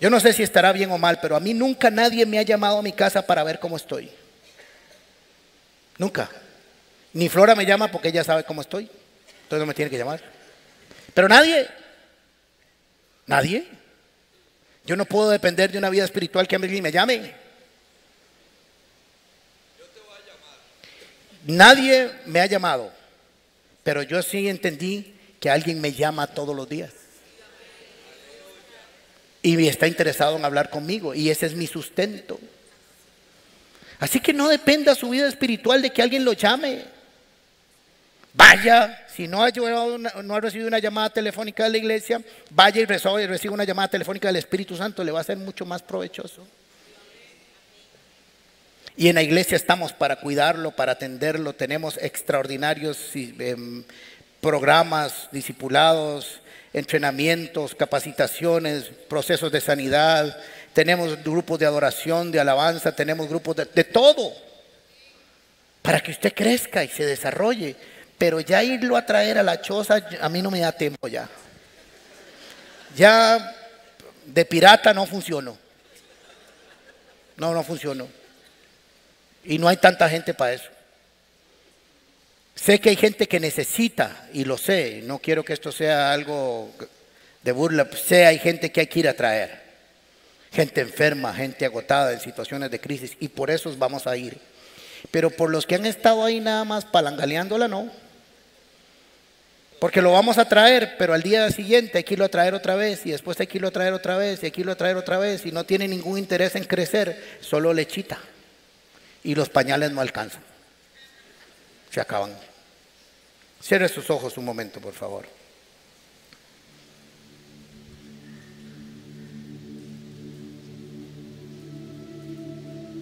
Yo 0.00 0.10
no 0.10 0.20
sé 0.20 0.32
si 0.32 0.42
estará 0.42 0.72
bien 0.72 0.90
o 0.90 0.98
mal, 0.98 1.18
pero 1.20 1.34
a 1.34 1.40
mí 1.40 1.54
nunca 1.54 1.90
nadie 1.90 2.24
me 2.24 2.38
ha 2.38 2.42
llamado 2.42 2.78
a 2.78 2.82
mi 2.82 2.92
casa 2.92 3.26
para 3.26 3.42
ver 3.42 3.58
cómo 3.58 3.76
estoy. 3.76 4.10
Nunca. 5.98 6.30
Ni 7.12 7.28
Flora 7.28 7.54
me 7.54 7.66
llama 7.66 7.90
porque 7.90 8.08
ella 8.08 8.22
sabe 8.22 8.44
cómo 8.44 8.60
estoy. 8.60 8.84
Entonces 8.84 9.58
no 9.58 9.66
me 9.66 9.74
tiene 9.74 9.90
que 9.90 9.98
llamar. 9.98 10.22
Pero 11.14 11.28
nadie. 11.28 11.68
Nadie. 13.26 13.66
Yo 14.86 14.96
no 14.96 15.04
puedo 15.04 15.30
depender 15.30 15.72
de 15.72 15.78
una 15.78 15.90
vida 15.90 16.04
espiritual 16.04 16.46
que 16.46 16.56
alguien 16.56 16.82
me 16.82 16.92
llame. 16.92 17.34
Nadie 21.44 22.10
me 22.26 22.40
ha 22.40 22.46
llamado, 22.46 22.92
pero 23.82 24.02
yo 24.02 24.22
sí 24.22 24.48
entendí 24.48 25.14
que 25.40 25.48
alguien 25.48 25.80
me 25.80 25.92
llama 25.92 26.26
todos 26.26 26.54
los 26.54 26.68
días. 26.68 26.92
Y 29.42 29.66
está 29.68 29.86
interesado 29.86 30.36
en 30.36 30.44
hablar 30.44 30.70
conmigo. 30.70 31.14
Y 31.14 31.30
ese 31.30 31.46
es 31.46 31.54
mi 31.54 31.66
sustento. 31.66 32.38
Así 33.98 34.20
que 34.20 34.32
no 34.32 34.48
dependa 34.48 34.94
su 34.94 35.10
vida 35.10 35.28
espiritual 35.28 35.82
de 35.82 35.90
que 35.90 36.02
alguien 36.02 36.24
lo 36.24 36.32
llame. 36.32 36.84
Vaya, 38.34 39.06
si 39.12 39.26
no 39.26 39.42
ha, 39.42 39.50
no 40.22 40.34
ha 40.34 40.40
recibido 40.40 40.68
una 40.68 40.78
llamada 40.78 41.10
telefónica 41.10 41.64
de 41.64 41.70
la 41.70 41.78
iglesia, 41.78 42.22
vaya 42.50 42.80
y 42.80 42.84
reciba 42.84 43.54
una 43.54 43.64
llamada 43.64 43.88
telefónica 43.88 44.28
del 44.28 44.36
Espíritu 44.36 44.76
Santo, 44.76 45.02
le 45.02 45.10
va 45.10 45.20
a 45.20 45.24
ser 45.24 45.36
mucho 45.36 45.66
más 45.66 45.82
provechoso. 45.82 46.46
Y 48.96 49.08
en 49.08 49.14
la 49.14 49.22
iglesia 49.22 49.56
estamos 49.56 49.92
para 49.92 50.16
cuidarlo, 50.16 50.72
para 50.72 50.92
atenderlo. 50.92 51.52
Tenemos 51.52 51.96
extraordinarios 51.98 53.10
em, 53.14 53.84
programas, 54.40 55.28
discipulados, 55.30 56.40
entrenamientos, 56.72 57.74
capacitaciones, 57.74 58.90
procesos 59.08 59.50
de 59.50 59.60
sanidad. 59.60 60.36
Tenemos 60.72 61.22
grupos 61.22 61.58
de 61.58 61.66
adoración, 61.66 62.30
de 62.30 62.40
alabanza, 62.40 62.94
tenemos 62.94 63.28
grupos 63.28 63.56
de, 63.56 63.84
todo. 63.84 64.32
Para 65.82 66.00
que 66.00 66.10
usted 66.10 66.32
crezca 66.34 66.84
y 66.84 66.88
se 66.88 67.06
desarrolle. 67.06 67.76
Pero 68.18 68.40
ya 68.40 68.62
irlo 68.62 68.96
a 68.96 69.06
traer 69.06 69.38
a 69.38 69.42
la 69.42 69.60
choza, 69.60 70.04
a 70.20 70.28
mí 70.28 70.42
no 70.42 70.50
me 70.50 70.60
da 70.60 70.72
tiempo 70.72 71.08
ya. 71.08 71.28
Ya 72.96 73.54
de 74.26 74.44
pirata 74.44 74.92
no 74.92 75.06
funcionó. 75.06 75.56
No, 77.36 77.54
no 77.54 77.62
funcionó. 77.62 78.08
Y 79.44 79.58
no 79.58 79.68
hay 79.68 79.76
tanta 79.76 80.08
gente 80.08 80.34
para 80.34 80.52
eso. 80.52 80.68
Sé 82.58 82.80
que 82.80 82.90
hay 82.90 82.96
gente 82.96 83.28
que 83.28 83.38
necesita, 83.38 84.28
y 84.32 84.44
lo 84.44 84.58
sé, 84.58 85.02
no 85.04 85.20
quiero 85.20 85.44
que 85.44 85.52
esto 85.52 85.70
sea 85.70 86.12
algo 86.12 86.74
de 87.42 87.52
burla, 87.52 87.88
sé 87.92 88.26
hay 88.26 88.38
gente 88.38 88.72
que 88.72 88.80
hay 88.80 88.86
que 88.88 88.98
ir 88.98 89.08
a 89.08 89.14
traer. 89.14 89.62
Gente 90.52 90.80
enferma, 90.80 91.32
gente 91.32 91.64
agotada 91.64 92.12
en 92.12 92.20
situaciones 92.20 92.70
de 92.70 92.80
crisis, 92.80 93.16
y 93.20 93.28
por 93.28 93.50
eso 93.50 93.72
vamos 93.78 94.08
a 94.08 94.16
ir. 94.16 94.38
Pero 95.12 95.30
por 95.30 95.50
los 95.50 95.66
que 95.66 95.76
han 95.76 95.86
estado 95.86 96.24
ahí 96.24 96.40
nada 96.40 96.64
más 96.64 96.84
palangaleándola, 96.84 97.68
no. 97.68 97.92
Porque 99.78 100.02
lo 100.02 100.10
vamos 100.10 100.38
a 100.38 100.48
traer, 100.48 100.96
pero 100.98 101.14
al 101.14 101.22
día 101.22 101.48
siguiente 101.52 101.98
hay 101.98 102.04
que 102.04 102.14
irlo 102.14 102.24
a 102.24 102.28
traer 102.28 102.54
otra 102.54 102.74
vez, 102.74 103.06
y 103.06 103.12
después 103.12 103.38
hay 103.38 103.46
que 103.46 103.58
irlo 103.58 103.68
a 103.68 103.72
traer 103.72 103.92
otra 103.92 104.16
vez, 104.16 104.42
y 104.42 104.46
hay 104.46 104.50
que 104.50 104.62
irlo 104.62 104.72
a 104.72 104.76
traer 104.76 104.96
otra 104.96 105.18
vez, 105.18 105.46
y 105.46 105.52
no 105.52 105.62
tiene 105.62 105.86
ningún 105.86 106.18
interés 106.18 106.56
en 106.56 106.64
crecer, 106.64 107.38
solo 107.40 107.72
lechita 107.72 108.18
y 109.22 109.34
los 109.34 109.48
pañales 109.48 109.92
no 109.92 110.00
alcanzan. 110.00 110.42
Se 111.90 112.00
acaban. 112.00 112.47
Cierre 113.60 113.88
sus 113.88 114.08
ojos 114.10 114.38
un 114.38 114.44
momento, 114.44 114.80
por 114.80 114.94
favor. 114.94 115.26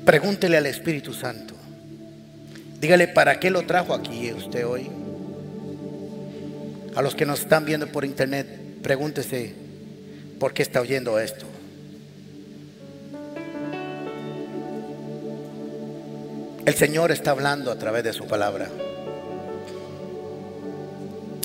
Pregúntele 0.04 0.56
al 0.56 0.66
Espíritu 0.66 1.12
Santo. 1.12 1.54
Dígale, 2.80 3.08
¿para 3.08 3.40
qué 3.40 3.50
lo 3.50 3.66
trajo 3.66 3.92
aquí 3.92 4.32
usted 4.32 4.64
hoy? 4.64 4.88
A 6.94 7.02
los 7.02 7.14
que 7.14 7.26
nos 7.26 7.40
están 7.40 7.64
viendo 7.64 7.88
por 7.88 8.04
internet, 8.04 8.46
pregúntese, 8.82 9.52
¿por 10.38 10.54
qué 10.54 10.62
está 10.62 10.80
oyendo 10.80 11.18
esto? 11.18 11.46
El 16.64 16.74
Señor 16.74 17.10
está 17.10 17.32
hablando 17.32 17.70
a 17.70 17.78
través 17.78 18.04
de 18.04 18.12
su 18.12 18.26
palabra. 18.26 18.70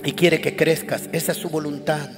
Y 0.03 0.13
quiere 0.13 0.41
que 0.41 0.55
crezcas. 0.55 1.09
Esa 1.11 1.31
es 1.31 1.37
su 1.37 1.49
voluntad. 1.49 2.09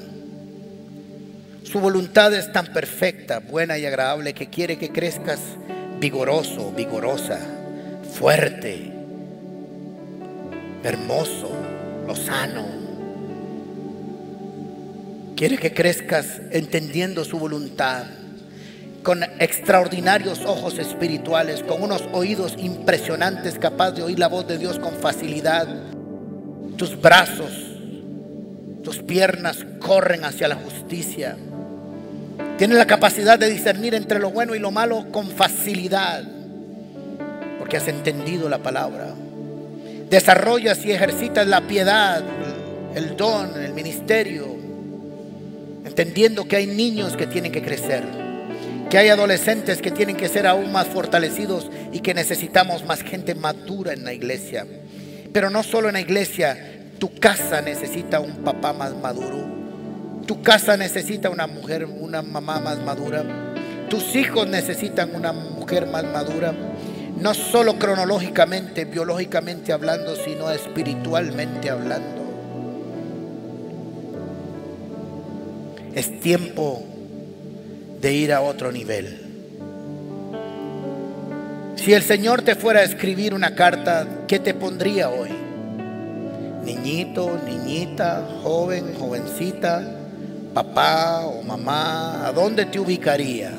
Su 1.63 1.79
voluntad 1.79 2.33
es 2.33 2.51
tan 2.51 2.67
perfecta, 2.67 3.39
buena 3.39 3.77
y 3.77 3.85
agradable 3.85 4.33
que 4.33 4.47
quiere 4.47 4.77
que 4.77 4.91
crezcas 4.91 5.39
vigoroso, 5.99 6.71
vigorosa, 6.71 7.39
fuerte, 8.13 8.91
hermoso, 10.83 11.49
lozano. 12.05 12.65
Quiere 15.35 15.57
que 15.57 15.73
crezcas 15.73 16.41
entendiendo 16.51 17.25
su 17.25 17.39
voluntad 17.39 18.05
con 19.01 19.23
extraordinarios 19.39 20.45
ojos 20.45 20.77
espirituales, 20.77 21.63
con 21.63 21.81
unos 21.81 22.03
oídos 22.13 22.55
impresionantes, 22.57 23.57
capaz 23.57 23.91
de 23.91 24.03
oír 24.03 24.19
la 24.19 24.27
voz 24.27 24.47
de 24.47 24.57
Dios 24.57 24.79
con 24.79 24.93
facilidad. 24.93 25.67
Tus 26.77 26.99
brazos, 27.01 27.72
tus 28.83 28.99
piernas 28.99 29.65
corren 29.79 30.25
hacia 30.25 30.47
la 30.47 30.55
justicia. 30.55 31.37
Tienes 32.57 32.77
la 32.77 32.85
capacidad 32.85 33.39
de 33.39 33.49
discernir 33.49 33.95
entre 33.95 34.19
lo 34.19 34.29
bueno 34.29 34.53
y 34.55 34.59
lo 34.59 34.71
malo 34.71 35.05
con 35.11 35.29
facilidad, 35.31 36.23
porque 37.57 37.77
has 37.77 37.87
entendido 37.87 38.49
la 38.49 38.59
palabra. 38.59 39.13
Desarrollas 40.09 40.85
y 40.85 40.91
ejercitas 40.91 41.47
la 41.47 41.61
piedad, 41.61 42.23
el 42.93 43.15
don, 43.17 43.59
el 43.59 43.73
ministerio, 43.73 44.55
entendiendo 45.85 46.47
que 46.47 46.57
hay 46.57 46.67
niños 46.67 47.17
que 47.17 47.25
tienen 47.25 47.51
que 47.51 47.63
crecer, 47.63 48.03
que 48.89 48.97
hay 48.97 49.09
adolescentes 49.09 49.81
que 49.81 49.91
tienen 49.91 50.15
que 50.15 50.29
ser 50.29 50.45
aún 50.45 50.71
más 50.71 50.87
fortalecidos 50.87 51.71
y 51.91 52.01
que 52.01 52.13
necesitamos 52.13 52.85
más 52.85 53.01
gente 53.01 53.33
madura 53.33 53.93
en 53.93 54.03
la 54.03 54.13
iglesia. 54.13 54.67
Pero 55.31 55.49
no 55.49 55.63
solo 55.63 55.87
en 55.87 55.93
la 55.93 56.01
iglesia, 56.01 56.72
tu 56.99 57.13
casa 57.19 57.61
necesita 57.61 58.19
un 58.19 58.43
papá 58.43 58.73
más 58.73 58.95
maduro. 58.95 59.45
Tu 60.25 60.41
casa 60.41 60.77
necesita 60.77 61.29
una 61.29 61.47
mujer, 61.47 61.85
una 61.85 62.21
mamá 62.21 62.59
más 62.59 62.79
madura. 62.79 63.23
Tus 63.89 64.15
hijos 64.15 64.47
necesitan 64.47 65.13
una 65.13 65.33
mujer 65.33 65.87
más 65.87 66.03
madura. 66.05 66.53
No 67.19 67.33
solo 67.33 67.77
cronológicamente, 67.77 68.85
biológicamente 68.85 69.73
hablando, 69.73 70.15
sino 70.15 70.49
espiritualmente 70.49 71.69
hablando. 71.69 72.23
Es 75.93 76.19
tiempo 76.21 76.83
de 78.01 78.13
ir 78.13 78.33
a 78.33 78.41
otro 78.41 78.71
nivel. 78.71 79.19
Si 81.75 81.93
el 81.93 82.01
Señor 82.01 82.41
te 82.43 82.55
fuera 82.55 82.79
a 82.79 82.83
escribir 82.83 83.33
una 83.33 83.55
carta, 83.55 84.07
¿qué 84.27 84.39
te 84.39 84.53
pondría 84.53 85.09
hoy? 85.09 85.42
Niñito, 86.65 87.39
niñita, 87.45 88.27
joven, 88.41 88.93
jovencita, 88.97 89.83
papá 90.53 91.25
o 91.25 91.43
mamá, 91.43 92.27
¿a 92.27 92.31
dónde 92.31 92.65
te 92.65 92.79
ubicaría? 92.79 93.51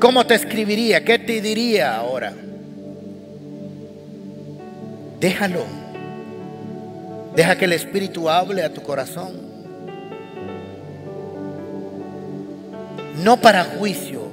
¿Cómo 0.00 0.24
te 0.26 0.34
escribiría? 0.34 1.04
¿Qué 1.04 1.18
te 1.18 1.40
diría 1.40 1.96
ahora? 1.96 2.32
Déjalo. 5.20 5.64
Deja 7.34 7.56
que 7.56 7.64
el 7.64 7.72
Espíritu 7.72 8.30
hable 8.30 8.62
a 8.62 8.72
tu 8.72 8.80
corazón. 8.82 9.32
No 13.24 13.40
para 13.40 13.64
juicio. 13.64 14.28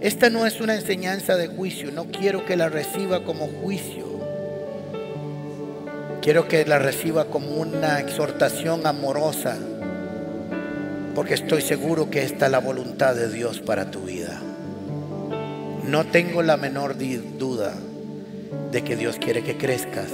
Esta 0.00 0.28
no 0.28 0.44
es 0.46 0.60
una 0.60 0.74
enseñanza 0.74 1.36
de 1.36 1.46
juicio. 1.46 1.92
No 1.92 2.06
quiero 2.06 2.44
que 2.44 2.56
la 2.56 2.68
reciba 2.68 3.22
como 3.22 3.46
juicio. 3.46 4.03
Quiero 6.24 6.48
que 6.48 6.64
la 6.64 6.78
reciba 6.78 7.26
como 7.26 7.48
una 7.48 8.00
exhortación 8.00 8.86
amorosa. 8.86 9.58
Porque 11.14 11.34
estoy 11.34 11.60
seguro 11.60 12.08
que 12.08 12.22
esta 12.22 12.46
es 12.46 12.50
la 12.52 12.60
voluntad 12.60 13.14
de 13.14 13.30
Dios 13.30 13.60
para 13.60 13.90
tu 13.90 14.00
vida. 14.00 14.40
No 15.86 16.06
tengo 16.06 16.42
la 16.42 16.56
menor 16.56 16.96
duda 16.96 17.74
de 18.72 18.82
que 18.82 18.96
Dios 18.96 19.16
quiere 19.18 19.44
que 19.44 19.58
crezcas 19.58 20.08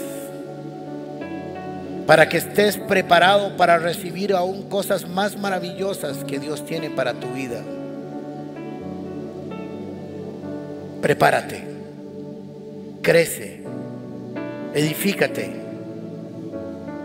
para 2.08 2.28
que 2.28 2.38
estés 2.38 2.76
preparado 2.76 3.56
para 3.56 3.78
recibir 3.78 4.32
aún 4.32 4.68
cosas 4.68 5.08
más 5.08 5.38
maravillosas 5.38 6.24
que 6.24 6.40
Dios 6.40 6.66
tiene 6.66 6.90
para 6.90 7.14
tu 7.14 7.28
vida. 7.28 7.62
Prepárate, 11.00 11.62
crece, 13.00 13.62
edifícate, 14.74 15.69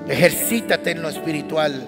ejercítate 0.08 0.92
en 0.92 1.02
lo 1.02 1.10
espiritual, 1.10 1.84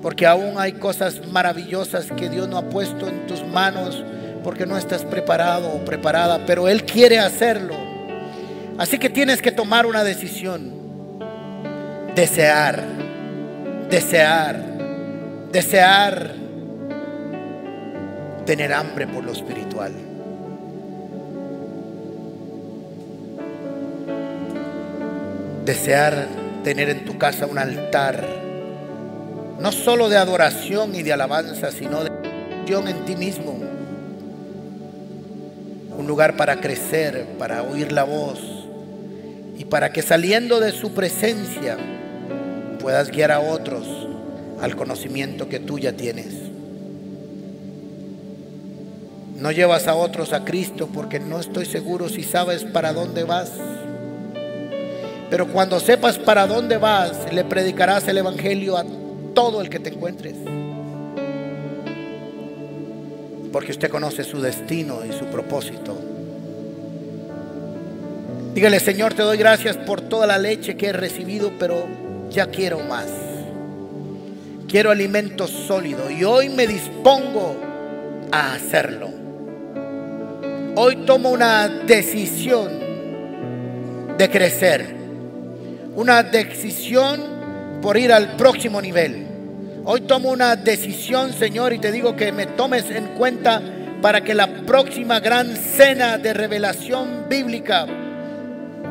porque 0.00 0.26
aún 0.26 0.54
hay 0.56 0.72
cosas 0.72 1.26
maravillosas 1.28 2.06
que 2.06 2.28
Dios 2.28 2.48
no 2.48 2.58
ha 2.58 2.68
puesto 2.68 3.08
en 3.08 3.26
tus 3.26 3.46
manos 3.46 4.04
porque 4.42 4.66
no 4.66 4.76
estás 4.76 5.04
preparado 5.04 5.70
o 5.70 5.84
preparada, 5.84 6.44
pero 6.46 6.68
Él 6.68 6.84
quiere 6.84 7.18
hacerlo. 7.18 7.74
Así 8.78 8.98
que 8.98 9.08
tienes 9.08 9.40
que 9.40 9.52
tomar 9.52 9.86
una 9.86 10.02
decisión 10.02 10.72
desear, 12.14 12.82
desear, 13.88 14.60
desear 15.52 16.34
tener 18.44 18.72
hambre 18.72 19.06
por 19.06 19.24
lo 19.24 19.32
espiritual. 19.32 19.92
Desear 25.64 26.41
tener 26.62 26.88
en 26.88 27.04
tu 27.04 27.18
casa 27.18 27.46
un 27.46 27.58
altar, 27.58 28.26
no 29.58 29.72
solo 29.72 30.08
de 30.08 30.16
adoración 30.16 30.94
y 30.94 31.02
de 31.02 31.12
alabanza, 31.12 31.70
sino 31.70 32.04
de 32.04 32.10
adoración 32.10 32.88
en 32.88 33.04
ti 33.04 33.16
mismo. 33.16 33.58
Un 35.98 36.06
lugar 36.06 36.36
para 36.36 36.60
crecer, 36.60 37.26
para 37.38 37.62
oír 37.62 37.92
la 37.92 38.04
voz 38.04 38.40
y 39.58 39.64
para 39.64 39.92
que 39.92 40.02
saliendo 40.02 40.60
de 40.60 40.72
su 40.72 40.92
presencia 40.92 41.76
puedas 42.80 43.10
guiar 43.10 43.30
a 43.30 43.40
otros 43.40 43.86
al 44.60 44.76
conocimiento 44.76 45.48
que 45.48 45.60
tú 45.60 45.78
ya 45.78 45.92
tienes. 45.92 46.34
No 49.38 49.50
llevas 49.50 49.88
a 49.88 49.94
otros 49.94 50.32
a 50.32 50.44
Cristo 50.44 50.88
porque 50.92 51.18
no 51.18 51.40
estoy 51.40 51.66
seguro 51.66 52.08
si 52.08 52.22
sabes 52.22 52.64
para 52.64 52.92
dónde 52.92 53.24
vas. 53.24 53.50
Pero 55.32 55.48
cuando 55.48 55.80
sepas 55.80 56.18
para 56.18 56.46
dónde 56.46 56.76
vas, 56.76 57.32
le 57.32 57.42
predicarás 57.42 58.06
el 58.06 58.18
Evangelio 58.18 58.76
a 58.76 58.84
todo 59.32 59.62
el 59.62 59.70
que 59.70 59.78
te 59.78 59.88
encuentres. 59.88 60.34
Porque 63.50 63.70
usted 63.70 63.88
conoce 63.88 64.24
su 64.24 64.42
destino 64.42 64.98
y 65.06 65.12
su 65.18 65.24
propósito. 65.24 65.96
Dígale, 68.52 68.78
Señor, 68.78 69.14
te 69.14 69.22
doy 69.22 69.38
gracias 69.38 69.78
por 69.78 70.02
toda 70.02 70.26
la 70.26 70.36
leche 70.36 70.76
que 70.76 70.88
he 70.88 70.92
recibido, 70.92 71.50
pero 71.58 71.86
ya 72.28 72.48
quiero 72.48 72.80
más. 72.80 73.06
Quiero 74.68 74.90
alimento 74.90 75.48
sólido 75.48 76.10
y 76.10 76.24
hoy 76.24 76.50
me 76.50 76.66
dispongo 76.66 77.56
a 78.30 78.52
hacerlo. 78.52 79.08
Hoy 80.76 81.06
tomo 81.06 81.30
una 81.30 81.68
decisión 81.68 82.68
de 84.18 84.28
crecer, 84.28 85.00
una 85.94 86.22
decisión 86.22 87.80
por 87.82 87.96
ir 87.96 88.12
al 88.12 88.36
próximo 88.36 88.80
nivel. 88.80 89.26
Hoy 89.84 90.02
tomo 90.02 90.30
una 90.30 90.56
decisión, 90.56 91.32
Señor, 91.32 91.72
y 91.72 91.78
te 91.78 91.90
digo 91.92 92.16
que 92.16 92.32
me 92.32 92.46
tomes 92.46 92.90
en 92.90 93.08
cuenta 93.08 93.60
para 94.00 94.22
que 94.22 94.34
la 94.34 94.46
próxima 94.64 95.20
gran 95.20 95.56
cena 95.56 96.18
de 96.18 96.32
revelación 96.32 97.26
bíblica 97.28 97.86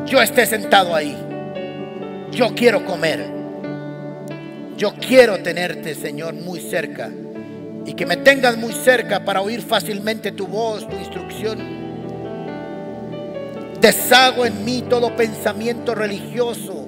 yo 0.05 0.21
esté 0.21 0.45
sentado 0.45 0.95
ahí. 0.95 1.17
Yo 2.31 2.53
quiero 2.55 2.85
comer. 2.85 3.25
Yo 4.77 4.93
quiero 4.95 5.41
tenerte, 5.41 5.95
Señor, 5.95 6.33
muy 6.33 6.59
cerca. 6.59 7.09
Y 7.85 7.93
que 7.93 8.05
me 8.05 8.17
tengas 8.17 8.57
muy 8.57 8.73
cerca 8.73 9.23
para 9.23 9.41
oír 9.41 9.61
fácilmente 9.61 10.31
tu 10.31 10.47
voz, 10.47 10.87
tu 10.87 10.95
instrucción. 10.97 11.81
Deshago 13.79 14.45
en 14.45 14.63
mí 14.63 14.83
todo 14.87 15.15
pensamiento 15.15 15.95
religioso 15.95 16.80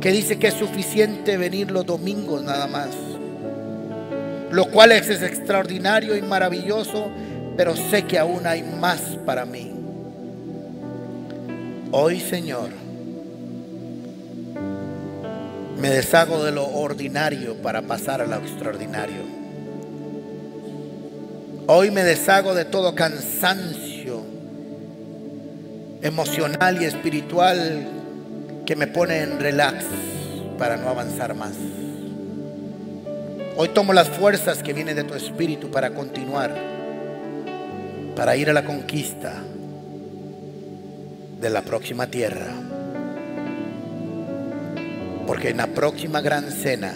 que 0.00 0.10
dice 0.10 0.38
que 0.38 0.48
es 0.48 0.54
suficiente 0.54 1.36
venir 1.36 1.70
los 1.70 1.84
domingos 1.84 2.42
nada 2.42 2.66
más. 2.66 2.88
Lo 4.50 4.66
cual 4.70 4.92
es, 4.92 5.08
es 5.08 5.22
extraordinario 5.22 6.16
y 6.16 6.22
maravilloso, 6.22 7.10
pero 7.56 7.76
sé 7.76 8.04
que 8.04 8.18
aún 8.18 8.46
hay 8.46 8.62
más 8.62 9.00
para 9.26 9.44
mí. 9.44 9.72
Hoy, 11.92 12.20
Señor, 12.20 12.70
me 15.78 15.90
deshago 15.90 16.44
de 16.44 16.52
lo 16.52 16.66
ordinario 16.66 17.56
para 17.56 17.82
pasar 17.82 18.20
a 18.20 18.26
lo 18.26 18.36
extraordinario. 18.36 19.22
Hoy 21.66 21.90
me 21.90 22.02
deshago 22.02 22.54
de 22.54 22.64
todo 22.64 22.94
cansancio 22.94 24.22
emocional 26.02 26.80
y 26.82 26.86
espiritual 26.86 27.99
que 28.70 28.76
me 28.76 28.86
pone 28.86 29.22
en 29.22 29.40
relax 29.40 29.84
para 30.56 30.76
no 30.76 30.90
avanzar 30.90 31.34
más. 31.34 31.54
Hoy 33.56 33.70
tomo 33.70 33.92
las 33.92 34.08
fuerzas 34.08 34.62
que 34.62 34.72
vienen 34.72 34.94
de 34.94 35.02
tu 35.02 35.14
espíritu 35.14 35.72
para 35.72 35.90
continuar, 35.90 36.54
para 38.14 38.36
ir 38.36 38.48
a 38.48 38.52
la 38.52 38.64
conquista 38.64 39.32
de 41.40 41.50
la 41.50 41.62
próxima 41.62 42.06
tierra. 42.06 42.46
Porque 45.26 45.48
en 45.48 45.56
la 45.56 45.66
próxima 45.66 46.20
gran 46.20 46.52
cena 46.52 46.94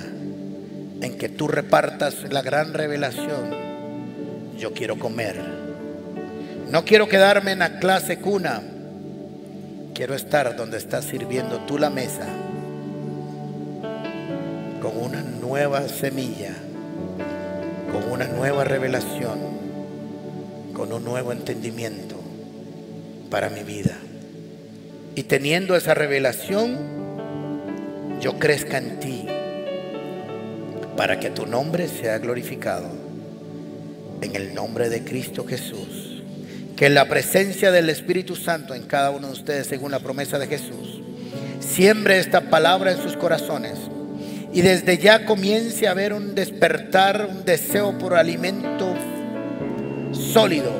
en 1.00 1.18
que 1.18 1.28
tú 1.28 1.48
repartas 1.48 2.30
la 2.30 2.42
gran 2.42 2.72
revelación, 2.72 3.50
yo 4.56 4.72
quiero 4.74 4.96
comer. 4.96 5.42
No 6.70 6.84
quiero 6.84 7.08
quedarme 7.08 7.50
en 7.50 7.58
la 7.58 7.80
clase 7.80 8.20
cuna. 8.20 8.62
Quiero 9.94 10.16
estar 10.16 10.56
donde 10.56 10.76
estás 10.76 11.04
sirviendo 11.04 11.60
tú 11.66 11.78
la 11.78 11.88
mesa 11.88 12.26
con 14.82 14.98
una 14.98 15.22
nueva 15.22 15.86
semilla, 15.86 16.52
con 17.92 18.10
una 18.10 18.26
nueva 18.26 18.64
revelación, 18.64 19.38
con 20.72 20.92
un 20.92 21.04
nuevo 21.04 21.30
entendimiento 21.30 22.16
para 23.30 23.50
mi 23.50 23.62
vida. 23.62 23.96
Y 25.14 25.22
teniendo 25.22 25.76
esa 25.76 25.94
revelación, 25.94 26.76
yo 28.20 28.36
crezca 28.40 28.78
en 28.78 28.98
ti 28.98 29.26
para 30.96 31.20
que 31.20 31.30
tu 31.30 31.46
nombre 31.46 31.86
sea 31.86 32.18
glorificado. 32.18 32.88
En 34.20 34.34
el 34.34 34.54
nombre 34.54 34.88
de 34.88 35.04
Cristo 35.04 35.46
Jesús. 35.46 35.93
Que 36.76 36.90
la 36.90 37.08
presencia 37.08 37.70
del 37.70 37.88
Espíritu 37.88 38.34
Santo 38.34 38.74
en 38.74 38.82
cada 38.82 39.10
uno 39.10 39.28
de 39.28 39.32
ustedes, 39.32 39.68
según 39.68 39.92
la 39.92 40.00
promesa 40.00 40.38
de 40.38 40.48
Jesús, 40.48 41.00
siembre 41.60 42.18
esta 42.18 42.50
palabra 42.50 42.92
en 42.92 43.02
sus 43.02 43.16
corazones 43.16 43.78
y 44.52 44.60
desde 44.60 44.98
ya 44.98 45.24
comience 45.24 45.86
a 45.86 45.92
haber 45.92 46.12
un 46.12 46.34
despertar, 46.34 47.26
un 47.28 47.44
deseo 47.44 47.96
por 47.98 48.14
alimento 48.14 48.94
sólido 50.12 50.72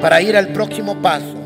para 0.00 0.20
ir 0.20 0.36
al 0.36 0.48
próximo 0.48 1.00
paso 1.00 1.36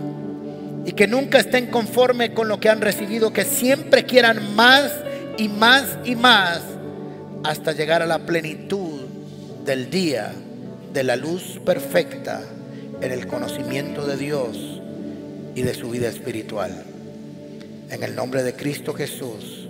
y 0.85 0.93
que 0.93 1.07
nunca 1.07 1.39
estén 1.39 1.67
conforme 1.67 2.33
con 2.33 2.49
lo 2.49 2.59
que 2.59 2.69
han 2.69 2.81
recibido, 2.81 3.33
que 3.33 3.45
siempre 3.45 4.05
quieran 4.05 4.55
más 4.55 4.93
y 5.37 5.49
más 5.49 5.99
y 6.05 6.17
más 6.17 6.61
hasta 7.45 7.73
llegar 7.73 8.03
a 8.03 8.07
la 8.07 8.21
plenitud 8.21 9.01
del 9.65 9.91
día 9.91 10.33
de 10.93 11.05
la 11.05 11.17
luz 11.17 11.61
perfecta 11.65 12.43
en 13.01 13.13
el 13.13 13.27
conocimiento 13.27 14.07
de 14.07 14.17
Dios 14.17 14.81
y 15.55 15.63
de 15.63 15.75
su 15.75 15.91
vida 15.91 16.09
espiritual. 16.09 16.85
En 17.91 18.03
el 18.03 18.15
nombre 18.15 18.43
de 18.43 18.55
Cristo 18.55 18.95
Jesús. 18.95 19.69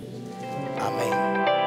Amén. 0.78 1.59